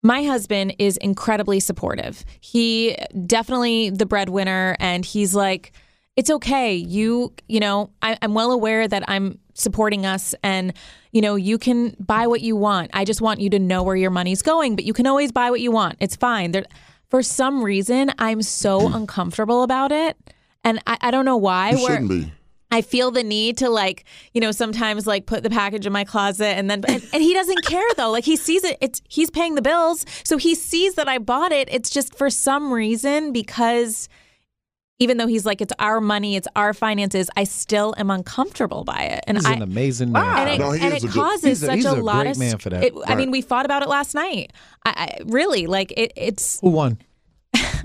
My 0.03 0.23
husband 0.23 0.75
is 0.79 0.97
incredibly 0.97 1.59
supportive. 1.59 2.25
He 2.39 2.95
definitely 3.25 3.91
the 3.91 4.05
breadwinner, 4.05 4.75
and 4.79 5.05
he's 5.05 5.35
like, 5.35 5.73
"It's 6.15 6.29
okay. 6.29 6.73
You, 6.73 7.33
you 7.47 7.59
know, 7.59 7.91
I, 8.01 8.17
I'm 8.21 8.33
well 8.33 8.51
aware 8.51 8.87
that 8.87 9.03
I'm 9.07 9.37
supporting 9.53 10.05
us, 10.05 10.33
and 10.43 10.73
you 11.11 11.21
know, 11.21 11.35
you 11.35 11.57
can 11.57 11.95
buy 11.99 12.25
what 12.25 12.41
you 12.41 12.55
want. 12.55 12.89
I 12.93 13.05
just 13.05 13.21
want 13.21 13.41
you 13.41 13.49
to 13.51 13.59
know 13.59 13.83
where 13.83 13.95
your 13.95 14.11
money's 14.11 14.41
going, 14.41 14.75
but 14.75 14.85
you 14.85 14.93
can 14.93 15.05
always 15.05 15.31
buy 15.31 15.51
what 15.51 15.61
you 15.61 15.71
want. 15.71 15.97
It's 15.99 16.15
fine." 16.15 16.51
There, 16.51 16.65
for 17.09 17.21
some 17.21 17.63
reason, 17.63 18.11
I'm 18.17 18.41
so 18.41 18.87
uncomfortable 18.95 19.61
about 19.61 19.91
it, 19.91 20.17
and 20.63 20.79
I, 20.87 20.97
I 21.01 21.11
don't 21.11 21.25
know 21.25 21.37
why. 21.37 21.71
you 21.71 21.77
shouldn't 21.79 22.09
be. 22.09 22.31
I 22.71 22.81
feel 22.81 23.11
the 23.11 23.23
need 23.23 23.57
to 23.57 23.69
like, 23.69 24.05
you 24.33 24.39
know, 24.41 24.51
sometimes 24.51 25.05
like 25.05 25.25
put 25.25 25.43
the 25.43 25.49
package 25.49 25.85
in 25.85 25.91
my 25.93 26.03
closet 26.05 26.57
and 26.57 26.69
then 26.71 26.83
and, 26.87 27.03
and 27.13 27.21
he 27.21 27.33
doesn't 27.33 27.65
care 27.65 27.87
though. 27.97 28.11
Like 28.11 28.23
he 28.23 28.35
sees 28.37 28.63
it 28.63 28.77
it's 28.81 29.01
he's 29.09 29.29
paying 29.29 29.55
the 29.55 29.61
bills. 29.61 30.05
So 30.23 30.37
he 30.37 30.55
sees 30.55 30.95
that 30.95 31.07
I 31.09 31.17
bought 31.17 31.51
it. 31.51 31.67
It's 31.71 31.89
just 31.89 32.17
for 32.17 32.29
some 32.29 32.71
reason 32.71 33.33
because 33.33 34.07
even 34.99 35.17
though 35.17 35.25
he's 35.27 35.45
like 35.47 35.61
it's 35.61 35.73
our 35.79 35.99
money, 35.99 36.35
it's 36.35 36.47
our 36.55 36.73
finances, 36.73 37.27
I 37.35 37.43
still 37.43 37.95
am 37.97 38.11
uncomfortable 38.11 38.83
by 38.83 39.01
it. 39.01 39.23
And 39.27 39.35
He's 39.37 39.45
I 39.47 39.53
an 39.53 39.63
amazing 39.63 40.11
man. 40.11 40.37
and 40.47 40.49
it, 40.51 40.59
No, 40.59 40.71
and 40.71 40.93
it 40.93 41.03
a 41.03 41.07
good- 41.07 41.15
causes 41.15 41.43
he's 41.43 41.63
a- 41.63 41.65
such 41.65 41.75
he's 41.77 41.85
a, 41.85 41.93
a 41.93 41.95
lot 41.95 42.21
great 42.23 42.31
of 42.31 42.37
man 42.39 42.57
for 42.59 42.69
that. 42.69 42.83
It, 42.83 42.93
I 43.07 43.15
mean, 43.15 43.31
we 43.31 43.41
fought 43.41 43.65
about 43.65 43.81
it 43.81 43.89
last 43.89 44.13
night. 44.13 44.53
I, 44.85 45.17
I 45.19 45.23
really 45.25 45.65
like 45.65 45.91
it. 45.97 46.13
It's 46.15 46.59
Who 46.61 46.69
won? 46.69 46.99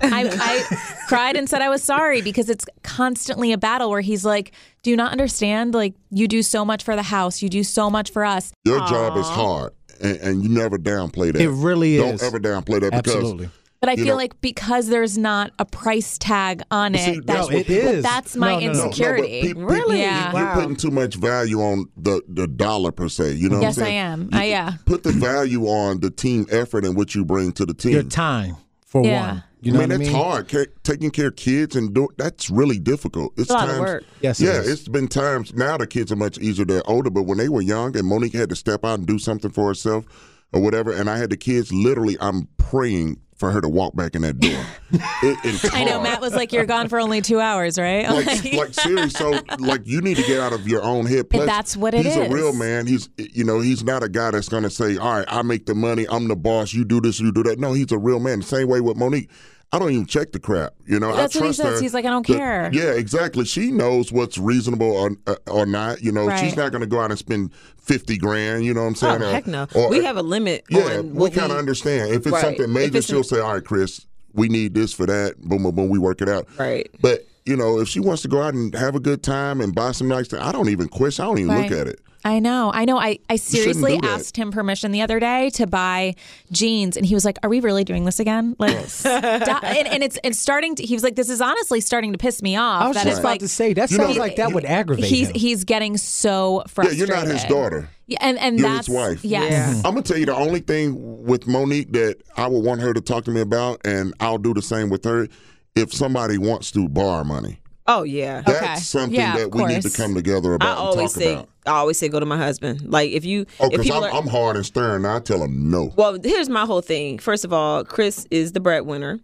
I, 0.03 0.29
I 0.33 1.07
cried 1.09 1.37
and 1.37 1.49
said 1.49 1.63
I 1.63 1.69
was 1.69 1.83
sorry 1.83 2.23
because 2.23 2.49
it's 2.51 2.65
constantly 2.83 3.53
a 3.53 3.59
battle 3.59 3.91
where 3.91 4.01
he's 4.01 4.25
like, 4.25 4.53
"Do 4.83 4.91
you 4.91 4.97
not 4.97 5.13
understand? 5.13 5.75
Like, 5.75 5.95
you 6.11 6.29
do 6.29 6.43
so 6.43 6.65
much 6.65 6.83
for 6.85 6.97
the 6.97 7.03
house, 7.03 7.43
you 7.43 7.49
do 7.49 7.63
so 7.63 7.91
much 7.91 8.11
for 8.11 8.25
us. 8.25 8.53
Your 8.65 8.79
job 8.87 9.17
is 9.17 9.27
hard, 9.27 9.73
and, 10.03 10.17
and 10.19 10.43
you 10.43 10.49
never 10.49 10.79
downplay 10.79 11.33
that. 11.33 11.41
It 11.41 11.51
really 11.51 11.97
is. 11.97 12.21
Don't 12.21 12.23
ever 12.23 12.39
downplay 12.41 12.81
that 12.81 12.93
because 12.93 13.15
Absolutely. 13.17 13.51
But 13.79 13.91
I 13.91 13.93
You 13.93 14.05
feel 14.05 14.15
know- 14.15 14.17
like 14.17 14.41
because 14.41 14.89
there's 14.89 15.19
not 15.19 15.53
a 15.59 15.67
price 15.67 16.17
tag 16.17 16.63
on 16.71 16.95
it, 16.95 16.99
See, 16.99 17.21
that's, 17.21 17.27
that's 17.27 17.47
what 17.49 17.55
it 17.57 17.69
is. 17.71 18.03
that's 18.03 18.35
my 18.35 18.53
No, 18.53 18.55
no, 18.55 18.67
no. 18.67 18.73
No, 18.73 18.79
no, 18.79 18.85
insecurity. 18.87 19.43
pe- 19.43 19.53
pe- 19.55 19.61
Really? 19.61 20.01
Yeah. 20.01 20.33
You're 20.33 20.45
Wow. 20.47 20.55
putting 20.55 20.77
too 20.77 20.91
much 20.91 21.15
value 21.17 21.61
on 21.61 21.85
the, 21.95 22.23
the 22.27 22.49
dollar 22.49 22.91
per 22.91 23.09
se. 23.11 23.33
You 23.35 23.51
know 23.51 23.61
Yes, 23.61 23.77
what 23.77 23.83
I'm 23.83 23.87
I 23.87 23.91
saying? 23.91 23.99
am. 23.99 24.23
You 24.23 24.29
I- 24.33 24.45
yeah. 24.45 24.73
Put 24.87 25.03
the 25.03 25.13
value 25.13 25.67
on 25.67 26.01
the 26.01 26.11
team 26.11 26.47
effort 26.51 26.87
and 26.87 26.97
what 26.97 27.15
you 27.15 27.25
bring 27.27 27.53
to 27.53 27.67
the 27.67 27.75
team. 27.75 27.93
Your 27.93 28.03
time 28.03 28.57
for 28.87 29.05
Yeah. 29.05 29.27
one. 29.33 29.43
You 29.61 29.73
know 29.73 29.81
I 29.81 29.87
mean, 29.87 29.89
what 29.89 29.95
I 29.95 29.99
that's 29.99 30.11
mean? 30.11 30.23
hard. 30.23 30.49
Ca- 30.49 30.73
taking 30.83 31.11
care 31.11 31.29
of 31.29 31.37
kids 31.37 31.77
and 31.77 31.95
do 31.95 32.09
that's 32.19 32.51
really 32.51 32.79
difficult. 32.79 33.33
It's 33.39 33.51
a 33.51 33.55
lot 33.55 33.69
of 33.71 33.79
work. 33.79 34.05
Yes, 34.21 34.39
yeah, 34.41 34.61
is. 34.61 34.69
it's 34.69 34.89
been 34.89 35.09
times 35.09 35.55
now 35.55 35.77
the 35.79 35.87
kids 35.87 36.13
are 36.13 36.17
much 36.17 36.39
easier. 36.39 36.65
They're 36.65 36.89
older, 36.89 37.11
but 37.11 37.23
when 37.23 37.39
they 37.39 37.49
were 37.49 37.63
young 37.63 37.97
and 37.97 38.07
Monique 38.07 38.35
had 38.35 38.51
to 38.51 38.57
step 38.57 38.85
out 38.85 38.99
and 38.99 39.07
do 39.07 39.19
something 39.19 39.51
for 39.51 39.69
herself 39.69 40.05
or 40.53 40.61
whatever, 40.61 40.93
and 40.93 41.09
I 41.09 41.17
had 41.19 41.31
the 41.31 41.37
kids. 41.37 41.73
Literally, 41.73 42.17
I'm 42.21 42.49
praying 42.59 43.21
for 43.37 43.51
her 43.51 43.61
to 43.61 43.69
walk 43.69 43.95
back 43.95 44.15
in 44.15 44.23
that 44.23 44.39
door. 44.41 44.65
it, 44.91 45.39
it's 45.45 45.75
I 45.75 45.85
know. 45.85 46.01
Matt 46.01 46.21
was 46.21 46.35
like, 46.35 46.53
"You're 46.53 46.67
gone 46.67 46.89
for 46.89 46.99
only 46.99 47.21
two 47.21 47.41
hours, 47.41 47.79
right?" 47.79 48.09
like, 48.09 48.27
like 48.53 48.75
serious. 48.75 49.13
So, 49.13 49.41
like, 49.59 49.83
you 49.85 50.01
need 50.01 50.17
to 50.17 50.23
get 50.23 50.41
out 50.41 50.53
of 50.53 50.67
your 50.67 50.83
own 50.83 51.07
head. 51.07 51.31
Plus, 51.31 51.47
that's 51.47 51.77
what 51.77 51.95
it 51.95 52.07
he's 52.07 52.17
a 52.17 52.29
real 52.29 52.53
man. 52.53 52.87
He's, 52.87 53.09
you 53.17 53.45
know, 53.45 53.61
he's 53.61 53.85
not 53.85 54.03
a 54.03 54.09
guy 54.09 54.31
that's 54.31 54.49
going 54.49 54.63
to 54.63 54.71
say, 54.71 54.97
"All 54.97 55.19
right, 55.19 55.27
I 55.29 55.43
make 55.43 55.67
the 55.67 55.75
money. 55.75 56.07
I'm 56.09 56.29
the 56.29 56.37
boss. 56.37 56.73
You 56.73 56.85
do 56.85 57.01
this, 57.01 57.21
you 57.21 57.33
do 57.33 57.43
that." 57.45 57.59
No, 57.59 57.73
he's 57.73 57.93
a 57.93 57.99
real 57.99 58.21
man. 58.21 58.41
The 58.41 58.47
same 58.47 58.69
way 58.69 58.81
with 58.81 58.97
Monique. 58.97 59.31
I 59.73 59.79
don't 59.81 59.91
even 59.91 60.07
check 60.07 60.33
the 60.33 60.39
crap. 60.39 60.75
You 60.87 61.01
know, 61.01 61.15
That's 61.15 61.35
I 61.37 61.41
what 61.41 61.47
he 61.49 61.53
says. 61.53 61.67
her. 61.79 61.81
He's 61.83 61.93
like, 61.93 62.05
"I 62.05 62.11
don't 62.11 62.25
care." 62.25 62.71
Yeah, 62.73 62.93
exactly. 62.93 63.45
She 63.45 63.71
knows 63.73 64.13
what's 64.13 64.39
reasonable 64.39 64.91
or 64.93 65.11
uh, 65.27 65.35
or 65.49 65.67
not. 65.67 66.03
You 66.03 66.13
know, 66.13 66.27
Right. 66.27 66.39
she's 66.39 66.57
not 66.57 66.71
going 66.71 66.81
to 66.83 66.87
go 66.87 67.01
out 67.01 67.11
and 67.11 67.19
spend 67.19 67.53
fifty 67.77 68.17
grand. 68.17 68.65
You 68.65 68.73
know 68.75 68.83
what 68.83 68.87
I'm 68.89 68.95
saying? 68.95 69.23
Oh 69.23 69.27
Or- 69.27 69.33
heck 69.33 69.47
no. 69.47 69.67
or- 69.75 69.91
we 69.91 70.05
have 70.05 70.17
a 70.17 70.23
limit. 70.23 70.65
yeah, 70.71 71.01
we 71.01 71.31
kind 71.31 71.51
of 71.53 71.59
understand. 71.59 72.11
If 72.11 72.19
it's 72.19 72.31
Right. 72.31 72.43
something 72.43 72.73
major, 72.73 73.03
she'll 73.03 73.19
an- 73.19 73.25
say, 73.25 73.41
"All 73.41 73.55
right, 73.55 73.65
Chris, 73.65 74.07
we 74.35 74.49
need 74.49 74.73
this 74.75 74.93
for 74.93 75.05
that." 75.07 75.41
Boom, 75.41 75.65
boom, 75.65 75.75
boom. 75.75 75.89
We 75.89 75.99
work 75.99 76.23
it 76.23 76.29
out. 76.29 76.47
Right. 76.59 76.89
But 77.03 77.27
you 77.45 77.57
know, 77.57 77.79
if 77.81 77.89
she 77.89 78.01
wants 78.01 78.23
to 78.23 78.29
go 78.29 78.43
out 78.43 78.55
and 78.55 78.75
have 78.75 78.95
a 78.95 79.01
good 79.01 79.23
time 79.23 79.61
and 79.61 79.75
buy 79.75 79.93
some 79.93 80.09
nice 80.09 80.29
things, 80.29 80.43
I 80.43 80.53
don't 80.53 80.69
even 80.69 80.89
question. 80.89 81.25
I 81.25 81.29
don't 81.29 81.39
even 81.39 81.51
Right. 81.51 81.71
look 81.71 81.79
at 81.81 81.87
it. 81.89 82.01
I 82.27 82.41
know, 82.41 82.73
I 82.75 82.85
know. 82.85 82.99
I, 82.99 83.21
I 83.31 83.37
seriously 83.37 84.01
asked 84.03 84.37
him 84.37 84.51
permission 84.51 84.91
the 84.91 85.01
other 85.03 85.21
day 85.21 85.51
to 85.51 85.67
buy 85.69 86.17
jeans, 86.51 86.97
and 86.97 87.07
he 87.07 87.15
was 87.15 87.25
like, 87.25 87.39
"Are 87.45 87.49
we 87.49 87.61
really 87.61 87.85
doing 87.85 88.05
this 88.05 88.19
again?" 88.19 88.57
Like, 88.59 88.77
stop. 88.89 89.63
And, 89.63 89.87
and 89.87 90.03
it's 90.03 90.19
it's 90.25 90.37
starting 90.37 90.75
to. 90.75 90.83
He 90.85 90.95
was 90.95 91.05
like, 91.05 91.15
"This 91.15 91.31
is 91.31 91.41
honestly 91.41 91.81
starting 91.81 92.11
to 92.11 92.19
piss 92.19 92.43
me 92.43 92.57
off." 92.57 92.83
I 92.83 92.89
was 92.89 92.97
that 92.97 93.05
just 93.05 93.11
it's 93.13 93.21
about 93.21 93.29
like 93.29 93.41
to 93.41 93.49
say 93.49 93.75
that 93.75 93.93
You 93.93 93.99
know, 93.99 94.05
sounds 94.07 94.19
like 94.19 94.37
that 94.37 94.53
would 94.53 94.65
aggravate 94.65 95.05
he's 95.05 95.29
him. 95.29 95.35
he's 95.37 95.63
getting 95.63 95.97
so 95.97 96.65
frustrated. 96.67 97.09
Yeah, 97.09 97.15
you're 97.15 97.25
not 97.25 97.33
his 97.33 97.45
daughter. 97.45 97.91
Yeah, 98.09 98.19
and 98.21 98.39
and 98.39 98.59
You're 98.59 98.71
that's 98.71 98.89
his 98.89 98.97
wife. 98.97 99.25
Yes. 99.25 99.51
Yeah. 99.53 99.89
I'm 99.89 99.95
gonna 99.95 100.03
tell 100.03 100.19
you 100.19 100.27
the 100.27 100.35
only 100.35 100.61
thing 100.61 101.25
with 101.25 101.47
Monique 101.47 101.93
that 101.93 102.17
I 102.37 102.49
would 102.49 102.65
want 102.65 102.81
her 102.81 102.93
to 102.93 103.01
talk 103.01 103.25
to 103.27 103.31
me 103.31 103.41
about, 103.41 103.81
and 103.85 104.13
I'll 104.19 104.39
do 104.39 104.53
the 104.53 104.63
same 104.63 104.91
with 104.91 105.05
her. 105.05 105.29
If 105.77 105.93
somebody 105.93 106.39
wants 106.39 106.73
to 106.73 106.89
borrow 106.89 107.23
money, 107.23 107.61
Oh 107.89 108.03
yeah. 108.03 108.41
that's 108.43 108.63
Okay. 108.63 108.75
something 108.77 109.15
Yeah, 109.19 109.37
that 109.37 109.47
of 109.47 109.55
we 109.55 109.65
need 109.67 109.83
to 109.83 109.91
come 109.91 110.15
together 110.15 110.53
I 110.53 110.57
about 110.57 110.69
and 110.71 110.79
always 110.79 111.13
talk 111.13 111.23
say 111.23 111.33
about. 111.35 111.49
I 111.67 111.71
always 111.73 111.99
say 111.99 112.09
go 112.09 112.21
to 112.21 112.27
my 112.27 112.37
husband. 112.37 112.83
Like 112.91 113.11
if 113.13 113.25
you 113.25 113.47
Oh, 113.61 113.71
because 113.71 113.91
I'm, 113.91 114.03
are 114.05 114.11
I'm 114.11 114.27
hard 114.27 114.57
and 114.57 114.65
stern. 114.67 115.05
I 115.05 115.21
tell 115.21 115.43
him 115.43 115.71
no. 115.71 115.93
Well, 115.97 116.19
here's 116.23 116.49
my 116.49 116.65
whole 116.65 116.81
thing. 116.83 117.19
First 117.19 117.45
of 117.45 117.53
all, 117.53 117.85
Chris 117.85 118.27
is 118.31 118.53
the 118.53 118.61
breadwinner 118.61 119.21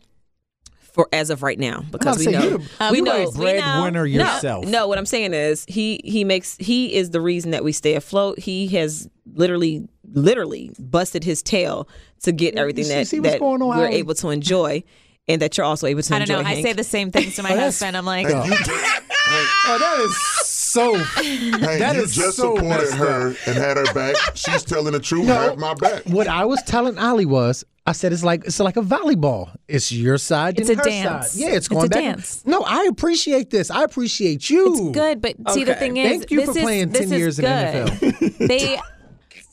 for 0.80 1.08
as 1.12 1.30
of 1.30 1.42
right 1.42 1.58
now 1.58 1.82
because 1.90 2.18
we 2.18 2.26
know 2.26 2.42
you're- 2.42 2.64
uh, 2.78 2.88
we 2.92 2.98
you 2.98 3.04
know 3.04 3.12
are 3.12 3.22
a 3.22 3.30
we 3.30 3.44
know- 3.46 3.60
breadwinner 3.62 4.06
yourself. 4.06 4.66
No, 4.66 4.86
what 4.88 4.98
I'm 4.98 5.06
saying 5.06 5.32
is 5.34 5.64
he 5.68 6.00
he 6.04 6.22
makes 6.24 6.56
he 6.58 6.94
is 6.94 7.10
the 7.10 7.20
reason 7.20 7.50
that 7.52 7.64
we 7.64 7.72
stay 7.72 7.94
afloat. 7.94 8.38
He 8.38 8.68
has 8.68 9.08
literally 9.34 9.88
literally 10.12 10.70
busted 10.78 11.24
his 11.24 11.42
tail 11.42 11.88
to 12.22 12.32
get 12.32 12.56
everything 12.56 12.84
see- 12.84 12.90
that 12.94 13.06
see 13.06 13.20
what's 13.20 13.32
that 13.32 13.40
going 13.40 13.62
on, 13.62 13.78
we're 13.78 13.86
able 13.88 14.14
to 14.16 14.28
enjoy, 14.28 14.84
and 15.28 15.40
that 15.42 15.56
you're 15.56 15.66
also 15.66 15.86
able 15.86 16.02
to 16.02 16.14
I 16.14 16.18
don't 16.18 16.30
enjoy. 16.30 16.42
know. 16.42 16.48
I 16.48 16.62
say 16.62 16.72
the 16.72 16.84
same 16.84 17.10
things 17.10 17.36
to 17.36 17.42
my 17.42 17.50
oh, 17.52 17.54
that's- 17.56 17.78
husband. 17.80 17.96
I'm 17.96 18.04
like, 18.04 18.26
And 18.26 18.46
you, 18.46 18.52
oh, 18.54 19.78
that 19.78 20.00
is 20.00 20.16
so. 20.48 20.94
hey, 21.22 21.50
That 21.78 21.96
you 21.96 22.02
is 22.02 22.14
just 22.14 22.36
so 22.36 22.54
supported 22.56 22.68
messed 22.68 22.94
her 22.94 23.26
and 23.46 23.56
had 23.56 23.76
her 23.76 23.92
back. 23.94 24.16
She's 24.34 24.64
telling 24.64 24.92
the 24.92 25.00
truth. 25.00 25.26
Have 25.26 25.58
my 25.58 25.74
back. 25.74 26.04
What 26.04 26.28
I 26.28 26.44
was 26.44 26.62
telling 26.62 26.98
Aly 26.98 27.26
was, 27.26 27.64
I 27.86 27.92
said 27.92 28.12
it's 28.12 28.22
like 28.24 28.44
it's 28.44 28.58
like 28.60 28.76
a 28.76 28.80
volleyball. 28.82 29.54
It's 29.68 29.90
your 29.92 30.16
side, 30.16 30.58
It's 30.58 30.68
and 30.70 30.78
a 30.78 30.82
her 30.82 30.88
dance. 30.88 31.30
side. 31.32 31.40
Yeah, 31.40 31.48
it's 31.56 31.66
going 31.68 31.86
It's 31.86 31.94
going 31.94 32.04
a 32.04 32.08
back. 32.10 32.16
dance. 32.16 32.42
No, 32.46 32.62
I 32.62 32.84
appreciate 32.84 33.50
this. 33.50 33.70
I 33.70 33.82
appreciate 33.82 34.48
you. 34.48 34.72
It's 34.88 34.96
good, 34.96 35.20
but 35.20 35.34
see, 35.50 35.64
the 35.64 35.74
thing 35.74 35.96
is, 35.96 36.08
Thank 36.20 36.30
you 36.30 36.40
this 36.40 36.50
for 36.52 36.58
is, 36.58 36.62
playing 36.64 36.92
10 36.92 37.02
is 37.02 37.10
years 37.12 37.38
in. 37.40 37.44
NFL. 37.44 38.48
they 38.48 38.78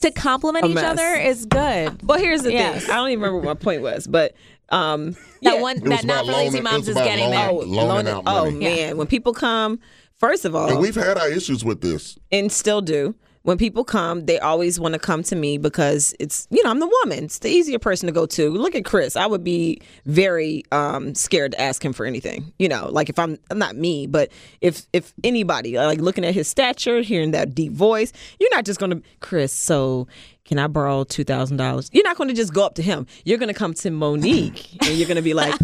to 0.00 0.10
compliment 0.10 0.66
each 0.66 0.74
mess. 0.74 0.84
other 0.84 1.14
is 1.14 1.46
good. 1.46 2.02
Well, 2.06 2.18
here's 2.18 2.42
the 2.42 2.52
Yes. 2.52 2.82
thing. 2.82 2.90
I 2.90 2.96
don't 2.96 3.08
even 3.10 3.20
remember 3.22 3.38
what 3.46 3.58
my 3.58 3.62
point 3.62 3.82
was, 3.82 4.06
but 4.06 4.34
um, 4.70 5.12
That 5.42 5.54
yeah. 5.56 5.60
one, 5.60 5.80
was 5.80 5.90
that 5.90 6.04
not 6.04 6.26
for 6.26 6.32
lazy 6.32 6.60
moms 6.60 6.88
is 6.88 6.96
about 6.96 7.04
getting 7.04 7.30
there. 7.30 7.50
loaning. 7.52 7.78
oh, 7.78 7.84
loaning 7.86 8.06
loan- 8.06 8.16
out 8.16 8.22
oh 8.26 8.44
money. 8.46 8.58
man, 8.64 8.96
when 8.96 9.06
people 9.06 9.32
come, 9.34 9.78
first 10.16 10.44
of 10.44 10.54
all, 10.54 10.68
And 10.70 10.78
we've 10.80 10.94
had 10.94 11.18
our 11.18 11.28
issues 11.28 11.64
with 11.64 11.80
this. 11.80 12.18
and 12.32 12.50
still 12.52 12.80
do. 12.80 13.14
When 13.42 13.56
people 13.56 13.84
come, 13.84 14.26
they 14.26 14.38
always 14.38 14.78
want 14.78 14.92
to 14.94 14.98
come 14.98 15.22
to 15.24 15.36
me 15.36 15.56
because 15.56 16.14
it's 16.20 16.46
you 16.50 16.62
know 16.62 16.70
I'm 16.70 16.80
the 16.80 16.86
woman. 17.04 17.24
It's 17.24 17.38
the 17.38 17.48
easier 17.48 17.78
person 17.78 18.06
to 18.06 18.12
go 18.12 18.26
to. 18.26 18.50
Look 18.50 18.74
at 18.74 18.84
Chris. 18.84 19.16
I 19.16 19.26
would 19.26 19.42
be 19.42 19.80
very 20.04 20.64
um, 20.72 21.14
scared 21.14 21.52
to 21.52 21.60
ask 21.60 21.84
him 21.84 21.92
for 21.92 22.04
anything. 22.04 22.52
You 22.58 22.68
know, 22.68 22.88
like 22.90 23.08
if 23.08 23.18
I'm, 23.18 23.38
I'm 23.50 23.58
not 23.58 23.76
me, 23.76 24.06
but 24.06 24.30
if 24.60 24.86
if 24.92 25.14
anybody 25.24 25.76
like 25.76 26.00
looking 26.00 26.24
at 26.24 26.34
his 26.34 26.48
stature, 26.48 27.00
hearing 27.00 27.30
that 27.30 27.54
deep 27.54 27.72
voice, 27.72 28.12
you're 28.38 28.54
not 28.54 28.64
just 28.64 28.78
gonna 28.78 29.00
Chris. 29.20 29.52
So 29.52 30.06
can 30.44 30.58
I 30.58 30.66
borrow 30.66 31.04
two 31.04 31.24
thousand 31.24 31.56
dollars? 31.56 31.88
You're 31.92 32.04
not 32.04 32.16
going 32.16 32.28
to 32.28 32.34
just 32.34 32.52
go 32.52 32.66
up 32.66 32.74
to 32.74 32.82
him. 32.82 33.06
You're 33.24 33.38
going 33.38 33.52
to 33.52 33.54
come 33.54 33.72
to 33.74 33.90
Monique 33.90 34.82
and 34.86 34.96
you're 34.96 35.06
going 35.06 35.16
to 35.16 35.22
be 35.22 35.32
like, 35.32 35.54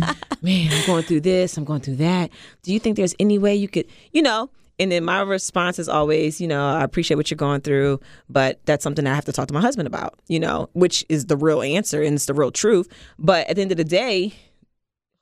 "Man, 0.43 0.71
I'm 0.73 0.87
going 0.87 1.03
through 1.03 1.23
this. 1.23 1.57
I'm 1.57 1.65
going 1.65 1.81
through 1.81 1.97
that. 1.97 2.31
Do 2.63 2.73
you 2.73 2.79
think 2.79 2.97
there's 2.97 3.15
any 3.19 3.37
way 3.37 3.55
you 3.55 3.69
could, 3.69 3.87
you 4.13 4.23
know?" 4.23 4.49
And 4.79 4.93
then 4.93 5.05
my 5.05 5.23
response 5.23 5.79
is 5.79 5.89
always, 5.89 6.41
you 6.41 6.47
know, 6.47 6.67
I 6.69 6.85
appreciate 6.85 7.17
what 7.17 7.31
you're 7.31 7.37
going 7.37 7.63
through, 7.63 8.01
but 8.29 8.61
that's 8.67 8.83
something 8.83 9.07
I 9.07 9.15
have 9.15 9.25
to 9.25 9.33
talk 9.33 9.49
to 9.49 9.55
my 9.55 9.61
husband 9.61 9.87
about, 9.87 10.19
you 10.29 10.39
know, 10.39 10.69
which 10.75 11.05
is 11.09 11.27
the 11.27 11.37
real 11.37 11.63
answer 11.63 12.03
and 12.03 12.15
it's 12.15 12.27
the 12.27 12.35
real 12.35 12.51
truth. 12.51 12.89
But 13.19 13.49
at 13.49 13.57
the 13.57 13.63
end 13.63 13.71
of 13.71 13.79
the 13.79 13.85
day, 13.85 14.35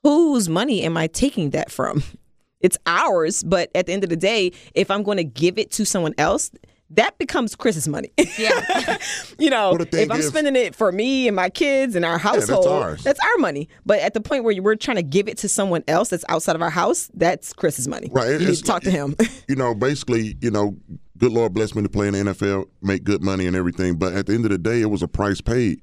whose 0.02 0.48
money 0.48 0.82
am 0.82 0.96
I 0.96 1.06
taking 1.06 1.50
that 1.50 1.70
from? 1.70 2.02
It's 2.60 2.78
ours, 2.86 3.42
but 3.42 3.70
at 3.74 3.84
the 3.84 3.92
end 3.92 4.04
of 4.04 4.08
the 4.08 4.16
day, 4.16 4.50
if 4.74 4.90
I'm 4.90 5.02
going 5.02 5.18
to 5.18 5.24
give 5.24 5.58
it 5.58 5.70
to 5.72 5.84
someone 5.84 6.14
else, 6.16 6.50
that 6.90 7.16
becomes 7.18 7.54
Chris's 7.56 7.88
money. 7.88 8.10
Yeah. 8.38 8.98
you 9.38 9.50
know, 9.50 9.72
Well, 9.72 9.82
if 9.90 10.10
I'm 10.10 10.20
is- 10.20 10.28
spending 10.28 10.54
it 10.56 10.74
for 10.74 10.92
me 10.92 11.26
and 11.28 11.34
my 11.34 11.50
kids 11.50 11.96
and 11.96 12.04
our 12.04 12.18
that's 12.18 12.22
household, 12.48 12.66
ours. 12.66 13.02
that's 13.02 13.18
our 13.20 13.38
money. 13.38 13.68
But 13.86 14.00
at 14.00 14.14
the 14.14 14.20
point 14.20 14.44
where 14.44 14.60
we're 14.62 14.76
trying 14.76 14.96
to 14.96 15.02
give 15.02 15.28
it 15.28 15.38
to 15.38 15.48
someone 15.48 15.82
else 15.88 16.10
that's 16.10 16.24
outside 16.28 16.54
of 16.56 16.62
our 16.62 16.70
house, 16.70 17.10
that's 17.14 17.52
Chris's 17.52 17.88
money. 17.88 18.10
Right, 18.12 18.40
You 18.40 18.46
need 18.48 18.56
to 18.56 18.62
talk 18.62 18.82
to 18.82 18.90
him. 18.90 19.16
you 19.48 19.56
know, 19.56 19.74
basically, 19.74 20.36
you 20.40 20.50
know, 20.50 20.76
good 21.18 21.32
Lord 21.32 21.54
bless 21.54 21.74
me 21.74 21.82
to 21.82 21.88
play 21.88 22.08
in 22.08 22.12
the 22.14 22.20
NFL, 22.32 22.66
make 22.82 23.02
good 23.04 23.22
money 23.22 23.46
and 23.46 23.56
everything. 23.56 23.96
But 23.96 24.12
at 24.14 24.26
the 24.26 24.34
end 24.34 24.44
of 24.44 24.50
the 24.50 24.58
day, 24.58 24.80
it 24.80 24.90
was 24.90 25.02
a 25.02 25.08
price 25.08 25.40
paid. 25.40 25.80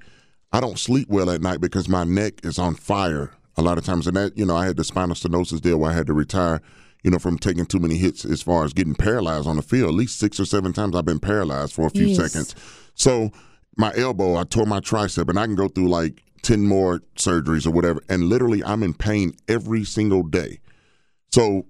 I 0.53 0.59
don't 0.59 0.77
sleep 0.77 1.07
well 1.09 1.29
at 1.29 1.41
night 1.41 1.61
because 1.61 1.87
my 1.89 2.03
neck 2.03 2.45
is 2.45 2.59
on 2.59 2.75
fire 2.75 3.31
a 3.57 3.61
lot 3.61 3.77
of 3.77 3.85
times. 3.85 4.05
And 4.07 4.15
that, 4.17 4.37
you 4.37 4.45
know, 4.45 4.55
I 4.55 4.65
had 4.65 4.77
the 4.77 4.83
spinal 4.83 5.15
stenosis 5.15 5.61
deal 5.61 5.77
where 5.77 5.91
I 5.91 5.93
had 5.93 6.07
to 6.07 6.13
retire, 6.13 6.61
you 7.03 7.11
know, 7.11 7.19
from 7.19 7.37
taking 7.37 7.65
too 7.65 7.79
many 7.79 7.97
hits 7.97 8.25
as 8.25 8.41
far 8.41 8.63
as 8.63 8.73
getting 8.73 8.95
paralyzed 8.95 9.47
on 9.47 9.55
the 9.55 9.61
field. 9.61 9.89
At 9.89 9.95
least 9.95 10.19
six 10.19 10.39
or 10.39 10.45
seven 10.45 10.71
times 10.73 10.95
I've 10.95 11.05
been 11.05 11.19
paralyzed 11.19 11.73
for 11.73 11.87
a 11.87 11.89
few 11.89 12.07
Yes. 12.07 12.17
seconds. 12.17 12.55
So 12.93 13.31
my 13.77 13.91
elbow, 13.95 14.35
I 14.35 14.43
tore 14.43 14.65
my 14.65 14.79
tricep, 14.79 15.29
and 15.29 15.39
I 15.39 15.45
can 15.45 15.55
go 15.55 15.67
through 15.67 15.89
like 15.89 16.21
10 16.43 16.67
more 16.67 16.99
surgeries 17.15 17.65
or 17.65 17.71
whatever. 17.71 18.01
And 18.09 18.25
literally, 18.25 18.63
I'm 18.63 18.83
in 18.83 18.93
pain 18.93 19.33
every 19.47 19.83
single 19.83 20.23
day. 20.23 20.59
So 21.31 21.65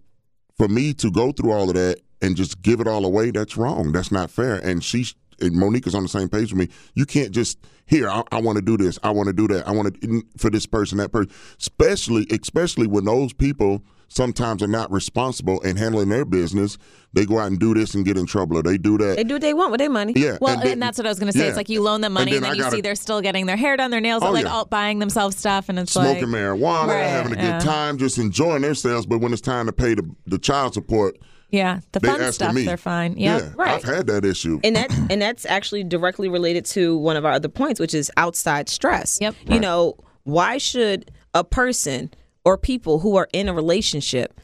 for 0.57 0.67
me 0.67 0.93
to 0.95 1.11
go 1.11 1.31
through 1.31 1.51
all 1.51 1.69
of 1.69 1.75
that 1.75 1.99
and 2.21 2.35
just 2.35 2.61
give 2.61 2.79
it 2.81 2.87
all 2.87 3.05
away, 3.05 3.31
that's 3.31 3.57
wrong. 3.57 3.91
That's 3.91 4.11
not 4.11 4.29
fair. 4.31 4.55
And 4.55 4.83
she, 4.83 5.05
and 5.39 5.55
Monique 5.55 5.87
is 5.87 5.95
on 5.95 6.03
the 6.03 6.09
same 6.09 6.29
page 6.29 6.51
with 6.53 6.59
me. 6.69 6.75
You 6.93 7.05
can't 7.05 7.31
just 7.31 7.57
here. 7.85 8.09
I, 8.09 8.23
I 8.31 8.41
want 8.41 8.57
to 8.57 8.61
do 8.61 8.77
this. 8.77 8.97
I 9.03 9.11
want 9.11 9.27
to 9.27 9.33
do 9.33 9.47
that. 9.49 9.67
I 9.67 9.71
want 9.71 10.01
to 10.01 10.23
for 10.37 10.49
this 10.49 10.65
person, 10.65 10.97
that 10.99 11.11
person. 11.11 11.31
Especially, 11.59 12.27
especially 12.31 12.87
when 12.87 13.05
those 13.05 13.33
people 13.33 13.83
sometimes 14.13 14.61
are 14.61 14.67
not 14.67 14.91
responsible 14.91 15.61
in 15.61 15.77
handling 15.77 16.09
their 16.09 16.25
business. 16.25 16.77
They 17.13 17.25
go 17.25 17.39
out 17.39 17.47
and 17.47 17.57
do 17.59 17.73
this 17.73 17.93
and 17.93 18.03
get 18.05 18.17
in 18.17 18.25
trouble, 18.25 18.57
or 18.57 18.63
they 18.63 18.77
do 18.77 18.97
that. 18.97 19.15
they 19.15 19.23
do 19.23 19.35
what 19.35 19.41
they 19.41 19.53
want 19.53 19.71
with 19.71 19.79
their 19.79 19.89
money. 19.89 20.13
yeah. 20.15 20.37
Well, 20.41 20.53
and, 20.55 20.61
then- 20.63 20.79
that's 20.79 20.97
what 20.97 21.05
I 21.07 21.09
was 21.09 21.19
going 21.19 21.31
to 21.31 21.37
say. 21.37 21.43
yeah. 21.45 21.49
It's 21.49 21.57
like 21.57 21.69
you 21.69 21.81
loan 21.81 22.01
them 22.01 22.13
money, 22.13 22.35
and, 22.35 22.43
then 22.43 22.49
then, 22.51 22.57
you 22.57 22.63
gotta- 22.63 22.75
see 22.75 22.81
they're 22.81 22.95
still 22.95 23.21
getting 23.21 23.45
their 23.45 23.57
hair 23.57 23.77
done, 23.77 23.89
their 23.91 24.01
nails, 24.01 24.21
Oh, 24.23 24.31
like 24.31 24.45
yeah. 24.45 24.51
all 24.51 24.65
buying 24.65 24.99
themselves 24.99 25.37
stuff, 25.37 25.69
and 25.69 25.79
it's 25.79 25.95
like 25.95 26.19
smoking 26.19 26.31
like 26.31 26.41
marijuana, 26.41 26.87
Right, 26.87 27.03
having 27.03 27.33
a 27.33 27.35
good 27.35 27.43
yeah. 27.43 27.59
time, 27.59 27.97
just 27.97 28.17
enjoying 28.17 28.61
themselves. 28.63 29.05
But 29.05 29.19
when 29.19 29.31
it's 29.33 29.41
time 29.41 29.65
to 29.67 29.73
pay 29.73 29.93
the, 29.95 30.09
the 30.27 30.37
child 30.37 30.73
support, 30.73 31.17
yeah, 31.49 31.79
the 31.91 31.99
they 31.99 32.07
fun 32.07 32.21
asking 32.21 32.31
stuff 32.33 32.53
me. 32.55 32.63
they're 32.65 32.77
fine. 32.77 33.17
Yep. 33.17 33.41
Yeah, 33.41 33.49
Right. 33.57 33.71
I've 33.71 33.83
had 33.83 34.07
that 34.07 34.23
issue. 34.23 34.59
and 34.63 34.75
that 34.77 34.89
and 35.09 35.21
that's 35.21 35.45
actually 35.45 35.83
directly 35.83 36.29
related 36.29 36.63
to 36.67 36.97
one 36.97 37.17
of 37.17 37.25
our 37.25 37.33
other 37.33 37.49
points, 37.49 37.77
which 37.79 37.93
is 37.93 38.09
outside 38.15 38.69
stress. 38.69 39.17
Yep. 39.19 39.35
You 39.49 39.59
know, 39.59 39.97
why 40.23 40.57
should 40.57 41.11
a 41.33 41.43
person 41.43 42.09
or 42.45 42.57
people 42.57 42.99
who 42.99 43.15
are 43.15 43.27
in 43.33 43.47
a 43.47 43.53
relationship 43.53 44.39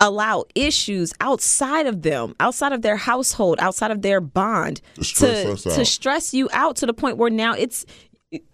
allow 0.00 0.44
issues 0.54 1.12
outside 1.20 1.86
of 1.86 2.02
them, 2.02 2.34
outside 2.38 2.72
of 2.72 2.82
their 2.82 2.96
household, 2.96 3.58
outside 3.60 3.90
of 3.90 4.02
their 4.02 4.20
bond 4.20 4.80
To 4.94 5.04
stress 5.04 5.66
us 5.66 5.76
to 5.76 5.84
stress 5.84 6.34
you 6.34 6.48
out 6.52 6.76
to 6.76 6.86
the 6.86 6.94
point 6.94 7.16
where 7.16 7.30
now 7.30 7.54
it's 7.54 7.84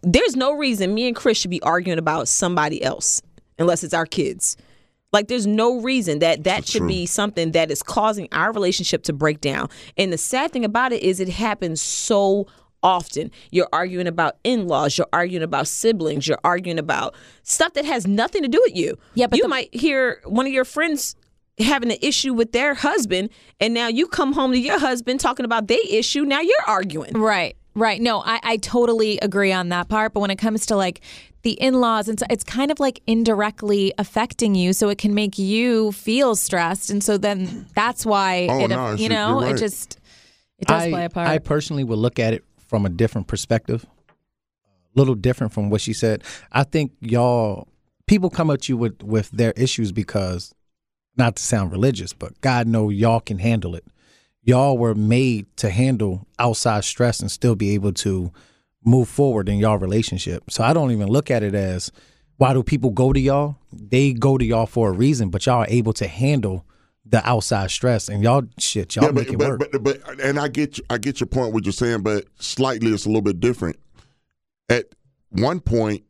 there's 0.03 0.37
no 0.37 0.53
reason 0.53 0.95
me 0.95 1.07
and 1.07 1.17
Chris 1.17 1.37
should 1.37 1.51
be 1.51 1.63
arguing 1.63 1.99
about 1.99 2.29
somebody 2.29 2.83
else 2.83 3.21
unless 3.59 3.83
it's 3.83 3.95
our 3.95 4.07
kids. 4.07 4.57
Like 5.13 5.29
there's 5.29 5.47
no 5.47 5.81
reason 5.81 6.21
that 6.21 6.45
that 6.45 6.67
should 6.67 6.81
true. 6.81 6.89
be 6.89 7.07
something 7.07 7.53
that 7.53 7.71
is 7.71 7.83
causing 7.83 8.29
our 8.33 8.53
relationship 8.53 9.05
to 9.05 9.13
break 9.13 9.41
down. 9.41 9.69
And 9.97 10.13
the 10.13 10.19
sad 10.19 10.51
thing 10.51 10.65
about 10.65 10.93
it 10.93 11.03
is 11.03 11.21
it 11.21 11.29
happens 11.29 11.81
so 11.81 12.47
often. 12.85 13.33
You're 13.51 13.69
arguing 13.73 14.07
about 14.07 14.37
in-laws, 14.45 14.97
you're 14.97 15.09
arguing 15.13 15.43
about 15.43 15.67
siblings, 15.67 16.29
you're 16.29 16.39
arguing 16.45 16.79
about 16.79 17.15
stuff 17.43 17.73
that 17.73 17.85
has 17.85 18.07
nothing 18.07 18.43
to 18.43 18.49
do 18.49 18.63
with 18.65 18.77
you. 18.77 18.97
Yeah, 19.15 19.27
but 19.27 19.39
you 19.39 19.43
the- 19.45 19.49
might 19.49 19.75
hear 19.75 20.21
one 20.27 20.47
of 20.47 20.53
your 20.53 20.65
friends 20.67 21.17
having 21.59 21.91
an 21.91 21.99
issue 22.03 22.35
with 22.35 22.53
their 22.53 22.75
husband 22.75 23.31
and 23.61 23.73
now 23.75 23.87
you 23.87 24.07
come 24.09 24.33
home 24.33 24.51
to 24.53 24.59
your 24.59 24.79
husband 24.79 25.21
talking 25.21 25.45
about 25.45 25.69
their 25.69 25.79
issue, 25.89 26.25
now 26.25 26.41
you're 26.41 26.57
arguing. 26.67 27.13
Right, 27.13 27.57
right. 27.75 28.01
No, 28.01 28.21
I, 28.21 28.41
I 28.43 28.57
totally 28.59 29.19
agree 29.19 29.53
on 29.53 29.69
that 29.71 29.89
part. 29.89 30.13
But 30.13 30.21
when 30.21 30.31
it 30.31 30.37
comes 30.37 30.67
to 30.67 30.77
like 30.77 31.01
the 31.43 31.53
in 31.53 31.75
laws, 31.75 32.09
and 32.09 32.19
so 32.19 32.27
it's 32.29 32.43
kind 32.45 32.71
of 32.71 32.81
like 32.81 33.01
indirectly 33.07 33.93
affecting 33.99 34.55
you, 34.55 34.73
so 34.73 34.89
it 34.89 34.99
can 34.99 35.15
make 35.15 35.39
you 35.39 35.93
feel 35.93 36.35
stressed, 36.35 36.91
and 36.91 37.05
so 37.05 37.19
then 37.19 37.67
that's 37.75 38.05
why 38.05 38.49
Oh, 38.51 38.65
it, 38.65 38.69
no, 38.69 38.95
you 38.95 39.09
know, 39.11 39.41
you're 39.43 39.55
it 39.55 39.59
just 39.59 40.01
it 40.59 40.67
does 40.67 40.85
I, 40.85 40.91
play 40.91 41.05
a 41.05 41.11
part. 41.11 41.29
I 41.29 41.39
personally 41.39 41.85
would 41.85 41.99
look 41.99 42.19
at 42.19 42.33
it 42.33 42.43
from 42.75 42.85
a 42.85 42.89
different 42.89 43.29
perspective, 43.29 43.87
a 44.59 44.99
little 44.99 45.15
different 45.15 45.53
from 45.53 45.71
what 45.71 45.81
she 45.81 45.93
said. 45.93 46.25
I 46.51 46.65
think 46.65 46.91
y'all 46.99 47.69
people 48.09 48.31
come 48.31 48.51
at 48.51 48.69
you 48.69 48.77
with 48.77 49.01
with 49.01 49.31
their 49.31 49.53
issues 49.53 49.93
because 49.93 50.53
not 51.17 51.37
to 51.37 51.43
sound 51.45 51.71
religious, 51.71 52.13
but 52.13 52.41
God 52.41 52.67
know 52.67 52.89
y'all 52.89 53.21
can 53.21 53.39
handle 53.39 53.77
it. 53.77 53.85
Y'all 54.43 54.77
were 54.77 54.97
made 54.97 55.47
to 55.59 55.71
handle 55.71 56.27
outside 56.41 56.83
stress 56.83 57.21
and 57.21 57.31
still 57.31 57.55
be 57.55 57.75
able 57.75 57.93
to 57.93 58.33
move 58.85 59.09
forward 59.09 59.49
in 59.49 59.59
y'all 59.59 59.79
relationship. 59.79 60.43
So 60.51 60.65
I 60.65 60.73
don't 60.73 60.91
even 60.91 61.07
look 61.07 61.31
at 61.31 61.45
it 61.45 61.55
as 61.55 61.93
why 62.39 62.55
do 62.55 62.65
people 62.65 62.91
go 62.91 63.13
to 63.13 63.21
y'all? 63.21 63.57
They 63.73 64.13
go 64.13 64.37
to 64.37 64.45
y'all 64.45 64.67
for 64.67 64.89
a 64.89 64.93
reason, 64.93 65.31
but 65.31 65.47
y'all 65.47 65.63
are 65.63 65.69
able 65.69 65.93
to 65.93 66.09
handle 66.09 66.65
the 67.07 67.27
outside 67.29 67.71
stress 67.71 68.09
and 68.09 68.23
y'all 68.23 68.43
shit, 68.59 68.97
y'all 68.97 69.07
yeah, 69.07 69.11
make 69.11 69.27
but, 69.27 69.35
it 69.35 69.39
but, 69.39 69.49
work. 69.49 69.73
but 69.73 69.83
but 69.83 70.21
and 70.21 70.39
I 70.39 70.49
get 70.49 70.79
I 70.89 70.99
get 70.99 71.21
your 71.21 71.27
point 71.27 71.53
what 71.53 71.65
you're 71.65 71.73
saying, 71.73 72.03
but 72.03 72.25
slightly 72.39 72.91
it's 72.93 73.05
a 73.05 73.09
little 73.09 73.23
bit 73.23 73.41
different. 73.41 73.77
At 74.69 74.87
one 75.31 75.61
point, 75.61 76.05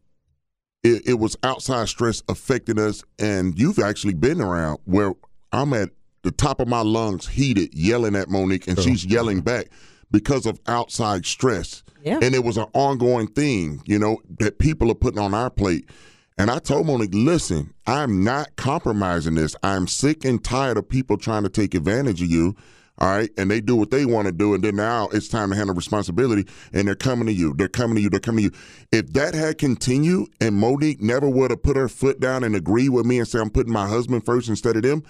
it, 0.85 1.03
it 1.07 1.15
was 1.15 1.37
outside 1.43 1.89
stress 1.89 2.23
affecting 2.29 2.79
us, 2.79 3.03
and 3.19 3.59
you've 3.59 3.79
actually 3.79 4.15
been 4.15 4.41
around 4.41 4.79
where 4.85 5.15
I'm 5.51 5.73
at 5.73 5.91
the 6.23 6.31
top 6.31 6.61
of 6.61 6.69
my 6.69 6.81
lungs, 6.81 7.27
heated, 7.27 7.75
yelling 7.75 8.15
at 8.15 8.29
Monique, 8.29 8.69
and 8.69 8.79
she's 8.79 9.05
yelling 9.05 9.41
back 9.41 9.67
because 10.11 10.47
of 10.47 10.61
outside 10.67 11.27
stress. 11.27 11.83
Yeah. 12.03 12.19
And 12.21 12.35
it 12.35 12.45
was 12.45 12.57
an 12.57 12.67
ongoing 12.75 13.29
thing, 13.29 13.83
you 13.87 13.99
know, 13.99 14.21
that 14.39 14.59
people 14.59 14.91
are 14.91 14.95
putting 14.95 15.19
on 15.19 15.33
our 15.33 15.51
plate. 15.51 15.89
And 16.37 16.51
I 16.51 16.59
told 16.59 16.87
Monique, 16.87 17.11
listen, 17.13 17.73
I'm 17.87 18.25
not 18.25 18.57
compromising 18.57 19.37
this. 19.37 19.55
I'm 19.63 19.87
sick 19.87 20.25
and 20.25 20.43
tired 20.43 20.77
of 20.77 20.89
people 20.89 21.17
trying 21.17 21.45
to 21.45 21.49
take 21.49 21.75
advantage 21.75 22.21
of 22.23 22.29
you. 22.29 22.57
All 22.99 23.09
right. 23.09 23.31
And 23.37 23.51
they 23.51 23.61
do 23.61 23.77
what 23.77 23.91
they 23.91 24.05
want 24.05 24.27
to 24.27 24.33
do. 24.33 24.55
And 24.55 24.63
then 24.63 24.77
now 24.77 25.09
it's 25.13 25.29
time 25.29 25.51
to 25.51 25.57
handle 25.57 25.75
responsibility. 25.75 26.47
And 26.73 26.87
they're 26.87 26.95
coming 26.95 27.27
to 27.27 27.33
you. 27.33 27.55
They're 27.55 27.69
coming 27.69 27.97
to 27.97 28.03
you. 28.03 28.11
They're 28.11 28.21
coming 28.21 28.51
to 28.51 28.57
you. 28.57 28.63
If 28.93 29.13
that 29.13 29.35
had 29.35 29.59
continued 29.59 30.29
and 30.41 30.57
Monique 30.57 31.01
never 31.01 31.29
would 31.29 31.51
have 31.51 31.63
put 31.63 31.77
her 31.77 31.89
foot 31.89 32.21
down 32.21 32.43
and 32.45 32.55
agree 32.55 32.89
with 32.89 33.07
me 33.07 33.19
and 33.19 33.29
say, 33.29 33.41
I'm 33.41 33.51
putting 33.51 33.73
my 33.73 33.89
husband 33.89 34.25
first 34.25 34.49
instead 34.49 34.77
of 34.77 34.83
them, 34.83 35.03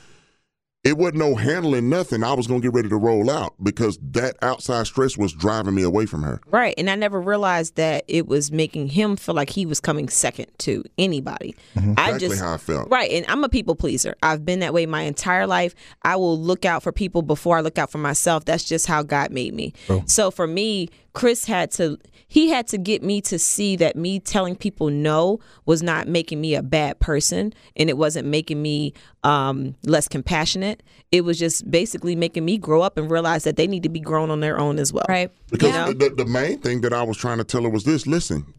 it 0.84 0.98
wasn't 0.98 1.16
no 1.16 1.34
handling 1.34 1.88
nothing. 1.88 2.22
I 2.22 2.34
was 2.34 2.46
going 2.46 2.60
to 2.60 2.66
get 2.66 2.74
ready 2.74 2.90
to 2.90 2.96
roll 2.96 3.30
out 3.30 3.54
because 3.62 3.98
that 4.12 4.36
outside 4.42 4.86
stress 4.86 5.16
was 5.16 5.32
driving 5.32 5.74
me 5.74 5.82
away 5.82 6.04
from 6.04 6.22
her. 6.22 6.42
Right. 6.46 6.74
And 6.76 6.90
I 6.90 6.94
never 6.94 7.20
realized 7.20 7.76
that 7.76 8.04
it 8.06 8.26
was 8.26 8.52
making 8.52 8.88
him 8.88 9.16
feel 9.16 9.34
like 9.34 9.48
he 9.48 9.64
was 9.64 9.80
coming 9.80 10.10
second 10.10 10.48
to 10.58 10.84
anybody. 10.98 11.56
Mm-hmm. 11.74 11.94
I 11.96 12.10
Exactly 12.10 12.28
just 12.28 12.42
how 12.42 12.54
I 12.54 12.58
felt. 12.58 12.90
Right. 12.90 13.10
And 13.10 13.24
I'm 13.28 13.42
a 13.44 13.48
people 13.48 13.74
pleaser. 13.74 14.14
I've 14.22 14.44
been 14.44 14.60
that 14.60 14.74
way 14.74 14.84
my 14.84 15.02
entire 15.02 15.46
life. 15.46 15.74
I 16.02 16.16
will 16.16 16.38
look 16.38 16.66
out 16.66 16.82
for 16.82 16.92
people 16.92 17.22
before 17.22 17.56
I 17.56 17.62
look 17.62 17.78
out 17.78 17.90
for 17.90 17.98
myself. 17.98 18.44
That's 18.44 18.64
just 18.64 18.86
how 18.86 19.02
God 19.02 19.30
made 19.30 19.54
me. 19.54 19.72
Oh. 19.88 20.02
So 20.06 20.30
for 20.30 20.46
me, 20.46 20.90
Chris 21.14 21.44
had 21.44 21.70
to 21.72 21.96
he 22.26 22.48
had 22.48 22.66
to 22.68 22.78
get 22.78 23.02
me 23.02 23.20
to 23.20 23.38
see 23.38 23.76
that 23.76 23.94
me 23.94 24.18
telling 24.18 24.56
people 24.56 24.90
no 24.90 25.38
was 25.64 25.82
not 25.82 26.08
making 26.08 26.40
me 26.40 26.54
a 26.56 26.62
bad 26.62 26.98
person 26.98 27.54
and 27.76 27.88
it 27.88 27.96
wasn't 27.96 28.26
making 28.26 28.60
me 28.60 28.92
um, 29.22 29.76
less 29.84 30.08
compassionate. 30.08 30.82
It 31.12 31.20
was 31.24 31.38
just 31.38 31.70
basically 31.70 32.16
making 32.16 32.44
me 32.44 32.58
grow 32.58 32.82
up 32.82 32.98
and 32.98 33.08
realize 33.08 33.44
that 33.44 33.54
they 33.56 33.68
need 33.68 33.84
to 33.84 33.88
be 33.88 34.00
grown 34.00 34.30
on 34.30 34.40
their 34.40 34.58
own 34.58 34.78
as 34.80 34.92
well. 34.92 35.04
right. 35.08 35.30
Because 35.50 35.68
Yeah. 35.70 35.92
the, 35.92 36.10
the 36.10 36.24
main 36.26 36.58
thing 36.58 36.80
that 36.80 36.92
I 36.92 37.04
was 37.04 37.16
trying 37.16 37.38
to 37.38 37.44
tell 37.44 37.62
her 37.62 37.68
was 37.70 37.84
this 37.84 38.06
listen, 38.06 38.52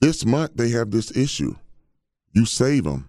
this 0.00 0.24
month 0.24 0.52
they 0.54 0.68
have 0.70 0.92
this 0.92 1.16
issue. 1.16 1.56
You 2.32 2.46
save 2.46 2.84
them. 2.84 3.08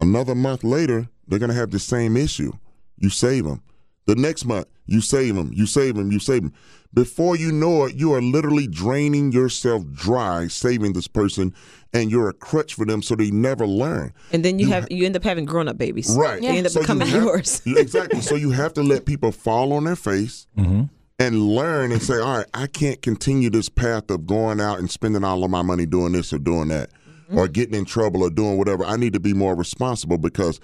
Another 0.00 0.34
month 0.34 0.64
later, 0.64 1.08
they're 1.28 1.38
going 1.38 1.50
to 1.50 1.56
have 1.56 1.70
the 1.70 1.78
same 1.78 2.16
issue. 2.16 2.52
You 2.96 3.10
save 3.10 3.44
them. 3.44 3.62
The 4.06 4.16
next 4.16 4.44
month, 4.44 4.66
You 4.86 5.00
save 5.00 5.36
them. 5.36 5.52
You 5.54 5.66
save 5.66 5.94
them. 5.94 6.10
You 6.10 6.18
save 6.18 6.42
them. 6.42 6.52
Before 6.94 7.36
you 7.36 7.52
know 7.52 7.86
it, 7.86 7.94
you 7.94 8.12
are 8.12 8.20
literally 8.20 8.66
draining 8.66 9.32
yourself 9.32 9.84
dry, 9.92 10.46
saving 10.48 10.92
this 10.92 11.08
person, 11.08 11.54
and 11.94 12.10
you're 12.10 12.28
a 12.28 12.34
crutch 12.34 12.74
for 12.74 12.84
them, 12.84 13.00
so 13.00 13.14
they 13.14 13.30
never 13.30 13.66
learn. 13.66 14.12
And 14.30 14.44
then 14.44 14.58
you 14.58 14.68
have 14.68 14.90
you 14.90 15.06
end 15.06 15.16
up 15.16 15.24
having 15.24 15.46
grown 15.46 15.68
up 15.68 15.78
babies. 15.78 16.14
Right. 16.14 16.40
They 16.40 16.48
end 16.48 16.66
up 16.66 16.72
So 16.72 16.80
you 16.80 16.84
becoming 16.84 17.08
have- 17.08 17.22
yours. 17.22 17.62
exactly. 17.66 18.20
So 18.20 18.34
you 18.34 18.50
have 18.50 18.74
to 18.74 18.82
let 18.82 19.06
people 19.06 19.32
fall 19.32 19.72
on 19.72 19.84
their 19.84 19.96
face 19.96 20.46
mm-hmm. 20.56 20.84
and 21.18 21.48
learn 21.48 21.92
and 21.92 22.02
say, 22.02 22.18
all 22.18 22.38
right, 22.38 22.46
I 22.52 22.66
can't 22.66 23.00
continue 23.00 23.48
this 23.48 23.70
path 23.70 24.10
of 24.10 24.26
going 24.26 24.60
out 24.60 24.78
and 24.78 24.90
spending 24.90 25.24
all 25.24 25.44
of 25.44 25.50
my 25.50 25.62
money 25.62 25.86
doing 25.86 26.12
this 26.12 26.32
or 26.32 26.38
doing 26.38 26.68
that 26.68 26.90
mm-hmm. 26.90 27.38
or 27.38 27.48
getting 27.48 27.74
in 27.74 27.86
trouble 27.86 28.22
or 28.22 28.30
doing 28.30 28.58
whatever. 28.58 28.84
I 28.84 28.96
need 28.96 29.14
to 29.14 29.20
be 29.20 29.32
more 29.32 29.54
responsible 29.54 30.18
because 30.18 30.60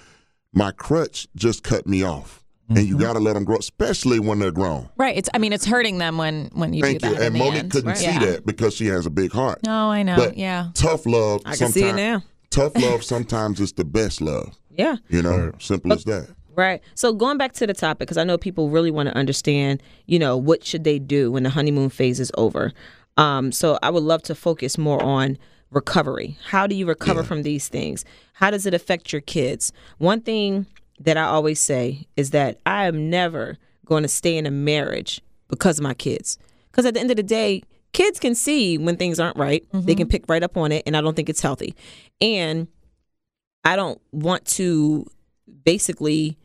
my 0.52 0.72
crutch 0.72 1.26
just 1.34 1.62
cut 1.62 1.86
me 1.86 2.02
off. 2.02 2.37
And 2.68 2.78
you 2.86 2.98
got 2.98 3.14
to 3.14 3.18
let 3.18 3.32
them 3.34 3.44
grow, 3.44 3.56
especially 3.56 4.18
when 4.20 4.38
they're 4.40 4.50
grown. 4.50 4.88
Right. 4.96 5.16
It's. 5.16 5.28
I 5.32 5.38
mean, 5.38 5.52
it's 5.52 5.64
hurting 5.64 5.98
them 5.98 6.18
when 6.18 6.50
when 6.52 6.74
you 6.74 6.82
Thank 6.82 7.00
do 7.00 7.08
you. 7.08 7.14
that. 7.14 7.20
in 7.20 7.26
And 7.28 7.34
the 7.34 7.38
Monique 7.38 7.58
end. 7.64 7.70
couldn't 7.72 7.88
Right. 7.88 7.96
see 7.96 8.04
Yeah. 8.06 8.18
that 8.18 8.46
because 8.46 8.74
she 8.74 8.86
has 8.86 9.06
a 9.06 9.10
big 9.10 9.32
heart. 9.32 9.60
No, 9.64 9.90
I 9.90 10.02
know. 10.02 10.16
But 10.16 10.36
yeah. 10.36 10.68
tough 10.74 11.06
love. 11.06 11.40
I 11.46 11.56
can 11.56 11.72
see 11.72 11.84
it 11.84 11.94
now. 11.96 12.22
Tough 12.50 12.72
love 12.80 13.02
sometimes 13.04 13.60
is 13.60 13.72
the 13.72 13.84
best 13.84 14.20
love. 14.20 14.56
Yeah. 14.70 14.96
You 15.08 15.22
know, 15.22 15.52
simple 15.58 15.92
as 15.92 16.04
that. 16.04 16.28
Right. 16.54 16.82
So 16.94 17.12
going 17.12 17.38
back 17.38 17.52
to 17.54 17.66
the 17.66 17.72
topic, 17.74 18.00
because 18.00 18.16
I 18.18 18.24
know 18.24 18.36
people 18.36 18.68
really 18.68 18.90
want 18.90 19.08
to 19.08 19.16
understand, 19.16 19.82
you 20.06 20.18
know, 20.18 20.36
what 20.36 20.64
should 20.64 20.84
they 20.84 20.98
do 20.98 21.30
when 21.32 21.44
the 21.44 21.50
honeymoon 21.50 21.88
phase 21.88 22.18
is 22.20 22.32
over. 22.36 22.72
Um, 23.16 23.50
so 23.52 23.78
I 23.82 23.90
would 23.90 24.02
love 24.02 24.22
to 24.24 24.34
focus 24.34 24.76
more 24.76 25.02
on 25.02 25.38
recovery. 25.70 26.36
How 26.48 26.66
do 26.66 26.74
you 26.74 26.86
recover 26.86 27.22
from 27.22 27.42
these 27.42 27.68
things? 27.68 28.04
How 28.34 28.50
does 28.50 28.66
it 28.66 28.74
affect 28.74 29.12
your 29.12 29.20
kids? 29.20 29.72
One 29.98 30.20
thing 30.20 30.66
that 31.00 31.16
I 31.16 31.24
always 31.24 31.60
say 31.60 32.06
is 32.16 32.30
that 32.30 32.58
I 32.66 32.86
am 32.86 33.08
never 33.10 33.58
going 33.84 34.02
to 34.02 34.08
stay 34.08 34.36
in 34.36 34.46
a 34.46 34.50
marriage 34.50 35.20
because 35.48 35.78
of 35.78 35.82
my 35.82 35.94
kids. 35.94 36.38
Because 36.70 36.84
at 36.86 36.94
the 36.94 37.00
end 37.00 37.10
of 37.10 37.16
the 37.16 37.22
day, 37.22 37.62
kids 37.92 38.20
can 38.20 38.34
see 38.34 38.76
when 38.78 38.96
things 38.96 39.18
aren't 39.18 39.36
right. 39.36 39.64
They 39.72 39.94
can 39.94 40.08
pick 40.08 40.24
right 40.28 40.42
up 40.42 40.56
on 40.56 40.72
it, 40.72 40.82
and 40.86 40.96
I 40.96 41.00
don't 41.00 41.14
think 41.14 41.28
it's 41.28 41.40
healthy. 41.40 41.74
And 42.20 42.68
I 43.64 43.76
don't 43.76 44.00
want 44.12 44.44
to 44.46 45.06
basically 45.64 46.36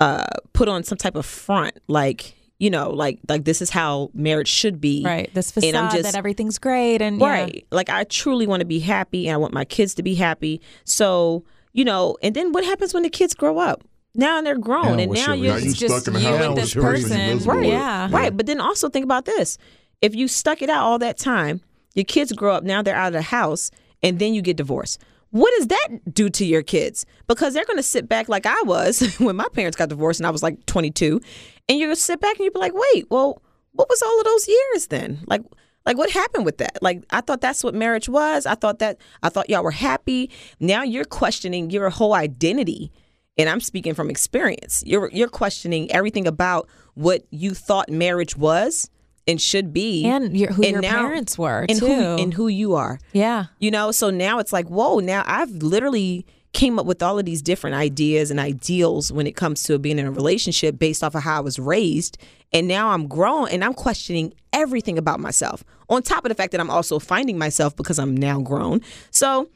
uh, 0.00 0.24
put 0.52 0.68
on 0.68 0.84
some 0.84 0.98
type 0.98 1.16
of 1.16 1.26
front, 1.26 1.78
like 1.88 2.34
you 2.58 2.70
know, 2.70 2.90
like 2.90 3.20
like 3.28 3.44
this 3.44 3.62
is 3.62 3.70
how 3.70 4.10
marriage 4.14 4.48
should 4.48 4.80
be. 4.80 5.02
Right. 5.04 5.32
This 5.32 5.56
And 5.56 5.64
I'm 5.76 5.86
facade 5.86 5.90
just- 5.92 6.12
that 6.12 6.18
everything's 6.18 6.58
great 6.58 7.00
and 7.00 7.20
yeah. 7.20 7.26
Right. 7.28 7.66
Like 7.70 7.88
I 7.88 8.04
truly 8.04 8.46
want 8.46 8.60
to 8.60 8.66
be 8.66 8.80
happy, 8.80 9.28
and 9.28 9.34
I 9.34 9.36
want 9.38 9.54
my 9.54 9.64
kids 9.64 9.94
to 9.94 10.02
be 10.02 10.14
happy. 10.16 10.60
So 10.84 11.44
you 11.78 11.84
know, 11.84 12.16
and 12.24 12.34
then 12.34 12.50
what 12.50 12.64
happens 12.64 12.92
when 12.92 13.04
the 13.04 13.08
kids 13.08 13.34
grow 13.34 13.58
up? 13.58 13.84
Now 14.16 14.42
they're 14.42 14.58
grown, 14.58 14.96
Now 14.96 15.02
and 15.04 15.12
now 15.12 15.32
you're 15.32 15.54
Now 15.54 15.58
you 15.60 15.72
just 15.72 15.94
stuck 15.94 16.08
in 16.08 16.14
the 16.14 16.20
you 16.20 16.26
house 16.26 16.40
with 16.40 16.48
with 16.48 16.58
this 16.58 16.74
your 16.74 16.82
crazy 16.82 17.14
person. 17.14 17.48
Right. 17.48 17.58
with. 17.60 17.68
Yeah. 17.68 18.08
Right. 18.10 18.36
But 18.36 18.46
then 18.46 18.60
also 18.60 18.88
think 18.88 19.04
about 19.04 19.26
this. 19.26 19.58
If 20.02 20.16
you 20.16 20.26
stuck 20.26 20.60
it 20.60 20.70
out 20.70 20.82
all 20.82 20.98
that 20.98 21.18
time, 21.18 21.60
your 21.94 22.04
kids 22.04 22.32
grow 22.32 22.52
up, 22.52 22.64
now 22.64 22.82
they're 22.82 22.96
out 22.96 23.08
of 23.08 23.12
the 23.12 23.22
house, 23.22 23.70
and 24.02 24.18
then 24.18 24.34
you 24.34 24.42
get 24.42 24.56
divorced. 24.56 25.00
What 25.30 25.52
does 25.56 25.68
that 25.68 26.12
do 26.12 26.28
to 26.28 26.44
your 26.44 26.64
kids? 26.64 27.06
Because 27.28 27.54
they're 27.54 27.64
going 27.64 27.76
to 27.76 27.82
sit 27.84 28.08
back 28.08 28.28
like 28.28 28.44
I 28.44 28.60
was 28.62 29.14
when 29.18 29.36
my 29.36 29.46
parents 29.52 29.76
got 29.76 29.88
divorced 29.88 30.18
and 30.18 30.26
I 30.26 30.30
was 30.30 30.42
like 30.42 30.66
22. 30.66 31.20
And 31.68 31.78
you're 31.78 31.86
going 31.88 31.96
to 31.96 32.02
sit 32.02 32.20
back 32.20 32.36
and 32.38 32.44
you'll 32.44 32.54
be 32.54 32.58
like, 32.58 32.74
wait, 32.74 33.08
well, 33.08 33.40
what 33.72 33.88
was 33.88 34.02
all 34.02 34.18
of 34.18 34.24
those 34.24 34.48
years 34.48 34.86
then? 34.88 35.20
Like, 35.28 35.42
like 35.88 35.98
what 35.98 36.10
happened 36.10 36.44
with 36.44 36.58
that? 36.58 36.78
Like 36.82 37.02
I 37.10 37.20
thought 37.20 37.40
that's 37.40 37.64
what 37.64 37.74
marriage 37.74 38.08
was. 38.08 38.46
I 38.46 38.54
thought 38.54 38.78
that 38.78 39.00
I 39.22 39.28
thought 39.28 39.48
y'all 39.50 39.64
were 39.64 39.70
happy. 39.72 40.30
Now 40.60 40.82
you're 40.82 41.04
questioning 41.04 41.70
your 41.70 41.90
whole 41.90 42.14
identity. 42.14 42.92
And 43.36 43.48
I'm 43.48 43.60
speaking 43.60 43.94
from 43.94 44.10
experience. 44.10 44.82
You're 44.86 45.10
you're 45.12 45.28
questioning 45.28 45.90
everything 45.92 46.26
about 46.26 46.68
what 46.94 47.22
you 47.30 47.54
thought 47.54 47.88
marriage 47.88 48.36
was 48.36 48.90
and 49.28 49.40
should 49.40 49.72
be, 49.72 50.04
And 50.06 50.36
your, 50.36 50.52
who 50.52 50.62
And 50.62 50.72
your 50.72 50.80
now- 50.82 51.02
parents 51.02 51.36
were 51.38 51.66
and 51.68 51.78
too. 51.78 51.86
who 51.86 51.92
and 52.22 52.34
who 52.34 52.48
you 52.48 52.74
are. 52.74 52.98
yeah. 53.12 53.44
You 53.60 53.70
know, 53.70 53.90
so 53.92 54.10
now 54.10 54.38
it's 54.40 54.52
like, 54.52 54.66
whoa, 54.68 54.98
now 55.00 55.22
I've 55.26 55.50
literally 55.50 56.26
came 56.54 56.78
up 56.78 56.86
with 56.86 57.02
all 57.02 57.18
of 57.18 57.26
these 57.26 57.42
different 57.42 57.76
ideas 57.76 58.30
and 58.30 58.40
ideals 58.40 59.12
when 59.12 59.26
it 59.26 59.36
comes 59.36 59.62
to 59.64 59.78
being 59.78 59.98
in 59.98 60.06
a 60.06 60.10
relationship 60.10 60.78
based 60.78 61.04
off 61.04 61.14
of 61.14 61.22
how 61.22 61.36
I 61.36 61.40
was 61.40 61.58
raised. 61.58 62.16
And 62.54 62.66
now 62.66 62.88
I'm 62.90 63.06
grown 63.06 63.48
and 63.50 63.62
I'm 63.62 63.74
questioning 63.74 64.32
everything 64.54 64.96
about 64.96 65.20
myself. 65.20 65.62
On 65.88 66.02
top 66.02 66.24
of 66.24 66.28
the 66.28 66.34
fact 66.34 66.52
that 66.52 66.60
I'm 66.60 66.70
also 66.70 66.98
finding 66.98 67.38
myself 67.38 67.74
because 67.74 67.98
I'm 67.98 68.16
now 68.16 68.40
grown. 68.40 68.82
So 69.10 69.48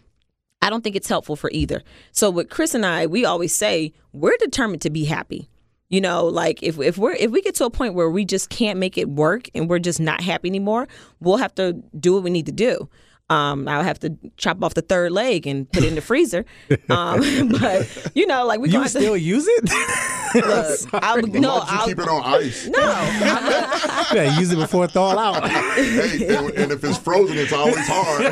I 0.62 0.70
don't 0.70 0.82
think 0.82 0.96
it's 0.96 1.08
helpful 1.08 1.36
for 1.36 1.50
either. 1.52 1.82
So 2.12 2.30
with 2.30 2.48
Chris 2.48 2.74
and 2.74 2.86
I, 2.86 3.06
we 3.06 3.24
always 3.24 3.54
say 3.54 3.92
we're 4.12 4.36
determined 4.38 4.82
to 4.82 4.90
be 4.90 5.04
happy. 5.04 5.48
You 5.88 6.00
know, 6.00 6.24
like 6.24 6.62
if 6.62 6.78
if 6.78 6.96
we're 6.96 7.12
if 7.12 7.30
we 7.30 7.42
get 7.42 7.54
to 7.56 7.66
a 7.66 7.70
point 7.70 7.92
where 7.92 8.08
we 8.08 8.24
just 8.24 8.48
can't 8.48 8.78
make 8.78 8.96
it 8.96 9.10
work 9.10 9.50
and 9.54 9.68
we're 9.68 9.78
just 9.78 10.00
not 10.00 10.22
happy 10.22 10.48
anymore, 10.48 10.88
we'll 11.20 11.36
have 11.36 11.54
to 11.56 11.74
do 11.98 12.14
what 12.14 12.22
we 12.22 12.30
need 12.30 12.46
to 12.46 12.52
do. 12.52 12.88
Um, 13.32 13.66
I'll 13.68 13.82
have 13.82 13.98
to 14.00 14.14
chop 14.36 14.62
off 14.62 14.74
the 14.74 14.82
third 14.82 15.12
leg 15.12 15.46
and 15.46 15.70
put 15.72 15.82
it 15.84 15.88
in 15.88 15.94
the 15.94 16.00
freezer. 16.00 16.44
Um, 16.90 17.48
but 17.60 18.10
you 18.14 18.26
know, 18.26 18.44
like 18.44 18.60
we 18.60 18.68
You 18.68 18.72
gonna 18.74 18.84
have 18.84 18.90
still 18.90 19.16
use 19.16 19.46
it? 19.48 19.66
to, 19.66 20.38
look, 20.92 21.02
I'll, 21.02 21.22
no, 21.22 21.54
you 21.56 21.62
I'll, 21.66 21.86
keep 21.86 21.98
it 21.98 22.08
on 22.08 22.22
ice? 22.24 22.66
no, 22.66 22.78
I'm- 22.80 24.06
yeah, 24.16 24.38
use 24.38 24.50
it 24.52 24.56
before 24.56 24.84
it 24.86 24.90
thaw 24.92 25.16
out. 25.18 25.48
hey, 25.48 26.36
and, 26.36 26.50
and 26.50 26.72
if 26.72 26.82
it's 26.84 26.98
frozen, 26.98 27.38
it's 27.38 27.52
always 27.52 27.76
hard. 27.88 28.22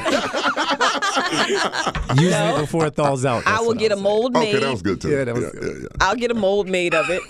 Use 2.21 2.33
it 2.35 2.61
before 2.61 2.87
it 2.87 2.95
thaws 2.95 3.25
out. 3.25 3.47
I 3.47 3.61
will 3.61 3.75
get 3.75 3.93
a 3.93 3.95
I'll 3.95 3.99
say. 3.99 4.03
mold 4.03 4.33
made. 4.35 4.55
Okay, 4.55 4.65
that 4.65 4.71
was 4.71 4.83
good 4.83 5.01
too. 5.01 5.11
Yeah, 5.11 5.25
that 5.25 5.35
was 5.35 5.45
yeah, 5.45 5.51
good. 5.61 5.77
yeah, 5.77 5.83
yeah. 5.83 5.89
I'll 6.01 6.17
get 6.17 6.31
a 6.31 6.35
mold 6.35 6.69
made 6.69 6.95
of 6.95 7.07
it. 7.09 7.23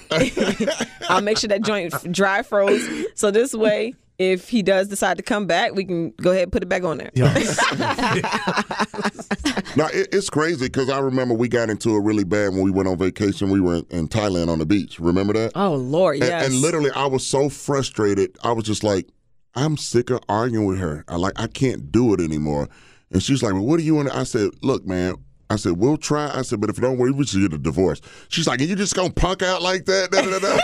I'll 1.09 1.21
make 1.23 1.39
sure 1.39 1.49
that 1.49 1.63
joint 1.63 1.93
dry 2.13 2.43
froze. 2.43 2.87
So 3.15 3.31
this 3.31 3.55
way, 3.55 3.95
if 4.21 4.51
he 4.51 4.63
does 4.63 4.87
decide 4.87 5.17
to 5.17 5.23
come 5.23 5.47
back, 5.47 5.75
we 5.75 5.83
can 5.83 6.11
go 6.11 6.31
ahead 6.31 6.43
and 6.43 6.53
put 6.53 6.63
it 6.63 6.67
back 6.69 6.85
on 6.85 6.99
there. 6.99 7.11
Yeah. 7.15 7.33
Now 9.77 9.87
it, 9.87 10.09
it's 10.13 10.29
crazy 10.29 10.67
because 10.67 10.89
I 10.91 10.99
remember 10.99 11.33
we 11.35 11.49
got 11.49 11.71
into 11.71 11.91
it 11.95 12.01
really 12.01 12.25
bad 12.25 12.53
when 12.53 12.63
we 12.63 12.73
went 12.73 12.89
on 12.89 12.99
vacation. 12.99 13.51
We 13.51 13.61
were 13.61 13.77
in, 13.77 13.87
in 13.91 14.09
Thailand 14.09 14.49
on 14.49 14.59
the 14.59 14.67
beach. 14.67 14.99
Remember 14.99 15.33
that? 15.35 15.53
Oh 15.55 15.75
Lord, 15.77 16.17
And- 16.17 16.25
yes. 16.25 16.47
And, 16.47 16.57
literally, 16.57 16.91
I 16.91 17.07
was 17.07 17.25
so 17.25 17.49
frustrated. 17.49 18.37
I 18.43 18.51
was 18.53 18.65
just 18.65 18.83
like, 18.83 19.09
I'm 19.55 19.77
sick 19.77 20.11
of 20.11 20.21
arguing 20.29 20.67
with 20.67 20.79
her. 20.81 21.05
I 21.09 21.17
like, 21.17 21.39
I 21.39 21.47
can't 21.47 21.93
do 21.93 22.13
it 22.15 22.21
anymore. 22.21 22.69
And 23.13 23.23
she's 23.23 23.43
like, 23.45 23.53
Well, 23.53 23.65
what 23.65 23.79
do 23.79 23.85
you 23.85 23.95
want? 23.95 24.13
I 24.13 24.25
said, 24.25 24.51
Look, 24.61 24.85
man. 24.85 25.15
I 25.51 25.57
said, 25.57 25.73
we'll 25.73 25.97
try. 25.97 26.31
I 26.33 26.43
said, 26.43 26.61
but 26.61 26.71
if 26.71 26.77
you 26.79 26.83
don't 26.83 26.97
worry, 26.97 27.11
we 27.11 27.27
should 27.27 27.41
get 27.43 27.53
a 27.53 27.59
divorce. 27.59 28.01
She's 28.29 28.47
like, 28.47 28.61
and 28.61 28.69
you 28.71 28.77
just 28.77 28.95
gonna 28.95 29.11
punk 29.11 29.43
out 29.43 29.61
like 29.63 29.85
that? 29.87 30.11
Da, 30.13 30.23
da, 30.23 30.39
da, 30.39 30.39
da. 30.39 30.57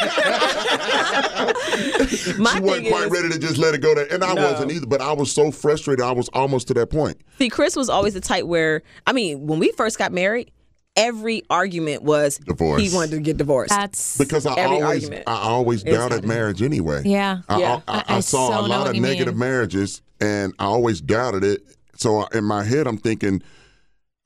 My 2.39 2.55
she 2.55 2.61
wasn't 2.61 2.89
quite 2.89 3.05
is- 3.07 3.11
ready 3.11 3.28
to 3.30 3.39
just 3.39 3.59
let 3.59 3.74
it 3.74 3.80
go 3.80 3.95
there. 3.95 4.07
And 4.12 4.22
I 4.24 4.34
No. 4.34 4.51
wasn't 4.51 4.72
either, 4.72 4.87
but 4.87 5.01
I 5.01 5.12
was 5.12 5.32
so 5.32 5.51
frustrated. 5.51 6.05
I 6.05 6.12
was 6.12 6.28
almost 6.32 6.68
to 6.68 6.74
that 6.74 6.91
point. 6.91 7.20
See, 7.39 7.49
Chris 7.49 7.76
was 7.76 7.89
always 7.89 8.14
the 8.14 8.20
type 8.20 8.45
where, 8.47 8.82
I 9.07 9.12
mean, 9.12 9.47
when 9.47 9.59
we 9.59 9.72
first 9.72 9.99
got 9.99 10.12
married, 10.12 10.51
every 10.97 11.43
argument 11.51 12.03
was 12.03 12.39
Divorce. 12.39 12.80
he 12.80 12.95
wanted 12.95 13.11
to 13.12 13.20
get 13.20 13.37
divorced. 13.37 13.70
That's 13.70 14.16
Because 14.16 14.47
I 14.47 14.64
always 14.64 14.82
argument. 15.05 15.24
I 15.26 15.34
always 15.34 15.82
doubted 15.82 16.24
marriage 16.24 16.62
anyway. 16.62 17.03
yeah. 17.05 17.41
I, 17.49 17.59
Yeah. 17.61 17.80
I, 17.89 17.99
I, 17.99 17.99
I- 17.99 18.16
I 18.16 18.20
saw 18.20 18.49
so 18.51 18.61
a 18.61 18.66
lot 18.66 18.89
of 18.89 18.97
negative 18.97 19.34
mean. 19.34 19.41
marriages, 19.41 20.01
and 20.20 20.55
I 20.59 20.64
always 20.66 21.01
doubted 21.01 21.45
it. 21.45 21.62
So 21.97 22.24
in 22.26 22.45
my 22.45 22.62
head, 22.62 22.87
I'm 22.87 22.99
thinking, 22.99 23.43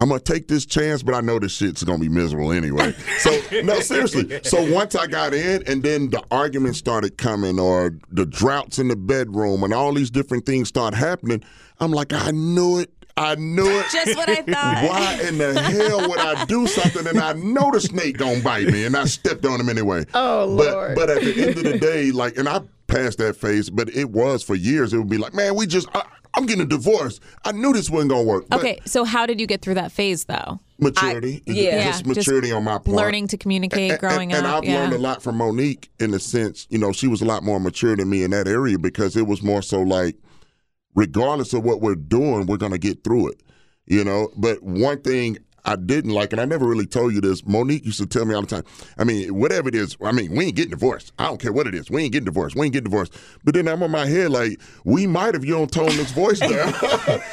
I'm 0.00 0.08
gonna 0.08 0.20
take 0.20 0.48
this 0.48 0.64
chance, 0.64 1.02
but 1.02 1.14
I 1.14 1.20
know 1.20 1.38
this 1.38 1.52
shit's 1.52 1.84
gonna 1.84 1.98
be 1.98 2.08
miserable 2.08 2.52
anyway. 2.52 2.94
So 3.18 3.38
no, 3.62 3.80
seriously. 3.80 4.40
So 4.44 4.72
once 4.72 4.94
I 4.94 5.06
got 5.06 5.34
in, 5.34 5.62
and 5.66 5.82
then 5.82 6.08
the 6.08 6.22
arguments 6.30 6.78
started 6.78 7.18
coming, 7.18 7.60
or 7.60 7.98
the 8.10 8.24
droughts 8.24 8.78
in 8.78 8.88
the 8.88 8.96
bedroom, 8.96 9.62
and 9.62 9.74
all 9.74 9.92
these 9.92 10.10
different 10.10 10.46
things 10.46 10.68
start 10.68 10.94
happening. 10.94 11.42
I'm 11.80 11.92
like, 11.92 12.14
I 12.14 12.30
knew 12.30 12.78
it. 12.78 12.90
I 13.18 13.34
knew 13.34 13.68
it. 13.68 13.86
Just 13.92 14.16
what 14.16 14.28
I 14.30 14.36
thought. 14.36 14.88
Why 14.88 15.28
in 15.28 15.36
the 15.36 15.60
hell 15.60 16.08
would 16.08 16.18
I 16.18 16.46
do 16.46 16.66
something 16.66 17.06
and 17.06 17.18
I 17.18 17.34
know 17.34 17.70
the 17.70 17.80
snake 17.80 18.16
gonna 18.16 18.40
bite 18.42 18.68
me 18.68 18.86
and 18.86 18.96
I 18.96 19.04
stepped 19.04 19.44
on 19.44 19.60
him 19.60 19.68
anyway? 19.68 20.06
Oh, 20.14 20.56
but, 20.56 20.72
Lord. 20.72 20.94
But 20.94 21.10
at 21.10 21.22
the 21.22 21.42
end 21.42 21.58
of 21.58 21.64
the 21.64 21.78
day, 21.78 22.10
like, 22.10 22.38
and 22.38 22.48
I 22.48 22.62
passed 22.86 23.18
that 23.18 23.36
phase, 23.36 23.68
but 23.68 23.90
it 23.90 24.10
was 24.10 24.42
for 24.42 24.54
years. 24.54 24.94
It 24.94 24.98
would 24.98 25.10
be 25.10 25.18
like, 25.18 25.34
man, 25.34 25.54
we 25.56 25.66
just, 25.66 25.88
I, 25.94 26.04
I'm 26.34 26.46
getting 26.46 26.62
a 26.62 26.66
divorce. 26.66 27.18
I 27.44 27.52
knew 27.52 27.72
this 27.72 27.90
wasn't 27.90 28.10
gonna 28.10 28.22
work. 28.22 28.44
Okay, 28.52 28.78
so 28.86 29.04
how 29.04 29.26
did 29.26 29.40
you 29.40 29.46
get 29.46 29.62
through 29.62 29.74
that 29.74 29.92
phase 29.92 30.24
though? 30.24 30.60
maturity, 30.78 31.42
I- 31.46 31.50
yeah. 31.52 31.54
just 31.54 31.74
Yeah, 31.74 31.90
just 31.90 32.06
maturity 32.06 32.52
on 32.52 32.64
my 32.64 32.78
part. 32.78 32.86
Learning 32.88 33.26
to 33.28 33.36
communicate, 33.36 33.90
And- 33.90 34.00
growing 34.00 34.32
and, 34.32 34.46
up. 34.46 34.62
And 34.62 34.64
I've 34.64 34.72
yeah. 34.72 34.80
learned 34.80 34.92
a 34.94 34.98
lot 34.98 35.22
from 35.22 35.36
Monique 35.36 35.90
in 35.98 36.10
the 36.12 36.18
sense, 36.18 36.66
you 36.70 36.78
know, 36.78 36.90
she 36.92 37.06
was 37.06 37.20
a 37.20 37.26
lot 37.26 37.42
more 37.44 37.60
mature 37.60 37.94
than 37.96 38.08
me 38.08 38.22
in 38.22 38.30
that 38.30 38.48
area 38.48 38.78
because 38.78 39.14
it 39.14 39.26
was 39.26 39.42
more 39.42 39.60
so 39.60 39.82
like, 39.82 40.16
regardless 40.94 41.52
of 41.52 41.64
what 41.64 41.80
we're 41.82 41.94
doing, 41.96 42.46
we're 42.46 42.56
going 42.56 42.72
to 42.72 42.78
get 42.78 43.04
through 43.04 43.28
it, 43.28 43.42
you 43.86 44.02
know. 44.04 44.30
But 44.36 44.62
one 44.62 45.00
thing 45.02 45.36
I 45.64 45.76
didn't 45.76 46.12
like, 46.12 46.32
and 46.32 46.40
I 46.40 46.44
never 46.44 46.66
really 46.66 46.86
told 46.86 47.14
you 47.14 47.20
this. 47.20 47.44
Monique 47.46 47.84
used 47.84 47.98
to 47.98 48.06
tell 48.06 48.24
me 48.24 48.34
all 48.34 48.42
the 48.42 48.46
time. 48.46 48.64
I 48.98 49.04
mean, 49.04 49.38
whatever 49.38 49.68
it 49.68 49.74
is, 49.74 49.96
I 50.02 50.12
mean, 50.12 50.34
we 50.34 50.46
ain't 50.46 50.56
getting 50.56 50.70
divorced. 50.70 51.12
I 51.18 51.26
don't 51.26 51.40
care 51.40 51.52
what 51.52 51.66
it 51.66 51.74
is. 51.74 51.90
We 51.90 52.02
ain't 52.02 52.12
getting 52.12 52.26
divorced. 52.26 52.56
We 52.56 52.66
ain't 52.66 52.72
getting 52.72 52.90
divorced. 52.90 53.14
But 53.44 53.54
then 53.54 53.68
I'm 53.68 53.82
in 53.82 53.90
my 53.90 54.06
head 54.06 54.30
like, 54.30 54.60
we 54.84 55.06
might 55.06 55.34
if 55.34 55.44
you 55.44 55.52
don't 55.52 55.70
tone 55.70 55.86
this 55.88 56.12
voice 56.12 56.40
down, 56.40 56.72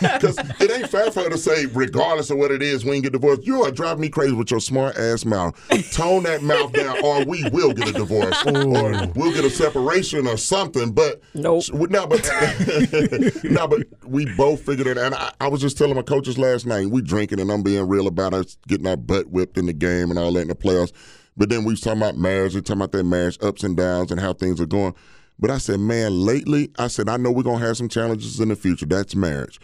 because 0.02 0.38
it 0.60 0.72
ain't 0.72 0.90
fair 0.90 1.12
for 1.12 1.24
her 1.24 1.30
to 1.30 1.38
say, 1.38 1.66
regardless 1.68 2.30
of 2.30 2.38
what 2.38 2.52
it 2.52 2.62
is, 2.62 2.84
we 2.84 2.94
ain't 2.94 3.04
get 3.04 3.14
divorced. 3.14 3.46
You 3.46 3.64
are 3.64 3.72
driving 3.72 4.02
me 4.02 4.10
crazy 4.10 4.34
with 4.34 4.52
your 4.52 4.60
smart 4.60 4.98
ass 4.98 5.26
mouth. 5.26 5.56
Tone 5.94 6.24
that 6.24 6.44
mouth 6.44 6.74
down, 6.74 7.04
or 7.04 7.26
we 7.26 7.44
will 7.52 7.74
get 7.74 7.90
a 7.90 7.94
divorce, 7.94 8.38
or 8.46 8.58
oh. 8.58 9.12
we'll 9.16 9.34
get 9.34 9.46
a 9.46 9.50
separation 9.50 10.28
or 10.28 10.38
something. 10.38 10.92
But 10.92 11.22
Nope. 11.34 11.64
no, 11.74 12.08
but 12.08 12.30
no, 13.44 13.68
but 13.68 13.88
we 14.06 14.26
both 14.36 14.62
figured 14.66 14.88
it. 14.88 14.98
out. 14.98 15.06
And 15.06 15.16
I, 15.16 15.32
I 15.42 15.48
was 15.48 15.62
just 15.62 15.78
telling 15.78 15.96
my 15.96 16.02
coaches 16.02 16.38
last 16.38 16.66
night, 16.66 16.88
we 16.88 17.02
drinking, 17.02 17.40
and 17.40 17.52
I'm 17.52 17.64
being 17.64 17.88
real 17.88 18.08
about 18.08 18.17
us 18.20 18.58
getting 18.68 18.88
our 18.88 18.98
butt 18.98 19.28
whipped 19.28 19.58
in 19.58 19.66
the 19.66 19.74
game 19.74 20.10
and 20.10 20.20
all 20.20 20.32
that 20.34 20.42
in 20.42 20.48
the 20.48 20.56
playoffs. 20.56 20.92
But 21.36 21.50
then 21.50 21.64
we 21.64 21.74
was 21.74 21.82
talking 21.82 22.02
about 22.02 22.18
marriage, 22.18 22.56
we 22.56 22.62
talking 22.62 22.82
about 22.82 22.92
that 22.94 23.04
marriage 23.04 23.38
ups 23.42 23.64
and 23.64 23.78
downs 23.78 24.12
and 24.12 24.20
how 24.20 24.34
things 24.34 24.60
are 24.60 24.66
going. 24.66 24.96
But 25.40 25.52
I 25.52 25.60
said, 25.60 25.80
man, 25.80 26.26
lately, 26.26 26.72
I 26.80 26.88
said, 26.88 27.10
I 27.10 27.18
know 27.18 27.32
we're 27.32 27.44
gonna 27.44 27.66
have 27.66 27.78
some 27.78 27.90
challenges 27.90 28.40
in 28.40 28.50
the 28.50 28.56
future. 28.56 28.88
That's 28.88 29.16
marriage. 29.16 29.60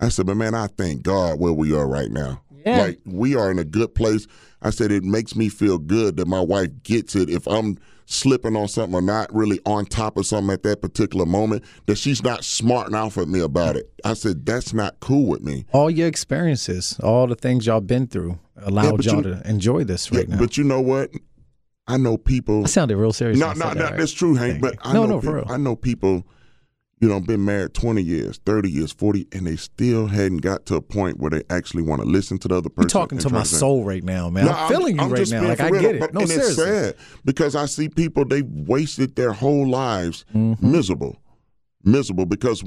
I 0.00 0.08
said, 0.08 0.26
but 0.26 0.36
man, 0.36 0.54
I 0.54 0.68
thank 0.68 1.02
God 1.02 1.38
where 1.38 1.52
we 1.52 1.74
are 1.74 1.86
right 1.86 2.10
now. 2.10 2.42
Yeah. 2.64 2.78
Like 2.78 3.00
we 3.04 3.34
are 3.34 3.50
in 3.50 3.58
a 3.58 3.64
good 3.64 3.94
place. 3.94 4.26
I 4.62 4.70
said 4.70 4.90
it 4.90 5.04
makes 5.04 5.36
me 5.36 5.48
feel 5.48 5.78
good 5.78 6.16
that 6.16 6.26
my 6.26 6.40
wife 6.40 6.70
gets 6.82 7.14
it. 7.14 7.28
If 7.28 7.46
I'm 7.46 7.78
slipping 8.10 8.56
on 8.56 8.66
something 8.68 8.94
or 8.94 9.02
not 9.02 9.32
really 9.34 9.60
on 9.66 9.84
top 9.84 10.16
of 10.16 10.26
something 10.26 10.52
at 10.52 10.62
that 10.62 10.80
particular 10.80 11.26
moment, 11.26 11.62
that 11.86 11.98
she's 11.98 12.22
not 12.22 12.42
smarting 12.44 12.94
off 12.94 13.18
at 13.18 13.28
me 13.28 13.40
about 13.40 13.76
it. 13.76 13.90
I 14.04 14.14
said 14.14 14.46
that's 14.46 14.72
not 14.72 14.98
cool 15.00 15.26
with 15.26 15.42
me. 15.42 15.66
All 15.72 15.90
your 15.90 16.08
experiences, 16.08 16.98
all 17.02 17.26
the 17.26 17.34
things 17.34 17.66
y'all 17.66 17.80
been 17.80 18.06
through, 18.06 18.38
allowed 18.56 18.96
but 18.96 19.04
y'all 19.06 19.16
you- 19.16 19.34
to 19.34 19.48
enjoy 19.48 19.84
this 19.84 20.10
right 20.10 20.26
Yeah, 20.28 20.34
now. 20.36 20.40
But 20.40 20.56
you 20.56 20.64
know 20.64 20.80
what? 20.80 21.10
I 21.86 21.96
know 21.96 22.16
people. 22.18 22.64
I 22.64 22.66
sounded 22.66 22.96
real 22.96 23.12
serious. 23.12 23.38
No, 23.38 23.52
no, 23.52 23.68
no, 23.68 23.74
that, 23.74 23.90
right? 23.90 23.96
that's 23.98 24.12
true, 24.12 24.34
Hank. 24.34 24.60
But 24.60 24.76
I 24.82 24.92
no, 24.92 25.04
know 25.04 25.14
no, 25.16 25.20
for 25.20 25.34
real. 25.36 25.44
I 25.48 25.56
know 25.56 25.74
people, 25.76 26.26
you 27.00 27.08
know, 27.08 27.20
been 27.20 27.44
married 27.44 27.74
twenty 27.74 28.02
years, 28.02 28.40
thirty 28.44 28.70
years, 28.70 28.92
forty, 28.92 29.26
and 29.32 29.46
they 29.46 29.56
still 29.56 30.06
hadn't 30.08 30.38
got 30.38 30.66
to 30.66 30.74
a 30.76 30.80
point 30.82 31.18
where 31.18 31.30
they 31.30 31.42
actually 31.50 31.82
want 31.82 32.02
to 32.02 32.08
listen 32.08 32.38
to 32.38 32.48
the 32.48 32.56
other 32.56 32.68
person. 32.68 32.82
You're 32.88 33.02
talking 33.02 33.18
to 33.18 33.30
my 33.30 33.44
soul 33.44 33.84
right 33.84 34.02
now, 34.02 34.28
man. 34.30 34.46
No, 34.46 34.52
I'm 34.52 34.68
feeling 34.68 34.96
you 34.96 35.02
I'm 35.02 35.10
right 35.10 35.18
just 35.18 35.32
now. 35.32 35.40
being 35.40 35.50
Like 35.50 35.60
I 35.60 35.68
real. 35.68 35.80
get 35.80 35.94
it. 35.96 36.00
But, 36.00 36.14
No, 36.14 36.20
and 36.20 36.28
seriously. 36.28 36.64
it's 36.64 36.72
sad 36.98 37.20
because 37.24 37.54
I 37.54 37.66
see 37.66 37.88
people 37.88 38.24
they've 38.24 38.44
wasted 38.46 39.14
their 39.16 39.32
whole 39.32 39.68
lives 39.68 40.24
Mm-hmm. 40.34 40.72
miserable, 40.72 41.16
miserable 41.84 42.26
because 42.26 42.64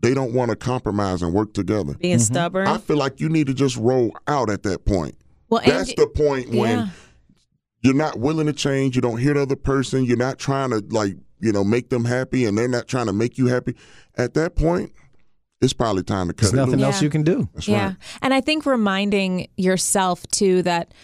they 0.00 0.14
don't 0.14 0.32
want 0.32 0.50
to 0.50 0.56
compromise 0.56 1.22
and 1.22 1.32
work 1.32 1.54
together. 1.54 1.94
Being 1.94 2.18
stubborn. 2.18 2.66
I 2.68 2.78
feel 2.78 2.96
like 2.96 3.20
you 3.20 3.28
need 3.28 3.46
to 3.48 3.54
just 3.54 3.76
roll 3.76 4.12
out 4.26 4.50
at 4.50 4.62
that 4.64 4.84
point. 4.84 5.16
Well, 5.50 5.62
That's 5.64 5.90
and 5.90 5.98
the 5.98 6.06
point 6.08 6.50
when 6.50 6.78
yeah. 6.78 6.88
you're 7.82 7.94
not 7.94 8.18
willing 8.18 8.46
to 8.46 8.52
change. 8.52 8.94
You 8.96 9.02
don't 9.02 9.18
hear 9.18 9.34
the 9.34 9.42
other 9.42 9.56
person. 9.56 10.04
You're 10.04 10.16
not 10.16 10.38
trying 10.38 10.70
to 10.70 10.84
like 10.90 11.16
you 11.40 11.52
know 11.52 11.64
make 11.64 11.90
them 11.90 12.04
happy, 12.04 12.44
and 12.44 12.56
they're 12.56 12.68
not 12.68 12.88
trying 12.88 13.06
to 13.06 13.12
make 13.12 13.38
you 13.38 13.46
happy. 13.46 13.74
At 14.16 14.34
that 14.34 14.56
point, 14.56 14.92
it's 15.60 15.72
probably 15.72 16.02
time 16.02 16.28
to 16.28 16.34
cut 16.34 16.52
There's 16.52 16.52
it 16.52 16.56
nothing 16.56 16.72
loose. 16.72 16.80
Yeah. 16.80 16.86
else 16.86 17.02
you 17.02 17.10
can 17.10 17.22
do. 17.22 17.48
That's 17.54 17.68
yeah. 17.68 17.86
right. 17.86 17.96
And 18.22 18.34
I 18.34 18.40
think 18.40 18.66
reminding 18.66 19.48
yourself 19.56 20.26
too 20.28 20.62
that 20.62 20.94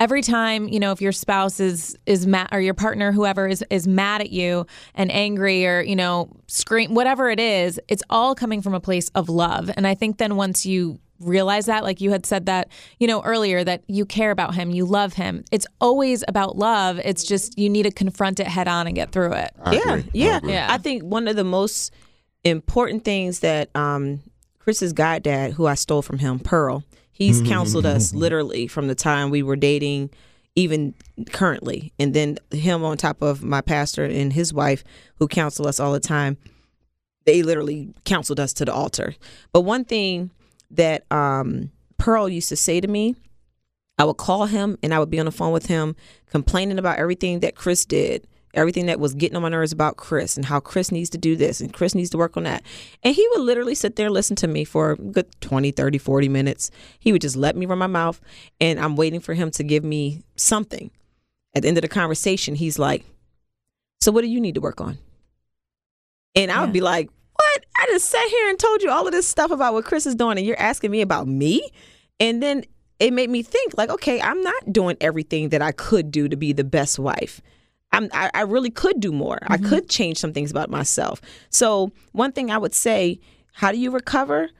every 0.00 0.22
time, 0.22 0.68
you 0.68 0.80
know, 0.80 0.90
if 0.90 1.00
your 1.00 1.12
spouse 1.12 1.60
is 1.60 1.96
is 2.06 2.26
mad 2.26 2.48
or 2.50 2.60
your 2.60 2.74
partner 2.74 3.12
whoever 3.12 3.46
is 3.46 3.64
is 3.70 3.86
mad 3.86 4.20
at 4.20 4.30
you 4.30 4.66
and 4.94 5.12
angry 5.12 5.66
or, 5.66 5.82
you 5.82 5.94
know, 5.94 6.30
scream 6.48 6.94
whatever 6.94 7.30
it 7.30 7.38
is, 7.38 7.78
it's 7.88 8.02
all 8.10 8.34
coming 8.34 8.62
from 8.62 8.74
a 8.74 8.80
place 8.80 9.10
of 9.10 9.28
love. 9.28 9.70
And 9.76 9.86
I 9.86 9.94
think 9.94 10.18
then 10.18 10.36
once 10.36 10.66
you 10.66 10.98
realize 11.20 11.66
that 11.66 11.84
like 11.84 12.00
you 12.00 12.10
had 12.10 12.26
said 12.26 12.46
that, 12.46 12.68
you 12.98 13.06
know, 13.06 13.22
earlier 13.22 13.62
that 13.62 13.82
you 13.86 14.04
care 14.04 14.30
about 14.30 14.54
him, 14.54 14.70
you 14.70 14.84
love 14.84 15.12
him. 15.12 15.44
It's 15.52 15.66
always 15.80 16.24
about 16.26 16.56
love. 16.56 16.98
It's 17.04 17.24
just 17.24 17.58
you 17.58 17.68
need 17.68 17.84
to 17.84 17.90
confront 17.90 18.40
it 18.40 18.46
head 18.46 18.68
on 18.68 18.86
and 18.86 18.96
get 18.96 19.12
through 19.12 19.32
it. 19.34 19.52
I 19.62 19.74
yeah, 19.74 19.94
agree. 19.94 20.10
Yeah, 20.12 20.36
agree. 20.38 20.52
Yeah. 20.52 20.66
I 20.70 20.78
think 20.78 21.02
one 21.02 21.28
of 21.28 21.36
the 21.36 21.44
most 21.44 21.92
important 22.44 23.04
things 23.04 23.40
that 23.40 23.74
um, 23.76 24.20
Chris's 24.58 24.92
goddad, 24.92 25.52
who 25.52 25.66
I 25.66 25.74
stole 25.74 26.02
from 26.02 26.18
him, 26.18 26.38
Pearl, 26.38 26.84
he's 27.12 27.40
mm-hmm, 27.40 27.50
counseled 27.50 27.84
mm-hmm, 27.84 27.96
us 27.96 28.08
mm-hmm. 28.08 28.18
literally 28.18 28.66
from 28.66 28.88
the 28.88 28.94
time 28.94 29.30
we 29.30 29.42
were 29.42 29.56
dating, 29.56 30.10
even 30.56 30.94
currently, 31.32 31.92
and 31.98 32.14
then 32.14 32.38
him 32.50 32.84
on 32.84 32.96
top 32.96 33.22
of 33.22 33.42
my 33.42 33.60
pastor 33.60 34.04
and 34.04 34.32
his 34.32 34.52
wife, 34.54 34.84
who 35.16 35.28
counsel 35.28 35.68
us 35.68 35.78
all 35.78 35.92
the 35.92 36.00
time. 36.00 36.36
They 37.26 37.42
literally 37.42 37.92
counseled 38.04 38.40
us 38.40 38.52
to 38.54 38.64
the 38.64 38.72
altar. 38.72 39.14
But 39.52 39.60
one 39.60 39.84
thing 39.84 40.30
that 40.72 41.10
um, 41.12 41.70
Pearl 41.98 42.28
used 42.28 42.48
to 42.50 42.56
say 42.56 42.80
to 42.80 42.88
me, 42.88 43.16
I 43.98 44.04
would 44.04 44.16
call 44.16 44.46
him 44.46 44.78
and 44.82 44.94
I 44.94 44.98
would 44.98 45.10
be 45.10 45.18
on 45.20 45.26
the 45.26 45.32
phone 45.32 45.52
with 45.52 45.66
him 45.66 45.94
complaining 46.30 46.78
about 46.78 46.98
everything 46.98 47.40
that 47.40 47.54
Chris 47.54 47.84
did, 47.84 48.26
everything 48.54 48.86
that 48.86 48.98
was 48.98 49.12
getting 49.14 49.36
on 49.36 49.42
my 49.42 49.48
nerves 49.50 49.72
about 49.72 49.96
Chris 49.98 50.36
and 50.36 50.46
how 50.46 50.58
Chris 50.58 50.90
needs 50.90 51.10
to 51.10 51.18
do 51.18 51.36
this 51.36 51.60
and 51.60 51.72
Chris 51.72 51.94
needs 51.94 52.08
to 52.10 52.16
work 52.18 52.36
on 52.36 52.44
that. 52.44 52.62
And 53.02 53.14
he 53.14 53.26
would 53.32 53.42
literally 53.42 53.74
sit 53.74 53.96
there 53.96 54.06
and 54.06 54.14
listen 54.14 54.36
to 54.36 54.48
me 54.48 54.64
for 54.64 54.92
a 54.92 54.96
good 54.96 55.26
20, 55.42 55.70
30, 55.72 55.98
40 55.98 56.28
minutes. 56.30 56.70
He 56.98 57.12
would 57.12 57.20
just 57.20 57.36
let 57.36 57.56
me 57.56 57.66
run 57.66 57.78
my 57.78 57.86
mouth 57.86 58.20
and 58.60 58.80
I'm 58.80 58.96
waiting 58.96 59.20
for 59.20 59.34
him 59.34 59.50
to 59.52 59.62
give 59.62 59.84
me 59.84 60.22
something. 60.34 60.90
At 61.54 61.62
the 61.62 61.68
end 61.68 61.76
of 61.76 61.82
the 61.82 61.88
conversation, 61.88 62.54
he's 62.54 62.78
like, 62.78 63.04
So 64.00 64.10
what 64.12 64.22
do 64.22 64.28
you 64.28 64.40
need 64.40 64.54
to 64.54 64.60
work 64.62 64.80
on? 64.80 64.98
And 66.34 66.50
I 66.50 66.60
would 66.60 66.68
Yeah. 66.68 66.72
be 66.72 66.80
like, 66.80 67.10
What? 67.40 67.64
I 67.78 67.86
just 67.86 68.10
sat 68.10 68.28
here 68.28 68.50
and 68.50 68.58
told 68.58 68.82
you 68.82 68.90
all 68.90 69.06
of 69.06 69.12
this 69.12 69.26
stuff 69.26 69.50
about 69.50 69.72
what 69.72 69.86
Chris 69.86 70.04
is 70.04 70.14
doing, 70.14 70.36
and 70.36 70.46
you're 70.46 70.60
asking 70.60 70.90
me 70.90 71.00
about 71.00 71.26
me? 71.26 71.66
And 72.18 72.42
then 72.42 72.64
it 72.98 73.14
made 73.14 73.30
me 73.30 73.42
think, 73.42 73.78
like, 73.78 73.88
okay, 73.88 74.20
I'm 74.20 74.42
not 74.42 74.72
doing 74.72 74.98
everything 75.00 75.48
that 75.48 75.62
I 75.62 75.72
could 75.72 76.10
do 76.10 76.28
to 76.28 76.36
be 76.36 76.52
the 76.52 76.64
best 76.64 76.98
wife. 76.98 77.40
I'm, 77.92 78.10
I, 78.12 78.30
I 78.34 78.42
really 78.42 78.70
could 78.70 79.00
do 79.00 79.10
more. 79.10 79.38
I 79.46 79.56
mm-hmm. 79.56 79.68
could 79.70 79.88
change 79.88 80.18
some 80.18 80.34
things 80.34 80.50
about 80.50 80.68
myself. 80.68 81.22
So, 81.48 81.92
one 82.12 82.32
thing 82.32 82.50
I 82.50 82.58
would 82.58 82.74
say, 82.74 83.20
how 83.54 83.72
do 83.72 83.78
you 83.78 83.90
recover? 83.90 84.50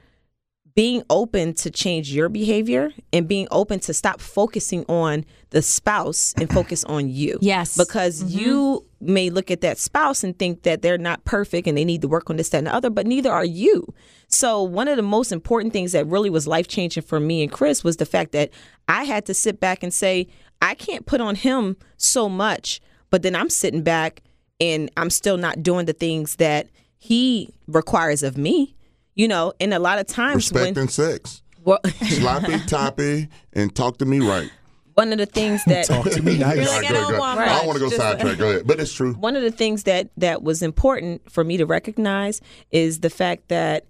Being 0.73 1.03
open 1.09 1.53
to 1.55 1.69
change 1.69 2.13
your 2.13 2.29
behavior 2.29 2.91
and 3.11 3.27
being 3.27 3.47
open 3.51 3.79
to 3.81 3.93
stop 3.93 4.21
focusing 4.21 4.85
on 4.87 5.25
the 5.49 5.61
spouse 5.61 6.33
and 6.37 6.49
focus 6.49 6.83
on 6.85 7.09
you. 7.09 7.37
Yes. 7.51 7.75
Because 7.75 8.23
mm-hmm. 8.23 8.39
you 8.39 8.85
may 9.01 9.29
look 9.29 9.51
at 9.51 9.61
that 9.61 9.77
spouse 9.77 10.23
and 10.23 10.37
think 10.37 10.63
that 10.63 10.81
they're 10.81 10.97
not 10.97 11.25
perfect 11.25 11.67
and 11.67 11.77
they 11.77 11.83
need 11.83 12.01
to 12.01 12.07
work 12.07 12.29
on 12.29 12.37
this, 12.37 12.49
that, 12.49 12.59
and 12.59 12.67
the 12.67 12.73
other, 12.73 12.89
but 12.89 13.05
neither 13.05 13.31
are 13.31 13.43
you. 13.43 13.93
So, 14.27 14.63
one 14.63 14.87
of 14.87 14.95
the 14.95 15.03
most 15.03 15.33
important 15.33 15.73
things 15.73 15.91
that 15.91 16.07
really 16.07 16.29
was 16.29 16.47
life 16.47 16.67
changing 16.69 17.03
for 17.03 17.19
me 17.19 17.43
and 17.43 17.51
Chris 17.51 17.83
was 17.83 17.97
the 17.97 18.05
fact 18.05 18.31
that 18.31 18.51
I 18.87 19.03
had 19.03 19.25
to 19.25 19.33
sit 19.33 19.59
back 19.59 19.83
and 19.83 19.93
say, 19.93 20.27
I 20.61 20.75
can't 20.75 21.05
put 21.05 21.19
on 21.19 21.35
him 21.35 21.75
so 21.97 22.29
much, 22.29 22.79
but 23.09 23.23
then 23.23 23.35
I'm 23.35 23.49
sitting 23.49 23.83
back 23.83 24.21
and 24.61 24.89
I'm 24.95 25.09
still 25.09 25.37
not 25.37 25.63
doing 25.63 25.85
the 25.85 25.93
things 25.93 26.35
that 26.37 26.69
he 26.97 27.49
requires 27.67 28.21
of 28.23 28.37
me. 28.37 28.75
You 29.15 29.27
know, 29.27 29.53
and 29.59 29.73
a 29.73 29.79
lot 29.79 29.99
of 29.99 30.07
times 30.07 30.35
Respect 30.35 30.75
when 30.75 30.83
and 30.83 30.91
sex. 30.91 31.41
well, 31.63 31.79
Sloppy, 32.03 32.59
toppy, 32.65 33.27
and 33.53 33.73
talk 33.75 33.97
to 33.97 34.05
me 34.05 34.19
right. 34.19 34.49
one 34.93 35.11
of 35.11 35.17
the 35.17 35.25
things 35.25 35.63
that 35.65 35.85
Talk 35.85 36.09
to 36.09 36.21
me 36.21 36.37
nice. 36.37 36.57
Like, 36.59 36.81
right, 36.83 36.89
I 36.89 36.93
don't 36.93 37.17
want 37.17 37.39
ahead. 37.39 37.51
I 37.51 37.57
don't 37.57 37.67
want 37.67 37.77
to 37.79 37.83
go 37.83 37.89
just- 37.89 38.01
sidetrack. 38.01 38.37
Go 38.37 38.49
ahead. 38.49 38.67
But 38.67 38.79
it's 38.79 38.93
true. 38.93 39.13
one 39.13 39.35
of 39.35 39.41
the 39.43 39.51
things 39.51 39.83
that 39.83 40.09
that 40.17 40.43
was 40.43 40.61
important 40.61 41.29
for 41.29 41.43
me 41.43 41.57
to 41.57 41.65
recognize 41.65 42.41
is 42.71 43.01
the 43.01 43.09
fact 43.09 43.49
that 43.49 43.85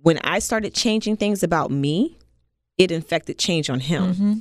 when 0.00 0.18
I 0.18 0.38
started 0.38 0.74
changing 0.74 1.16
things 1.16 1.42
about 1.42 1.70
me, 1.70 2.16
it 2.78 2.90
infected 2.90 3.38
change 3.38 3.68
on 3.70 3.80
him. 3.80 4.14
Mm-hmm. 4.14 4.32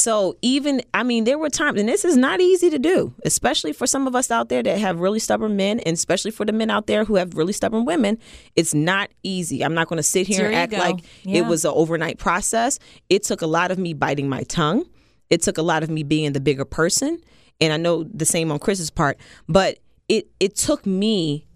So 0.00 0.36
even 0.40 0.82
I 0.94 1.02
mean, 1.02 1.24
there 1.24 1.38
were 1.38 1.50
times, 1.50 1.78
and 1.78 1.88
this 1.88 2.04
is 2.04 2.16
not 2.16 2.40
easy 2.40 2.70
to 2.70 2.78
do, 2.78 3.14
especially 3.24 3.72
for 3.72 3.86
some 3.86 4.06
of 4.06 4.14
us 4.14 4.30
out 4.30 4.48
there 4.48 4.62
that 4.62 4.78
have 4.78 4.98
really 5.00 5.18
stubborn 5.18 5.56
men, 5.56 5.80
and 5.80 5.94
especially 5.94 6.30
for 6.30 6.46
the 6.46 6.52
men 6.52 6.70
out 6.70 6.86
there 6.86 7.04
who 7.04 7.16
have 7.16 7.36
really 7.36 7.52
stubborn 7.52 7.84
women. 7.84 8.18
It's 8.56 8.72
not 8.74 9.10
easy. 9.22 9.62
I'm 9.62 9.74
not 9.74 9.88
going 9.88 9.98
to 9.98 10.02
sit 10.02 10.26
here 10.26 10.46
and 10.46 10.54
act 10.54 10.72
ego. 10.72 10.82
like 10.82 11.04
Yeah. 11.22 11.40
it 11.40 11.46
was 11.46 11.64
an 11.64 11.72
overnight 11.74 12.18
process. 12.18 12.78
It 13.10 13.22
took 13.24 13.42
a 13.42 13.46
lot 13.46 13.70
of 13.70 13.78
me 13.78 13.92
biting 13.92 14.28
my 14.28 14.42
tongue. 14.44 14.84
It 15.28 15.42
took 15.42 15.58
a 15.58 15.62
lot 15.62 15.82
of 15.82 15.90
me 15.90 16.02
being 16.02 16.32
the 16.32 16.40
bigger 16.40 16.64
person, 16.64 17.20
and 17.60 17.72
I 17.72 17.76
know 17.76 18.04
the 18.04 18.24
same 18.24 18.50
on 18.50 18.58
Chris's 18.58 18.90
part. 18.90 19.18
But 19.48 19.78
it 20.08 20.28
it 20.40 20.56
took 20.56 20.86
me 20.86 21.46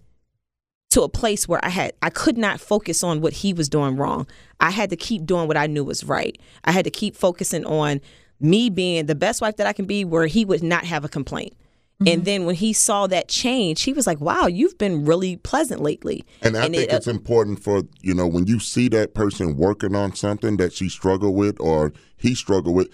to 0.91 1.01
a 1.01 1.09
place 1.09 1.47
where 1.47 1.59
I 1.63 1.69
had 1.69 1.93
I 2.01 2.09
could 2.11 2.37
not 2.37 2.61
focus 2.61 3.03
on 3.03 3.21
what 3.21 3.33
he 3.33 3.53
was 3.53 3.67
doing 3.69 3.97
wrong. 3.97 4.27
I 4.59 4.69
had 4.69 4.91
to 4.91 4.95
keep 4.95 5.25
doing 5.25 5.47
what 5.47 5.57
I 5.57 5.67
knew 5.67 5.83
was 5.83 6.03
right. 6.03 6.37
I 6.63 6.71
had 6.71 6.85
to 6.85 6.91
keep 6.91 7.15
focusing 7.15 7.65
on 7.65 8.01
me 8.39 8.69
being 8.69 9.05
the 9.05 9.15
best 9.15 9.41
wife 9.41 9.57
that 9.57 9.67
I 9.67 9.73
can 9.73 9.85
be 9.85 10.03
where 10.05 10.27
he 10.27 10.45
would 10.45 10.63
not 10.63 10.85
have 10.85 11.05
a 11.05 11.09
complaint. 11.09 11.53
And 12.05 12.25
then 12.25 12.43
when 12.43 12.55
he 12.55 12.73
saw 12.73 13.07
that 13.07 13.29
change, 13.29 13.83
he 13.83 13.93
was 13.93 14.05
like, 14.05 14.19
"Wow, 14.19 14.47
you've 14.47 14.77
been 14.77 15.05
really 15.05 15.37
pleasant 15.37 15.81
lately." 15.81 16.25
And 16.41 16.57
I 16.57 16.63
think 16.63 16.75
it- 16.75 16.91
uh, 16.93 16.97
it's 16.97 17.07
important 17.07 17.63
for 17.63 17.83
you 18.01 18.13
know 18.13 18.27
when 18.27 18.47
you 18.47 18.59
see 18.59 18.89
that 18.89 19.13
person 19.13 19.55
working 19.55 19.95
on 19.95 20.13
something 20.13 20.57
that 20.57 20.73
she 20.73 20.89
struggled 20.89 21.35
with 21.35 21.55
or 21.61 21.93
he 22.17 22.35
struggled 22.35 22.75
with, 22.75 22.89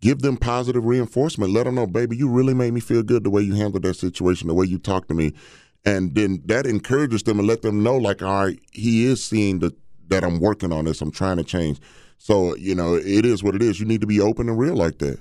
give 0.00 0.20
them 0.20 0.38
positive 0.38 0.82
reinforcement. 0.86 1.52
Let 1.52 1.64
them 1.64 1.74
know, 1.74 1.86
baby, 1.86 2.16
you 2.16 2.26
really 2.26 2.54
made 2.54 2.72
me 2.72 2.80
feel 2.80 3.02
good 3.02 3.22
the 3.22 3.28
way 3.30 3.42
you 3.42 3.54
handled 3.54 3.82
that 3.82 3.94
situation, 3.96 4.48
the 4.48 4.54
way 4.54 4.64
you 4.64 4.78
talked 4.78 5.08
to 5.08 5.14
me, 5.14 5.34
and 5.84 6.14
then 6.14 6.40
that 6.46 6.66
encourages 6.66 7.24
them 7.24 7.38
and 7.38 7.46
let 7.46 7.60
them 7.60 7.82
know, 7.82 7.98
like, 7.98 8.22
all 8.22 8.46
right, 8.46 8.58
he 8.72 9.04
is 9.04 9.22
seeing 9.22 9.58
the 9.58 9.74
that 10.08 10.24
I'm 10.24 10.40
working 10.40 10.72
on 10.72 10.86
this. 10.86 11.02
I'm 11.02 11.10
trying 11.10 11.36
to 11.36 11.44
change. 11.44 11.80
So 12.18 12.54
you 12.56 12.74
know, 12.74 12.94
it 12.94 13.24
is 13.24 13.42
what 13.42 13.54
it 13.54 13.62
is. 13.62 13.80
You 13.80 13.86
need 13.86 14.00
to 14.02 14.06
be 14.06 14.20
open 14.20 14.48
and 14.48 14.58
real 14.58 14.76
like 14.76 14.98
that. 14.98 15.18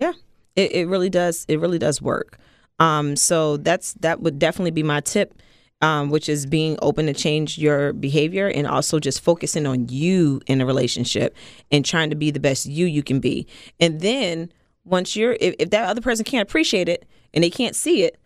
Yeah, 0.00 0.12
it, 0.54 0.72
it 0.72 0.88
really 0.88 1.10
does. 1.10 1.44
It 1.48 1.60
really 1.60 1.78
does 1.78 2.00
work. 2.00 2.38
Um, 2.78 3.16
so 3.16 3.56
that's 3.56 3.94
that 3.94 4.20
would 4.20 4.38
definitely 4.38 4.70
be 4.70 4.82
my 4.82 5.00
tip, 5.00 5.34
um, 5.80 6.10
which 6.10 6.28
is 6.28 6.46
being 6.46 6.78
open 6.82 7.06
to 7.06 7.14
change 7.14 7.58
your 7.58 7.92
behavior 7.92 8.48
and 8.48 8.66
also 8.66 8.98
just 8.98 9.20
focusing 9.20 9.66
on 9.66 9.88
you 9.88 10.40
in 10.46 10.60
a 10.60 10.66
relationship 10.66 11.34
and 11.70 11.84
trying 11.84 12.10
to 12.10 12.16
be 12.16 12.30
the 12.30 12.40
best 12.40 12.66
you 12.66 12.86
you 12.86 13.02
can 13.02 13.20
be. 13.20 13.46
And 13.80 14.00
then 14.00 14.52
once 14.84 15.16
you're, 15.16 15.36
if, 15.40 15.54
if 15.58 15.70
that 15.70 15.88
other 15.88 16.00
person 16.00 16.24
can't 16.24 16.48
appreciate 16.48 16.88
it 16.88 17.06
and 17.34 17.42
they 17.42 17.50
can't 17.50 17.74
see 17.74 18.02
it, 18.04 18.18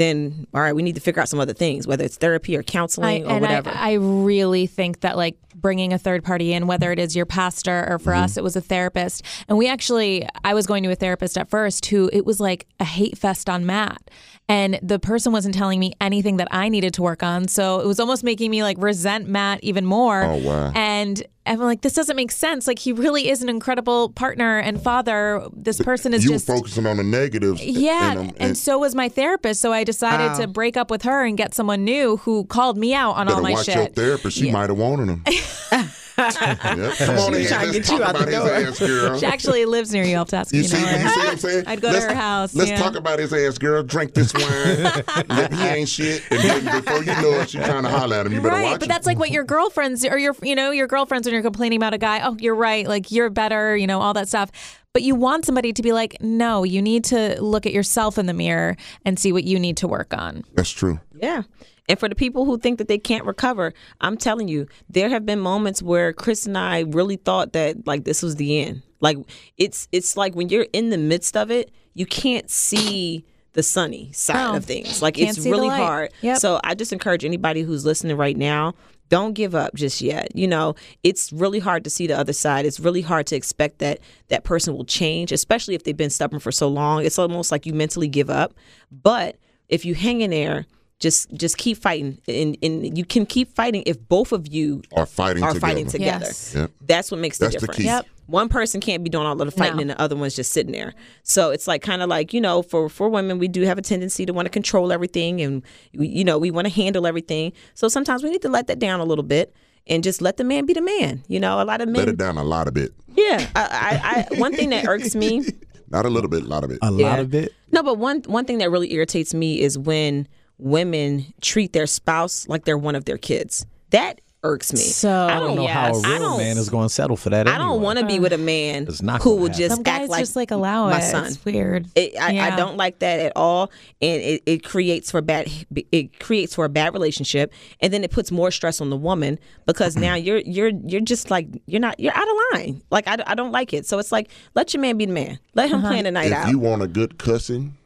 then 0.00 0.46
all 0.54 0.60
right, 0.60 0.74
we 0.74 0.82
need 0.82 0.94
to 0.94 1.00
figure 1.00 1.20
out 1.20 1.28
some 1.28 1.40
other 1.40 1.52
things, 1.52 1.86
whether 1.86 2.04
it's 2.04 2.16
therapy 2.16 2.56
or 2.56 2.62
counseling 2.62 3.26
or 3.26 3.32
and 3.32 3.40
whatever. 3.40 3.70
I, 3.70 3.90
I 3.90 3.92
really 3.94 4.66
think 4.66 5.00
that 5.00 5.16
like 5.16 5.36
bringing 5.54 5.92
a 5.92 5.98
third 5.98 6.24
party 6.24 6.52
in, 6.52 6.66
whether 6.66 6.90
it 6.90 6.98
is 6.98 7.14
your 7.14 7.26
pastor 7.26 7.86
or 7.88 7.98
for 7.98 8.12
mm-hmm. 8.12 8.24
us, 8.24 8.36
it 8.36 8.42
was 8.42 8.56
a 8.56 8.60
therapist. 8.60 9.24
And 9.48 9.58
we 9.58 9.68
actually, 9.68 10.26
I 10.42 10.54
was 10.54 10.66
going 10.66 10.82
to 10.84 10.90
a 10.90 10.94
therapist 10.94 11.36
at 11.36 11.50
first 11.50 11.86
who 11.86 12.08
it 12.12 12.24
was 12.24 12.40
like 12.40 12.66
a 12.78 12.84
hate 12.84 13.18
fest 13.18 13.48
on 13.48 13.66
Matt. 13.66 14.10
And 14.50 14.78
the 14.82 14.98
person 14.98 15.32
wasn't 15.32 15.54
telling 15.54 15.78
me 15.78 15.92
anything 16.00 16.38
that 16.38 16.48
I 16.50 16.68
needed 16.68 16.92
to 16.94 17.02
work 17.02 17.22
on. 17.22 17.46
So 17.48 17.80
it 17.80 17.86
was 17.86 18.00
almost 18.00 18.24
making 18.24 18.50
me 18.50 18.62
like 18.62 18.76
resent 18.80 19.28
Matt 19.28 19.62
even 19.62 19.86
more. 19.86 20.24
Oh, 20.24 20.36
wow. 20.38 20.72
And 20.74 21.22
I'm 21.46 21.58
like, 21.60 21.80
this 21.82 21.94
doesn't 21.94 22.16
make 22.16 22.30
sense. 22.32 22.66
Like, 22.66 22.78
he 22.78 22.92
really 22.92 23.28
is 23.28 23.42
an 23.42 23.48
incredible 23.48 24.10
partner 24.10 24.58
and 24.58 24.80
father. 24.82 25.46
This 25.52 25.80
person 25.80 26.12
is 26.14 26.24
you 26.24 26.30
just. 26.30 26.48
were 26.48 26.56
focusing 26.56 26.86
on 26.86 26.96
the 26.98 27.02
negatives. 27.04 27.64
Yeah, 27.64 28.10
and, 28.12 28.20
and, 28.20 28.30
um, 28.30 28.36
and 28.40 28.58
so 28.58 28.78
was 28.78 28.94
my 28.94 29.08
therapist. 29.08 29.60
So 29.60 29.72
I 29.72 29.84
decided 29.84 30.32
Wow. 30.32 30.38
to 30.40 30.46
break 30.48 30.76
up 30.76 30.90
with 30.90 31.02
her 31.02 31.24
and 31.24 31.36
get 31.38 31.54
someone 31.54 31.84
new 31.84 32.18
who 32.18 32.44
called 32.44 32.76
me 32.76 32.92
out 32.92 33.12
on 33.12 33.28
all 33.28 33.34
better 33.36 33.42
my 33.42 33.52
watch 33.52 33.66
shit. 33.66 33.76
your 33.76 33.86
therapist. 33.86 34.36
She 34.36 34.50
might 34.50 34.68
have 34.68 34.78
wanted 34.78 35.08
him. 35.08 35.24
Yep. 36.20 36.96
Come 36.98 37.18
on 37.18 37.34
in. 37.34 37.46
trying 37.46 37.66
to 37.72 37.72
Let's 37.72 37.72
get 37.72 37.90
you 37.90 37.98
talk 37.98 38.00
out 38.00 38.14
the 38.14 38.22
about 38.22 38.28
his 38.28 38.38
door. 38.38 38.50
ass, 38.50 38.78
girl. 38.78 39.18
She 39.18 39.26
actually 39.26 39.64
lives 39.64 39.92
near 39.92 40.04
you. 40.04 40.12
I'll 40.14 40.20
have 40.20 40.28
to 40.28 40.36
ask 40.36 40.52
You 40.54 40.62
you. 40.62 40.68
see, 40.68 40.80
know 40.82 40.90
you 40.90 41.08
see 41.08 41.18
what 41.18 41.28
I'm 41.30 41.38
saying? 41.38 41.64
I'd 41.66 41.80
go 41.80 41.92
to 41.92 42.00
her 42.00 42.14
house, 42.14 42.54
Let's 42.54 42.70
yeah. 42.70 42.78
talk 42.78 42.94
about 42.96 43.18
his 43.18 43.32
ass, 43.32 43.58
girl. 43.58 43.82
Drink 43.82 44.14
this 44.14 44.32
wine. 44.34 44.44
Yep, 45.30 45.52
he 45.52 45.62
ain't 45.64 45.88
shit. 45.88 46.22
And 46.30 46.40
then 46.40 46.82
before 46.82 46.98
you 46.98 47.06
know 47.22 47.40
it, 47.40 47.50
she's 47.50 47.64
trying 47.64 47.82
to 47.84 47.88
holler 47.88 48.16
at 48.16 48.26
him. 48.26 48.32
You 48.32 48.40
better 48.40 48.54
Right, 48.54 48.62
watch 48.64 48.72
but 48.80 48.82
him. 48.82 48.88
that's 48.88 49.06
like 49.06 49.18
what 49.18 49.30
your 49.30 49.44
girlfriends 49.44 50.04
or 50.04 50.18
your 50.18 50.34
you 50.42 50.54
know 50.54 50.70
your 50.70 50.86
girlfriends 50.86 51.26
when 51.26 51.32
you're 51.34 51.42
complaining 51.42 51.76
about 51.78 51.94
a 51.94 51.98
guy. 51.98 52.20
Oh, 52.26 52.36
you're 52.38 52.54
right. 52.54 52.86
Like 52.86 53.10
you're 53.10 53.30
better. 53.30 53.76
You 53.76 53.86
know 53.86 54.00
all 54.00 54.14
that 54.14 54.28
stuff. 54.28 54.50
But 54.92 55.02
you 55.02 55.14
want 55.14 55.44
somebody 55.46 55.72
to 55.72 55.82
be 55.82 55.92
like, 55.92 56.16
no, 56.20 56.64
you 56.64 56.82
need 56.82 57.04
to 57.04 57.40
look 57.40 57.64
at 57.64 57.72
yourself 57.72 58.18
in 58.18 58.26
the 58.26 58.34
mirror 58.34 58.76
and 59.04 59.18
see 59.20 59.32
what 59.32 59.44
you 59.44 59.58
need 59.58 59.76
to 59.78 59.88
work 59.88 60.12
on. 60.12 60.44
That's 60.54 60.70
true. 60.70 60.98
Yeah. 61.22 61.42
And 61.90 61.98
for 61.98 62.08
the 62.08 62.14
people 62.14 62.44
who 62.44 62.56
think 62.56 62.78
that 62.78 62.86
they 62.86 62.98
can't 62.98 63.24
recover, 63.24 63.74
I'm 64.00 64.16
telling 64.16 64.46
you, 64.46 64.68
there 64.88 65.08
have 65.08 65.26
been 65.26 65.40
moments 65.40 65.82
where 65.82 66.12
Chris 66.12 66.46
and 66.46 66.56
I 66.56 66.80
really 66.82 67.16
thought 67.16 67.52
that 67.54 67.84
like 67.86 68.04
this 68.04 68.22
was 68.22 68.36
the 68.36 68.60
end. 68.60 68.82
Like 69.00 69.18
it's 69.58 69.88
it's 69.90 70.16
like 70.16 70.34
when 70.36 70.48
you're 70.50 70.68
in 70.72 70.90
the 70.90 70.98
midst 70.98 71.36
of 71.36 71.50
it, 71.50 71.72
you 71.94 72.06
can't 72.06 72.48
see 72.48 73.24
the 73.54 73.62
sunny 73.64 74.12
side 74.12 74.34
No. 74.52 74.56
of 74.56 74.64
things. 74.64 75.02
Like 75.02 75.18
it's 75.18 75.40
really 75.40 75.68
hard. 75.68 76.12
Yep. 76.20 76.38
So 76.38 76.60
I 76.62 76.74
just 76.76 76.92
encourage 76.92 77.24
anybody 77.24 77.62
who's 77.62 77.84
listening 77.84 78.16
right 78.16 78.36
now, 78.36 78.74
don't 79.08 79.32
give 79.32 79.56
up 79.56 79.74
just 79.74 80.00
yet. 80.00 80.28
You 80.36 80.46
know, 80.46 80.76
it's 81.02 81.32
really 81.32 81.58
hard 81.58 81.82
to 81.82 81.90
see 81.90 82.06
the 82.06 82.16
other 82.16 82.32
side. 82.32 82.66
It's 82.66 82.78
really 82.78 83.00
hard 83.00 83.26
to 83.28 83.36
expect 83.36 83.80
that 83.80 83.98
that 84.28 84.44
person 84.44 84.76
will 84.76 84.84
change, 84.84 85.32
especially 85.32 85.74
if 85.74 85.82
they've 85.82 85.96
been 85.96 86.10
stubborn 86.10 86.38
for 86.38 86.52
so 86.52 86.68
long. 86.68 87.04
It's 87.04 87.18
almost 87.18 87.50
like 87.50 87.66
you 87.66 87.74
mentally 87.74 88.06
give 88.06 88.30
up. 88.30 88.54
But 88.92 89.36
if 89.68 89.84
you 89.84 89.96
hang 89.96 90.20
in 90.20 90.30
there, 90.30 90.66
just 91.00 91.32
just 91.32 91.56
keep 91.56 91.78
fighting, 91.78 92.18
and, 92.28 92.56
and 92.62 92.96
you 92.96 93.04
can 93.04 93.26
keep 93.26 93.54
fighting 93.54 93.82
if 93.86 93.98
both 94.08 94.32
of 94.32 94.46
you 94.46 94.82
Are 94.94 95.06
fighting 95.06 95.42
are 95.42 95.54
together. 95.54 95.60
fighting 95.66 95.86
together. 95.86 96.26
Yes. 96.26 96.54
Yep. 96.54 96.70
That's 96.86 97.10
what 97.10 97.18
makes 97.20 97.38
the 97.38 97.46
That's 97.46 97.54
the 97.54 97.60
difference. 97.60 97.76
key. 97.78 97.84
Yep. 97.84 98.06
One 98.26 98.48
person 98.48 98.80
can't 98.80 99.02
be 99.02 99.10
doing 99.10 99.26
all 99.26 99.32
of 99.32 99.38
the 99.44 99.50
fighting 99.50 99.76
No. 99.76 99.80
and 99.80 99.90
the 99.90 100.00
other 100.00 100.14
one's 100.14 100.36
just 100.36 100.52
sitting 100.52 100.70
there. 100.70 100.94
So 101.24 101.50
it's 101.50 101.66
like 101.66 101.82
kind 101.82 102.00
of 102.00 102.08
like, 102.08 102.32
you 102.32 102.40
know, 102.40 102.62
for 102.62 102.88
for 102.88 103.08
women 103.08 103.38
we 103.40 103.48
do 103.48 103.62
have 103.62 103.76
a 103.76 103.82
tendency 103.82 104.24
to 104.24 104.32
want 104.32 104.46
to 104.46 104.50
control 104.50 104.92
everything 104.92 105.40
and 105.40 105.62
we, 105.94 106.06
you 106.06 106.22
know, 106.22 106.38
we 106.38 106.52
want 106.52 106.68
to 106.68 106.72
handle 106.72 107.08
everything. 107.08 107.52
So 107.74 107.88
sometimes 107.88 108.22
we 108.22 108.30
need 108.30 108.42
to 108.42 108.48
let 108.48 108.68
that 108.68 108.78
down 108.78 109.00
a 109.00 109.04
little 109.04 109.24
bit 109.24 109.52
and 109.88 110.04
just 110.04 110.20
let 110.22 110.36
the 110.36 110.44
man 110.44 110.64
be 110.64 110.74
the 110.74 110.80
man. 110.82 111.24
You 111.26 111.40
know, 111.40 111.60
a 111.60 111.64
lot 111.64 111.80
of 111.80 111.88
men 111.88 111.96
Let 112.02 112.08
it 112.08 112.18
down 112.18 112.36
a 112.36 112.44
lot 112.44 112.68
of 112.68 112.74
bit. 112.74 112.92
Yeah. 113.16 113.48
I, 113.56 114.26
I, 114.30 114.36
I 114.36 114.38
one 114.38 114.54
thing 114.54 114.68
that 114.70 114.86
irks 114.86 115.14
me 115.16 115.44
Not 115.88 116.06
a 116.06 116.08
little 116.10 116.30
bit, 116.30 116.44
a 116.44 116.46
lot 116.46 116.62
of 116.62 116.70
it. 116.70 116.78
A 116.82 116.90
lot 116.92 117.18
of 117.18 117.34
it. 117.34 117.52
No, 117.72 117.82
but 117.82 117.98
one 117.98 118.20
one 118.26 118.44
thing 118.44 118.58
that 118.58 118.70
really 118.70 118.92
irritates 118.92 119.34
me 119.34 119.60
is 119.60 119.76
when 119.76 120.28
women 120.62 121.32
treat 121.40 121.72
their 121.72 121.86
spouse 121.86 122.48
like 122.48 122.64
they're 122.64 122.78
one 122.78 122.94
of 122.94 123.04
their 123.04 123.18
kids. 123.18 123.66
That 123.90 124.20
irks 124.42 124.72
me. 124.72 124.78
So, 124.78 125.10
I 125.10 125.32
I 125.32 125.34
don't 125.34 125.48
don't 125.48 125.56
know 125.56 125.62
yes. 125.64 126.02
how 126.02 126.10
a 126.10 126.18
real 126.18 126.38
man 126.38 126.56
is 126.56 126.70
going 126.70 126.88
to 126.88 126.94
settle 126.94 127.16
for 127.16 127.30
that. 127.30 127.46
I 127.46 127.58
don't 127.58 127.82
want 127.82 127.98
to 127.98 128.06
be 128.06 128.18
with 128.18 128.32
a 128.32 128.38
man 128.38 128.84
It's 128.84 129.02
not 129.02 129.22
who 129.22 129.36
will 129.36 129.48
happen. 129.48 129.58
just 129.58 129.76
Some 129.76 129.84
act 129.86 130.08
like 130.08 130.20
just 130.20 130.36
like 130.36 130.50
allow 130.50 130.88
my 130.88 130.98
it. 130.98 131.10
son. 131.10 131.26
It's 131.26 131.44
weird. 131.44 131.86
It, 131.94 132.18
I, 132.18 132.52
I 132.52 132.56
don't 132.56 132.76
like 132.76 133.00
that 133.00 133.20
at 133.20 133.32
all, 133.36 133.70
and 134.00 134.22
it, 134.22 134.42
it 134.46 134.64
creates 134.64 135.10
for 135.10 135.20
bad. 135.20 135.50
It 135.92 136.18
creates 136.20 136.54
for 136.54 136.64
a 136.64 136.68
bad 136.68 136.94
relationship, 136.94 137.52
and 137.80 137.92
then 137.92 138.04
it 138.04 138.10
puts 138.10 138.30
more 138.30 138.50
stress 138.50 138.80
on 138.80 138.90
the 138.90 138.96
woman 138.96 139.38
because 139.66 139.96
now 139.96 140.14
you're 140.14 140.38
you're 140.38 140.72
you're 140.86 141.00
just 141.00 141.30
like 141.30 141.48
you're 141.66 141.80
not 141.80 141.98
you're 142.00 142.16
out 142.16 142.28
of 142.28 142.36
line. 142.54 142.82
Like 142.90 143.08
I, 143.08 143.18
I 143.26 143.34
don't 143.34 143.52
like 143.52 143.72
it. 143.72 143.86
So 143.86 143.98
it's 143.98 144.12
like 144.12 144.30
let 144.54 144.72
your 144.72 144.80
man 144.80 144.96
be 144.96 145.06
the 145.06 145.12
man. 145.12 145.38
Let 145.54 145.68
him 145.68 145.78
uh-huh. 145.80 145.88
plan 145.88 146.04
the 146.04 146.12
night 146.12 146.28
if 146.28 146.32
out. 146.32 146.48
you 146.48 146.58
want 146.58 146.82
a 146.82 146.88
good 146.88 147.18
cussing, 147.18 147.76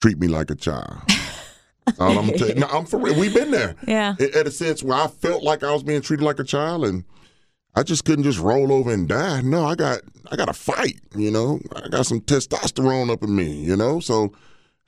treat 0.00 0.18
me 0.18 0.28
like 0.28 0.50
a 0.50 0.54
child. 0.54 1.00
All 1.98 2.18
I'm 2.18 2.28
you. 2.34 2.54
No, 2.54 2.66
I'm 2.66 2.84
for 2.86 2.98
real. 2.98 3.18
We've 3.18 3.34
been 3.34 3.50
there. 3.50 3.74
Yeah. 3.86 4.14
At 4.18 4.46
a 4.46 4.50
sense 4.50 4.82
where 4.82 4.96
I 4.98 5.06
felt 5.06 5.42
like 5.42 5.62
I 5.62 5.72
was 5.72 5.82
being 5.82 6.00
treated 6.02 6.24
like 6.24 6.38
a 6.38 6.44
child, 6.44 6.84
and 6.84 7.04
I 7.74 7.82
just 7.82 8.04
couldn't 8.04 8.24
just 8.24 8.38
roll 8.38 8.72
over 8.72 8.92
and 8.92 9.08
die. 9.08 9.40
No, 9.42 9.64
I 9.64 9.74
got 9.74 10.00
I 10.30 10.36
got 10.36 10.46
to 10.46 10.52
fight. 10.52 10.98
You 11.14 11.30
know, 11.30 11.60
I 11.74 11.88
got 11.88 12.06
some 12.06 12.20
testosterone 12.20 13.10
up 13.10 13.22
in 13.22 13.34
me. 13.34 13.50
You 13.64 13.76
know, 13.76 14.00
so 14.00 14.32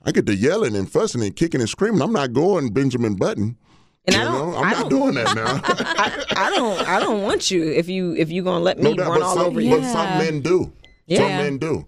I 0.03 0.11
get 0.11 0.25
to 0.27 0.35
yelling 0.35 0.75
and 0.75 0.91
fussing 0.91 1.21
and 1.23 1.35
kicking 1.35 1.61
and 1.61 1.69
screaming. 1.69 2.01
I'm 2.01 2.13
not 2.13 2.33
going 2.33 2.73
Benjamin 2.73 3.15
Button. 3.15 3.57
And 4.05 4.15
you 4.15 4.21
I 4.21 4.25
don't- 4.25 4.33
know, 4.51 4.57
I'm 4.57 4.63
I 4.65 4.71
not 4.71 4.79
don't- 4.81 4.89
doing 4.89 5.13
that 5.15 5.35
now. 5.35 5.61
I, 5.63 6.25
I 6.47 6.49
don't 6.51 6.87
I 6.89 6.99
don't 6.99 7.21
want 7.23 7.51
you 7.51 7.63
if 7.71 7.87
you 7.89 8.15
if 8.15 8.29
you 8.31 8.43
gonna 8.43 8.63
let 8.63 8.77
me 8.77 8.83
no 8.83 8.93
doubt, 8.95 9.09
run 9.09 9.21
all 9.23 9.35
some, 9.35 9.45
over 9.45 9.61
you. 9.61 9.71
but 9.71 9.81
Yeah. 9.81 9.91
some 9.93 10.17
men 10.17 10.41
do. 10.41 10.59
Some 10.63 10.73
Yeah. 11.07 11.37
men 11.37 11.57
do. 11.57 11.85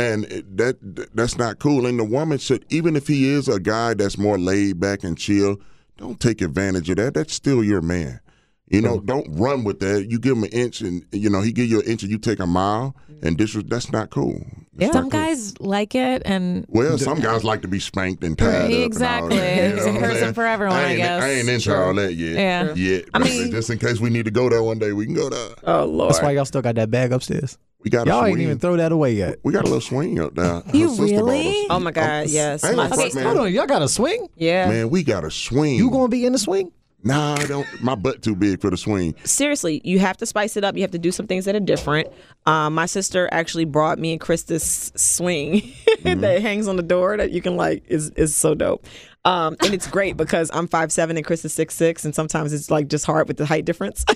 And 0.00 0.24
that 0.56 1.10
that's 1.14 1.36
not 1.36 1.58
cool. 1.58 1.86
And 1.86 1.98
the 1.98 2.04
woman 2.04 2.38
should, 2.38 2.64
even 2.70 2.96
if 2.96 3.06
he 3.06 3.28
is 3.28 3.48
a 3.48 3.60
guy 3.60 3.94
that's 3.94 4.18
more 4.18 4.38
laid 4.38 4.80
back 4.80 5.04
and 5.04 5.16
chill, 5.18 5.58
don't 5.96 6.18
take 6.18 6.40
advantage 6.40 6.88
of 6.90 6.96
that. 6.96 7.14
That's 7.14 7.34
still 7.34 7.62
your 7.62 7.82
man. 7.82 8.20
You 8.68 8.80
know, 8.80 8.98
mm-hmm. 8.98 9.06
don't 9.06 9.26
run 9.32 9.64
with 9.64 9.80
that. 9.80 10.08
You 10.08 10.20
give 10.20 10.36
him 10.36 10.44
an 10.44 10.50
inch, 10.50 10.80
and 10.80 11.04
you 11.10 11.28
know 11.28 11.40
he 11.40 11.50
give 11.50 11.68
you 11.68 11.80
an 11.80 11.86
inch, 11.86 12.02
and 12.04 12.10
you 12.12 12.18
take 12.18 12.38
a 12.38 12.46
mile, 12.46 12.94
mm-hmm. 13.10 13.26
and 13.26 13.36
this 13.36 13.54
was 13.54 13.64
that's 13.64 13.90
not 13.90 14.10
cool. 14.10 14.40
That's 14.72 14.92
Some 14.92 15.10
cool. 15.10 15.20
guys 15.20 15.60
like 15.60 15.96
it, 15.96 16.22
and 16.24 16.64
Well, 16.68 16.96
some 16.96 17.20
guys 17.20 17.42
like 17.42 17.62
to 17.62 17.68
be 17.68 17.80
spanked 17.80 18.22
and 18.22 18.38
tied 18.38 18.46
up. 18.46 18.64
and 18.66 18.74
all 18.74 18.82
Exactly. 18.84 19.36
that, 19.36 19.56
you 19.70 19.76
know 19.76 19.82
There's 19.82 19.96
a 19.96 19.98
person 19.98 20.34
for 20.34 20.46
everyone, 20.46 20.76
I 20.76 20.84
ain't, 20.90 20.96
guess. 20.98 21.22
I 21.22 21.30
ain't 21.30 21.48
into 21.48 21.76
all 21.76 21.94
that 21.94 22.14
yet. 22.14 22.36
Yeah. 22.36 22.74
Yet. 22.74 23.04
I 23.12 23.18
mean- 23.18 23.50
just 23.50 23.68
in 23.70 23.78
case 23.78 24.00
we 24.00 24.08
need 24.08 24.24
to 24.24 24.30
go 24.30 24.48
there 24.48 24.62
one 24.62 24.78
day, 24.78 24.92
we 24.92 25.04
can 25.04 25.14
go 25.14 25.28
there. 25.28 25.50
Oh 25.64 25.84
Lord. 25.84 26.12
That's 26.12 26.22
why 26.22 26.30
y'all 26.30 26.44
still 26.44 26.62
got 26.62 26.76
that 26.76 26.90
bag 26.90 27.12
upstairs. 27.12 27.58
We 27.82 27.90
got 27.90 28.06
a 28.06 28.10
Y'all 28.10 28.20
swing. 28.20 28.32
ain't 28.32 28.40
even 28.42 28.58
throw 28.58 28.76
that 28.76 28.92
away 28.92 29.14
yet. 29.14 29.38
We 29.42 29.52
got 29.52 29.62
a 29.62 29.66
little 29.66 29.80
swing 29.80 30.20
up 30.20 30.34
there. 30.34 30.62
You 30.74 30.94
really? 30.96 31.66
Oh 31.70 31.80
my 31.80 31.90
God, 31.92 32.28
yes. 32.28 32.62
I 32.62 32.68
ain't 32.68 32.76
My 32.76 32.84
gonna 32.84 32.94
front, 32.94 33.12
sister- 33.12 33.24
man. 33.24 33.36
Hold 33.36 33.46
on, 33.46 33.52
y'all 33.54 33.66
got 33.66 33.82
a 33.82 33.88
swing? 33.88 34.28
yeah. 34.36 34.68
Man, 34.68 34.90
we 34.90 35.02
got 35.02 35.24
a 35.24 35.30
swing. 35.30 35.76
You 35.76 35.90
gonna 35.90 36.08
be 36.08 36.26
in 36.26 36.32
the 36.32 36.38
swing? 36.38 36.72
Nah, 37.02 37.36
I 37.36 37.46
don't. 37.46 37.66
My 37.82 37.94
butt 37.94 38.20
too 38.20 38.36
big 38.36 38.60
for 38.60 38.68
the 38.68 38.76
swing. 38.76 39.14
seriously, 39.24 39.80
you 39.84 39.98
have 40.00 40.18
to 40.18 40.26
spice 40.26 40.58
it 40.58 40.64
up. 40.64 40.74
You 40.76 40.82
have 40.82 40.90
to 40.90 40.98
do 40.98 41.10
some 41.10 41.26
things 41.26 41.46
that 41.46 41.54
are 41.56 41.60
different. 41.60 42.08
Um, 42.44 42.74
my 42.74 42.84
sister 42.84 43.26
actually 43.32 43.64
brought 43.64 43.98
me 43.98 44.12
and 44.12 44.20
Chris 44.20 44.42
this 44.42 44.92
swing 44.96 45.72
that 46.04 46.42
hangs 46.42 46.68
on 46.68 46.76
the 46.76 46.82
door 46.82 47.16
that 47.16 47.30
you 47.30 47.40
can 47.40 47.56
like 47.56 47.84
is 47.88 48.10
is 48.10 48.36
so 48.36 48.54
dope. 48.54 48.84
Um, 49.24 49.56
and 49.62 49.74
it's 49.74 49.86
great 49.86 50.16
because 50.16 50.50
I'm 50.54 50.66
five 50.66 50.90
seven 50.90 51.16
and 51.16 51.26
Chris 51.26 51.44
is 51.44 51.52
six 51.52 51.74
six, 51.74 52.04
and 52.04 52.14
sometimes 52.14 52.52
it's 52.52 52.70
like 52.70 52.88
just 52.88 53.04
hard 53.04 53.28
with 53.28 53.36
the 53.36 53.46
height 53.46 53.64
difference. 53.64 54.04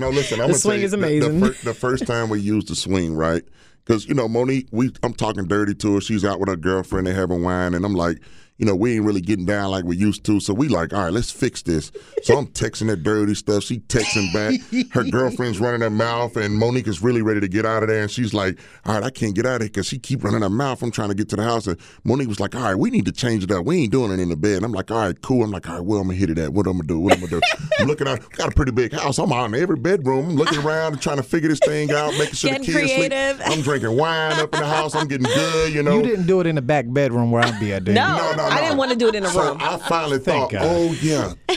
No, 0.00 0.10
listen. 0.10 0.40
I'm 0.42 0.52
The 0.52 0.54
swing 0.58 0.82
is 0.82 0.92
the- 0.92 0.96
amazing. 0.98 1.40
The, 1.40 1.52
fir- 1.52 1.64
the 1.70 1.74
first 1.74 2.06
time 2.06 2.28
we 2.28 2.38
used 2.40 2.68
the 2.68 2.76
swing, 2.76 3.14
right? 3.14 3.42
Because 3.84 4.06
you 4.06 4.14
know 4.14 4.28
Monique, 4.28 4.68
we 4.70 4.92
I'm 5.02 5.12
talking 5.12 5.46
dirty 5.48 5.74
to 5.74 5.94
her. 5.94 6.00
She's 6.00 6.24
out 6.24 6.38
with 6.38 6.48
her 6.48 6.56
girlfriend. 6.56 7.08
They 7.08 7.14
having 7.14 7.42
wine, 7.42 7.74
and 7.74 7.84
I'm 7.84 7.94
like, 7.94 8.20
you 8.58 8.66
know, 8.66 8.74
we 8.74 8.96
ain't 8.96 9.04
really 9.04 9.20
getting 9.20 9.46
down 9.46 9.70
like 9.70 9.84
we 9.84 9.96
used 9.96 10.24
to. 10.24 10.40
So 10.40 10.52
we 10.52 10.68
like, 10.68 10.92
all 10.92 11.04
right, 11.04 11.12
let's 11.12 11.30
fix 11.30 11.62
this. 11.62 11.90
So 12.24 12.36
I'm 12.36 12.46
texting 12.48 12.88
her 12.88 12.96
dirty 12.96 13.34
stuff. 13.34 13.62
She 13.62 13.78
texting 13.80 14.32
back. 14.32 14.60
Her 14.92 15.04
girlfriend's 15.04 15.60
running 15.60 15.80
her 15.80 15.90
mouth, 15.90 16.36
and 16.36 16.54
Monique 16.58 16.88
is 16.88 17.02
really 17.02 17.22
ready 17.22 17.40
to 17.40 17.48
get 17.48 17.64
out 17.64 17.82
of 17.82 17.88
there. 17.88 18.02
And 18.02 18.10
she's 18.10 18.34
like, 18.34 18.58
all 18.84 18.94
right, 18.94 19.04
I 19.04 19.10
can't 19.10 19.34
get 19.34 19.46
out 19.46 19.56
of 19.56 19.62
here 19.62 19.68
because 19.68 19.86
she 19.86 19.98
keep 19.98 20.24
running 20.24 20.42
her 20.42 20.50
mouth. 20.50 20.82
I'm 20.82 20.90
trying 20.90 21.08
to 21.10 21.14
get 21.14 21.28
to 21.30 21.36
the 21.36 21.42
house. 21.44 21.66
And 21.66 21.78
Monique 22.04 22.28
was 22.28 22.40
like, 22.40 22.54
all 22.54 22.62
right, 22.62 22.74
we 22.74 22.90
need 22.90 23.06
to 23.06 23.12
change 23.12 23.44
it 23.44 23.50
up. 23.50 23.64
We 23.64 23.82
ain't 23.82 23.92
doing 23.92 24.10
it 24.12 24.18
in 24.20 24.28
the 24.28 24.36
bed. 24.36 24.56
And 24.56 24.64
I'm 24.64 24.72
like, 24.72 24.90
all 24.90 24.98
right, 25.06 25.20
cool. 25.22 25.44
I'm 25.44 25.50
like, 25.50 25.68
all 25.68 25.76
right, 25.76 25.84
where 25.84 26.00
I'm 26.00 26.06
gonna 26.08 26.18
hit 26.18 26.30
it 26.30 26.38
at? 26.38 26.52
What 26.52 26.66
I'm 26.66 26.72
gonna 26.78 26.88
do? 26.88 26.98
What 26.98 27.14
I'm 27.14 27.20
gonna 27.20 27.30
do? 27.30 27.40
I'm 27.78 27.86
looking 27.86 28.08
at. 28.08 28.28
Got 28.30 28.48
a 28.48 28.54
pretty 28.54 28.72
big 28.72 28.92
house. 28.92 29.18
I'm 29.18 29.32
out 29.32 29.46
in 29.46 29.54
every 29.54 29.76
bedroom. 29.76 30.30
I'm 30.30 30.36
looking 30.36 30.58
around 30.58 30.94
and 30.94 31.02
trying 31.02 31.18
to 31.18 31.22
figure 31.22 31.48
this 31.48 31.60
thing 31.60 31.92
out, 31.92 32.12
making 32.18 32.34
sure 32.34 32.50
Getting 32.50 32.66
the 32.66 32.72
kids 32.72 32.92
creative. 32.92 33.36
sleep. 33.36 33.50
I'm 33.56 33.62
drinking 33.62 33.96
wine 33.96 34.32
up 34.40 34.52
in 34.52 34.60
the 34.60 34.66
house. 34.66 34.94
I'm 34.96 35.06
getting 35.06 35.26
good. 35.26 35.72
You 35.72 35.82
know. 35.84 35.96
You 35.96 36.02
didn't 36.02 36.26
do 36.26 36.40
it 36.40 36.46
in 36.48 36.56
the 36.56 36.62
back 36.62 36.86
bedroom 36.88 37.30
where 37.30 37.42
I'd 37.44 37.60
be 37.60 37.72
at. 37.72 37.84
did 37.84 37.92
you? 37.92 37.94
no, 38.00 38.32
No, 38.36 38.47
no, 38.50 38.56
I 38.56 38.60
didn't 38.60 38.76
want 38.78 38.90
to 38.92 38.96
do 38.96 39.08
it 39.08 39.14
in 39.14 39.24
a 39.24 39.28
So 39.28 39.48
room. 39.50 39.58
I 39.60 39.76
finally 39.78 40.18
Thank 40.18 40.50
thought, 40.50 40.60
God. 40.60 40.62
oh 40.64 40.92
yeah, 41.00 41.34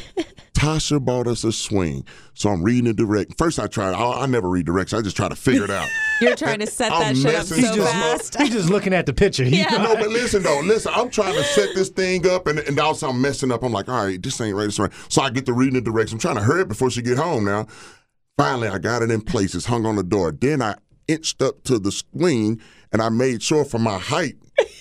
Tasha 0.53 1.03
bought 1.03 1.27
us 1.27 1.43
a 1.43 1.51
swing. 1.51 2.05
So 2.33 2.49
I'm 2.49 2.63
reading 2.63 2.85
the 2.85 2.93
direct. 2.93 3.37
First, 3.37 3.59
I 3.59 3.67
tried. 3.67 3.93
I, 3.93 4.21
I 4.21 4.25
never 4.25 4.49
read 4.49 4.65
directions. 4.65 4.99
I 4.99 5.03
just 5.03 5.15
try 5.17 5.27
to 5.29 5.35
figure 5.35 5.63
it 5.63 5.69
out. 5.69 5.87
You're 6.21 6.35
trying 6.35 6.59
to 6.59 6.67
set 6.67 6.89
that 6.89 7.01
I'm 7.07 7.15
shit 7.15 7.25
up 7.27 7.33
messing 7.33 7.63
so 7.63 7.73
stuff 7.73 7.85
up. 7.87 7.91
fast. 7.93 8.37
He's 8.41 8.51
just 8.51 8.69
looking 8.69 8.93
at 8.93 9.05
the 9.05 9.13
picture. 9.13 9.43
He- 9.43 9.61
no, 9.63 9.95
but 9.95 10.09
listen 10.09 10.43
though, 10.43 10.59
listen. 10.63 10.91
I'm 10.95 11.09
trying 11.09 11.33
to 11.35 11.43
set 11.43 11.73
this 11.75 11.89
thing 11.89 12.27
up, 12.29 12.47
and, 12.47 12.59
and 12.59 12.79
also 12.79 13.09
I'm 13.09 13.21
messing 13.21 13.51
up. 13.51 13.63
I'm 13.63 13.71
like, 13.73 13.89
all 13.89 14.05
right, 14.05 14.21
this 14.21 14.39
ain't 14.41 14.55
right. 14.55 14.65
This 14.65 14.79
ain't 14.79 14.91
right. 14.91 15.11
So 15.11 15.21
I 15.21 15.29
get 15.29 15.45
to 15.47 15.53
reading 15.53 15.75
the 15.75 15.81
directions. 15.81 16.13
I'm 16.13 16.19
trying 16.19 16.35
to 16.35 16.43
hurry 16.43 16.61
up 16.61 16.67
before 16.67 16.89
she 16.91 17.01
get 17.01 17.17
home. 17.17 17.45
Now, 17.45 17.67
finally, 18.37 18.67
I 18.67 18.77
got 18.77 19.01
it 19.01 19.09
in 19.11 19.21
place. 19.21 19.55
It's 19.55 19.65
hung 19.65 19.85
on 19.85 19.95
the 19.95 20.03
door. 20.03 20.31
Then 20.31 20.61
I 20.61 20.75
inched 21.07 21.41
up 21.41 21.63
to 21.63 21.79
the 21.79 21.91
swing, 21.91 22.61
and 22.91 23.01
I 23.01 23.09
made 23.09 23.41
sure 23.41 23.65
for 23.65 23.79
my 23.79 23.97
height, 23.97 24.35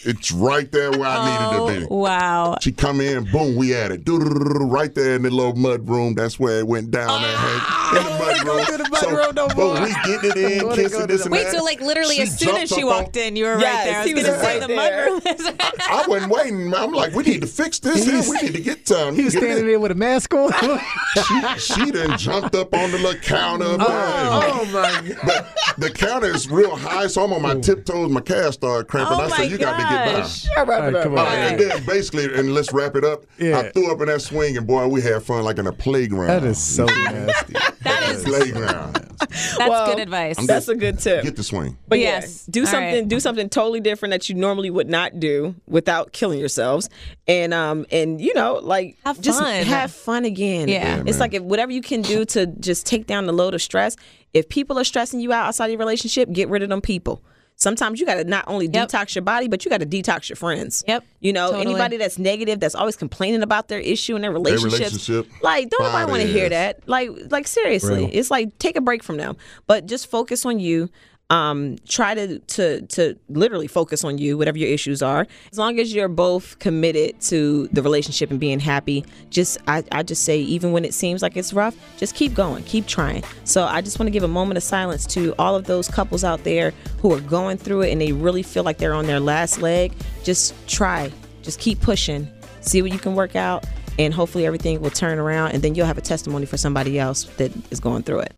it's 0.05 0.33
right 0.33 0.71
there 0.73 0.91
where 0.93 1.05
I 1.09 1.25
needed 1.27 1.75
to 1.75 1.81
be. 1.81 1.87
Oh, 1.91 1.97
wow. 1.99 2.57
She 2.61 2.73
come 2.73 3.01
in, 3.01 3.25
boom, 3.31 3.57
we 3.57 3.75
at 3.75 3.91
it. 3.93 4.03
Right 4.07 4.95
there 4.95 5.17
in 5.17 5.23
the 5.23 5.31
little 5.31 5.55
mud 5.57 5.89
room. 5.89 6.15
That's 6.15 6.39
where 6.39 6.59
it 6.61 6.67
went 6.67 6.91
down 6.91 7.21
there, 7.23 7.35
ah, 7.37 7.91
Hank. 7.93 8.05
In 8.07 8.13
the 8.13 8.19
mud 8.19 8.57
room. 8.57 8.67
to 8.67 8.83
the 8.85 8.89
mud 8.91 9.01
so, 9.01 9.11
room 9.11 9.35
no 9.35 9.49
boom, 9.49 9.75
more. 9.75 9.83
we 9.83 9.93
getting 10.05 10.31
it 10.31 10.37
in, 10.53 10.67
Wanna 10.67 10.83
kissing 10.83 11.07
this 11.07 11.19
the- 11.21 11.25
and 11.25 11.33
Wait, 11.33 11.45
that. 11.45 11.53
so 11.55 11.63
like 11.65 11.81
literally 11.81 12.17
She 12.17 12.23
as 12.23 12.39
soon 12.39 12.57
as 12.57 12.69
she 12.69 12.77
up 12.77 12.81
on- 12.83 12.87
walked 13.05 13.17
in, 13.17 13.37
you 13.37 13.45
were 13.45 13.59
Yes, 13.59 13.75
right 13.75 13.85
there. 13.85 13.97
I 13.97 13.99
was 14.01 14.09
he 14.09 14.15
was 14.15 14.27
gonna 14.27 14.41
say 14.43 14.59
the 14.61 14.67
there. 14.69 15.09
mudroom. 15.21 15.81
I 15.91 16.05
wasn't 16.07 16.33
waiting. 16.33 16.75
I'm 16.75 16.93
like, 16.93 17.15
we 17.15 17.23
need 17.25 17.41
to 17.43 17.47
fix 17.47 17.79
this. 17.79 18.05
Here. 18.05 18.23
We 18.31 18.41
need 18.43 18.55
to 18.55 18.63
get 18.63 18.87
time. 18.87 19.15
He's 19.15 19.33
Get 19.35 19.43
standing 19.43 19.65
it. 19.65 19.69
there 19.69 19.81
with 19.81 19.91
a 19.93 19.95
mask 19.97 20.33
on. 20.35 20.53
She, 21.11 21.59
she 21.59 21.91
done 21.91 22.17
jumped 22.17 22.55
up 22.55 22.73
on 22.73 22.91
the 22.93 22.99
little 22.99 23.21
counter. 23.21 23.65
Oh, 23.67 24.61
oh 24.63 24.65
my 24.73 25.17
But 25.25 25.53
the 25.77 25.91
counter 25.91 26.33
is 26.33 26.49
real 26.49 26.77
high, 26.77 27.09
so 27.09 27.25
I'm 27.25 27.33
on 27.33 27.43
my 27.43 27.55
tiptoes. 27.57 28.11
My 28.11 28.21
calves 28.21 28.55
started 28.55 28.87
cramping. 28.89 29.19
Oh 29.19 29.23
I 29.25 29.29
said, 29.29 29.51
you 29.51 29.59
got 29.59 29.77
to 29.77 29.90
get 29.91 30.07
by. 30.15 30.21
gosh. 30.21 30.47
Wrap 30.57 30.69
it 30.69 30.95
up. 30.97 31.03
come 31.03 31.13
on. 31.13 31.19
All 31.19 31.25
right, 31.27 31.37
and 31.53 31.61
then 31.61 31.85
basically, 31.87 32.25
and 32.35 32.55
let's 32.55 32.73
wrap 32.73 32.97
it 32.97 33.05
up. 33.05 33.25
Yeah. 33.39 33.59
I 33.59 33.71
threw 33.71 33.93
up 33.93 34.01
in 34.01 34.07
that 34.07 34.23
swing, 34.23 34.57
and 34.57 34.67
boy, 34.67 34.87
we 34.89 35.01
had 35.03 35.23
fun 35.23 35.43
like 35.45 35.59
in 35.59 35.67
a 35.67 35.73
playground. 35.73 36.29
that 36.29 36.45
is 36.45 36.59
so 36.59 36.87
nasty. 36.87 37.55
That 37.83 38.03
is 38.15 38.25
playground. 38.25 38.95
that's 39.21 39.59
Well, 39.59 39.87
good 39.95 40.01
advice. 40.03 40.37
That's 40.47 40.69
a 40.69 40.75
good 40.75 40.99
tip. 40.99 41.25
Get 41.25 41.37
the 41.37 41.43
swing. 41.43 41.77
But 41.89 41.99
Yes. 41.99 42.23
yes, 42.25 42.47
do 42.47 42.61
All 42.61 42.67
something. 42.67 42.95
right. 42.95 43.09
Do 43.09 43.21
something 43.21 43.49
totally 43.49 43.81
different 43.81 44.11
that 44.13 44.29
you 44.29 44.35
normally 44.35 44.71
would 44.71 44.89
not 44.89 45.19
do 45.21 45.55
without 45.67 46.13
killing 46.13 46.39
yourselves, 46.39 46.89
and 47.29 47.53
um 47.55 47.87
and 47.91 48.21
you 48.21 48.35
know 48.35 48.61
like 48.63 48.97
Have 49.05 49.21
just 49.21 49.39
fun. 49.41 49.65
have 49.65 49.93
fun 49.93 50.25
again. 50.25 50.69
Yeah. 50.69 50.97
Yeah, 50.97 51.03
it's 51.07 51.21
like 51.21 51.35
if 51.35 51.43
whatever 51.43 51.73
you 51.73 51.83
can 51.83 52.03
do 52.03 52.25
to 52.27 52.47
just 52.47 52.87
take 52.87 53.07
down 53.07 53.27
the 53.27 53.33
load 53.33 53.55
of 53.55 53.63
stress. 53.63 53.97
If 54.33 54.49
people 54.49 54.79
are 54.79 54.85
stressing 54.85 55.19
you 55.21 55.33
out 55.33 55.47
outside 55.49 55.69
your 55.69 55.79
relationship, 55.79 56.31
get 56.33 56.49
rid 56.49 56.63
of 56.63 56.69
them 56.69 56.81
people. 56.81 57.21
Sometimes 57.61 58.01
you 58.01 58.07
got 58.07 58.15
to 58.15 58.25
not 58.25 58.45
only 58.47 58.67
Yep. 58.73 58.89
detox 58.89 59.15
your 59.15 59.21
body, 59.23 59.47
but 59.47 59.65
you 59.65 59.71
got 59.71 59.81
to 59.81 59.87
detox 59.87 60.31
your 60.31 60.37
friends. 60.37 60.83
Yep. 60.89 61.05
You 61.21 61.33
know, 61.35 61.49
Totally. 61.51 61.67
anybody 61.67 61.97
that's 61.99 62.19
negative, 62.19 62.59
that's 62.59 62.75
always 62.75 62.97
complaining 62.97 63.43
about 63.43 63.69
their 63.69 63.81
issue 63.81 64.15
and 64.15 64.25
their 64.25 64.33
relationships. 64.33 65.09
relationship, 65.09 65.27
Like, 65.43 65.69
don't 65.69 65.83
nobody 65.83 66.05
fire 66.05 66.07
want 66.11 66.23
to 66.23 66.29
hear 66.29 66.49
that. 66.49 66.89
Like, 66.89 67.11
like 67.31 67.47
seriously, 67.47 67.97
Real. 68.07 68.11
it's 68.13 68.31
like 68.31 68.59
take 68.59 68.77
a 68.77 68.81
break 68.81 69.03
from 69.03 69.19
them, 69.19 69.37
but 69.67 69.85
just 69.87 70.11
focus 70.11 70.47
on 70.47 70.59
you. 70.59 70.89
Um, 71.31 71.77
try 71.89 72.15
to 72.15 72.41
to 72.41 72.83
to 72.83 73.17
literally 73.29 73.69
focus 73.69 74.03
on 74.03 74.19
you, 74.19 74.37
whatever 74.37 74.59
your 74.59 74.69
issues 74.69 75.01
are. 75.01 75.29
As 75.53 75.59
long 75.59 75.79
as 75.79 75.95
you're 75.95 76.09
both 76.09 76.59
committed 76.59 77.21
to 77.23 77.69
the 77.69 77.83
relationship 77.83 78.33
and 78.33 78.41
being 78.41 78.59
happy, 78.59 79.05
just 79.31 79.57
I, 79.69 79.85
I 79.93 80.03
just 80.03 80.25
say 80.25 80.41
even 80.41 80.73
when 80.73 80.85
it 80.85 80.93
seems 80.93 81.23
like 81.23 81.37
it's 81.37 81.53
rough, 81.53 81.77
just 81.99 82.17
keep 82.17 82.35
going, 82.35 82.65
keep 82.65 82.87
trying. 82.87 83.23
So 83.45 83.65
I 83.65 83.81
just 83.81 84.01
want 84.01 84.09
to 84.09 84.11
give 84.11 84.25
a 84.25 84.29
moment 84.29 84.57
of 84.57 84.65
silence 84.65 85.07
to 85.15 85.33
all 85.39 85.55
of 85.55 85.67
those 85.67 85.87
couples 85.87 86.25
out 86.25 86.43
there 86.43 86.73
who 87.01 87.13
are 87.13 87.21
going 87.21 87.59
through 87.59 87.83
it 87.83 87.93
and 87.93 88.01
they 88.01 88.13
really 88.13 88.43
feel 88.43 88.65
like 88.65 88.79
they're 88.79 88.95
on 88.95 89.07
their 89.07 89.21
last 89.21 89.63
leg. 89.63 89.93
Just 90.25 90.55
try, 90.67 91.13
just 91.43 91.61
keep 91.61 91.81
pushing, 91.81 92.29
see 92.61 92.83
what 92.83 92.91
you 92.91 92.99
can 92.99 93.15
work 93.15 93.37
out, 93.37 93.65
and 94.01 94.13
hopefully 94.13 94.47
everything 94.47 94.81
will 94.81 94.91
turn 94.91 95.19
around, 95.19 95.53
and 95.53 95.63
then 95.63 95.75
you'll 95.75 95.87
have 95.87 95.99
a 95.99 96.03
testimony 96.03 96.47
for 96.47 96.57
somebody 96.57 96.99
else 96.99 97.25
that 97.37 97.53
is 97.71 97.79
going 97.79 98.03
through 98.03 98.21
it. 98.21 98.35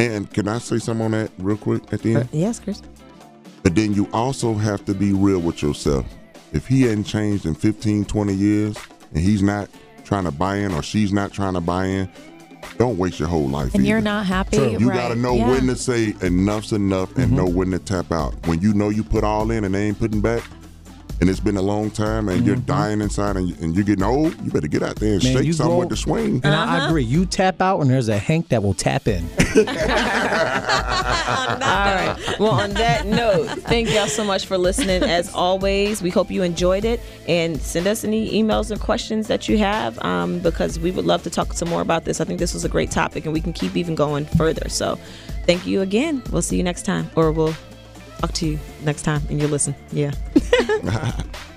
And 0.00 0.32
can 0.32 0.48
I 0.48 0.58
say 0.58 0.78
something 0.78 1.04
on 1.04 1.10
that 1.12 1.30
real 1.38 1.58
quick 1.58 1.92
at 1.92 2.00
the 2.00 2.14
end? 2.14 2.24
Uh, 2.24 2.28
yes, 2.32 2.58
Chris. 2.58 2.80
But 3.62 3.74
then 3.74 3.92
you 3.92 4.08
also 4.12 4.54
have 4.54 4.84
to 4.86 4.94
be 4.94 5.12
real 5.12 5.40
with 5.40 5.62
yourself. 5.62 6.06
If 6.52 6.66
he 6.66 6.82
hadn't 6.82 7.04
changed 7.04 7.44
in 7.44 7.54
15, 7.54 8.06
20 8.06 8.32
years 8.34 8.76
and 9.12 9.22
he's 9.22 9.42
not 9.42 9.68
trying 10.04 10.24
to 10.24 10.30
buy 10.30 10.56
in 10.56 10.72
or 10.72 10.82
she's 10.82 11.12
not 11.12 11.32
trying 11.32 11.54
to 11.54 11.60
buy 11.60 11.84
in, 11.84 12.10
don't 12.78 12.96
waste 12.96 13.18
your 13.20 13.28
whole 13.28 13.48
life. 13.48 13.74
and 13.74 13.86
you're 13.86 14.00
not 14.00 14.24
happy. 14.24 14.56
You 14.56 14.88
right. 14.88 14.96
gotta 14.96 15.14
know 15.14 15.34
Yeah. 15.34 15.50
when 15.50 15.66
to 15.66 15.76
say 15.76 16.14
enough's 16.22 16.72
enough 16.72 17.14
and 17.16 17.26
mm-hmm. 17.26 17.36
know 17.36 17.46
when 17.46 17.70
to 17.72 17.78
tap 17.78 18.10
out. 18.10 18.34
When 18.46 18.62
you 18.62 18.72
know 18.72 18.88
you 18.88 19.04
put 19.04 19.22
all 19.22 19.50
in 19.50 19.64
and 19.64 19.74
they 19.74 19.88
ain't 19.88 19.98
putting 19.98 20.22
back, 20.22 20.42
and 21.20 21.28
it's 21.28 21.40
been 21.40 21.56
a 21.56 21.62
long 21.62 21.90
time 21.90 22.28
and 22.28 22.46
you're 22.46 22.56
dying 22.56 23.00
inside 23.00 23.36
and, 23.36 23.56
and 23.58 23.74
you're 23.74 23.84
getting 23.84 24.04
old, 24.04 24.34
you 24.42 24.50
better 24.50 24.68
get 24.68 24.82
out 24.82 24.96
there 24.96 25.14
and 25.14 25.24
Man, 25.24 25.36
shake 25.36 25.44
you 25.44 25.52
something 25.52 25.80
go- 25.80 25.86
with 25.86 25.98
swing. 25.98 26.40
And 26.42 26.54
I, 26.54 26.78
I 26.78 26.86
agree. 26.86 27.04
You 27.04 27.26
tap 27.26 27.60
out, 27.60 27.80
and 27.80 27.90
there's 27.90 28.08
a 28.08 28.16
Hank 28.16 28.48
that 28.48 28.62
will 28.62 28.74
tap 28.74 29.06
in. 29.06 29.24
All 29.56 29.64
right. 31.94 32.16
Well, 32.38 32.52
on 32.52 32.70
that 32.74 33.06
note, 33.06 33.48
thank 33.60 33.92
y'all 33.92 34.06
so 34.06 34.24
much 34.24 34.46
for 34.46 34.56
listening. 34.56 35.02
As 35.02 35.32
always, 35.34 36.02
we 36.02 36.10
hope 36.10 36.30
you 36.30 36.42
enjoyed 36.42 36.84
it 36.84 37.00
and 37.28 37.60
send 37.60 37.86
us 37.86 38.02
any 38.04 38.30
emails 38.32 38.70
and 38.70 38.80
questions 38.80 39.26
that 39.28 39.48
you 39.48 39.58
have 39.58 39.98
um, 40.04 40.38
because 40.40 40.78
we 40.78 40.90
would 40.90 41.04
love 41.04 41.22
to 41.24 41.30
talk 41.30 41.52
some 41.52 41.68
more 41.68 41.82
about 41.82 42.04
this. 42.04 42.20
I 42.20 42.24
think 42.24 42.38
this 42.38 42.54
was 42.54 42.64
a 42.64 42.68
great 42.68 42.90
topic 42.90 43.24
and 43.24 43.32
we 43.32 43.40
can 43.40 43.52
keep 43.52 43.76
even 43.76 43.94
going 43.94 44.24
further. 44.24 44.68
So 44.68 44.98
thank 45.44 45.66
you 45.66 45.82
again. 45.82 46.22
We'll 46.30 46.42
see 46.42 46.56
you 46.56 46.62
next 46.62 46.84
time 46.84 47.10
or 47.16 47.32
we'll 47.32 47.54
talk 48.20 48.32
to 48.34 48.46
you 48.46 48.58
next 48.84 49.02
time 49.02 49.22
and 49.28 49.40
you 49.40 49.48
listen. 49.48 49.74
Yeah. 49.92 50.12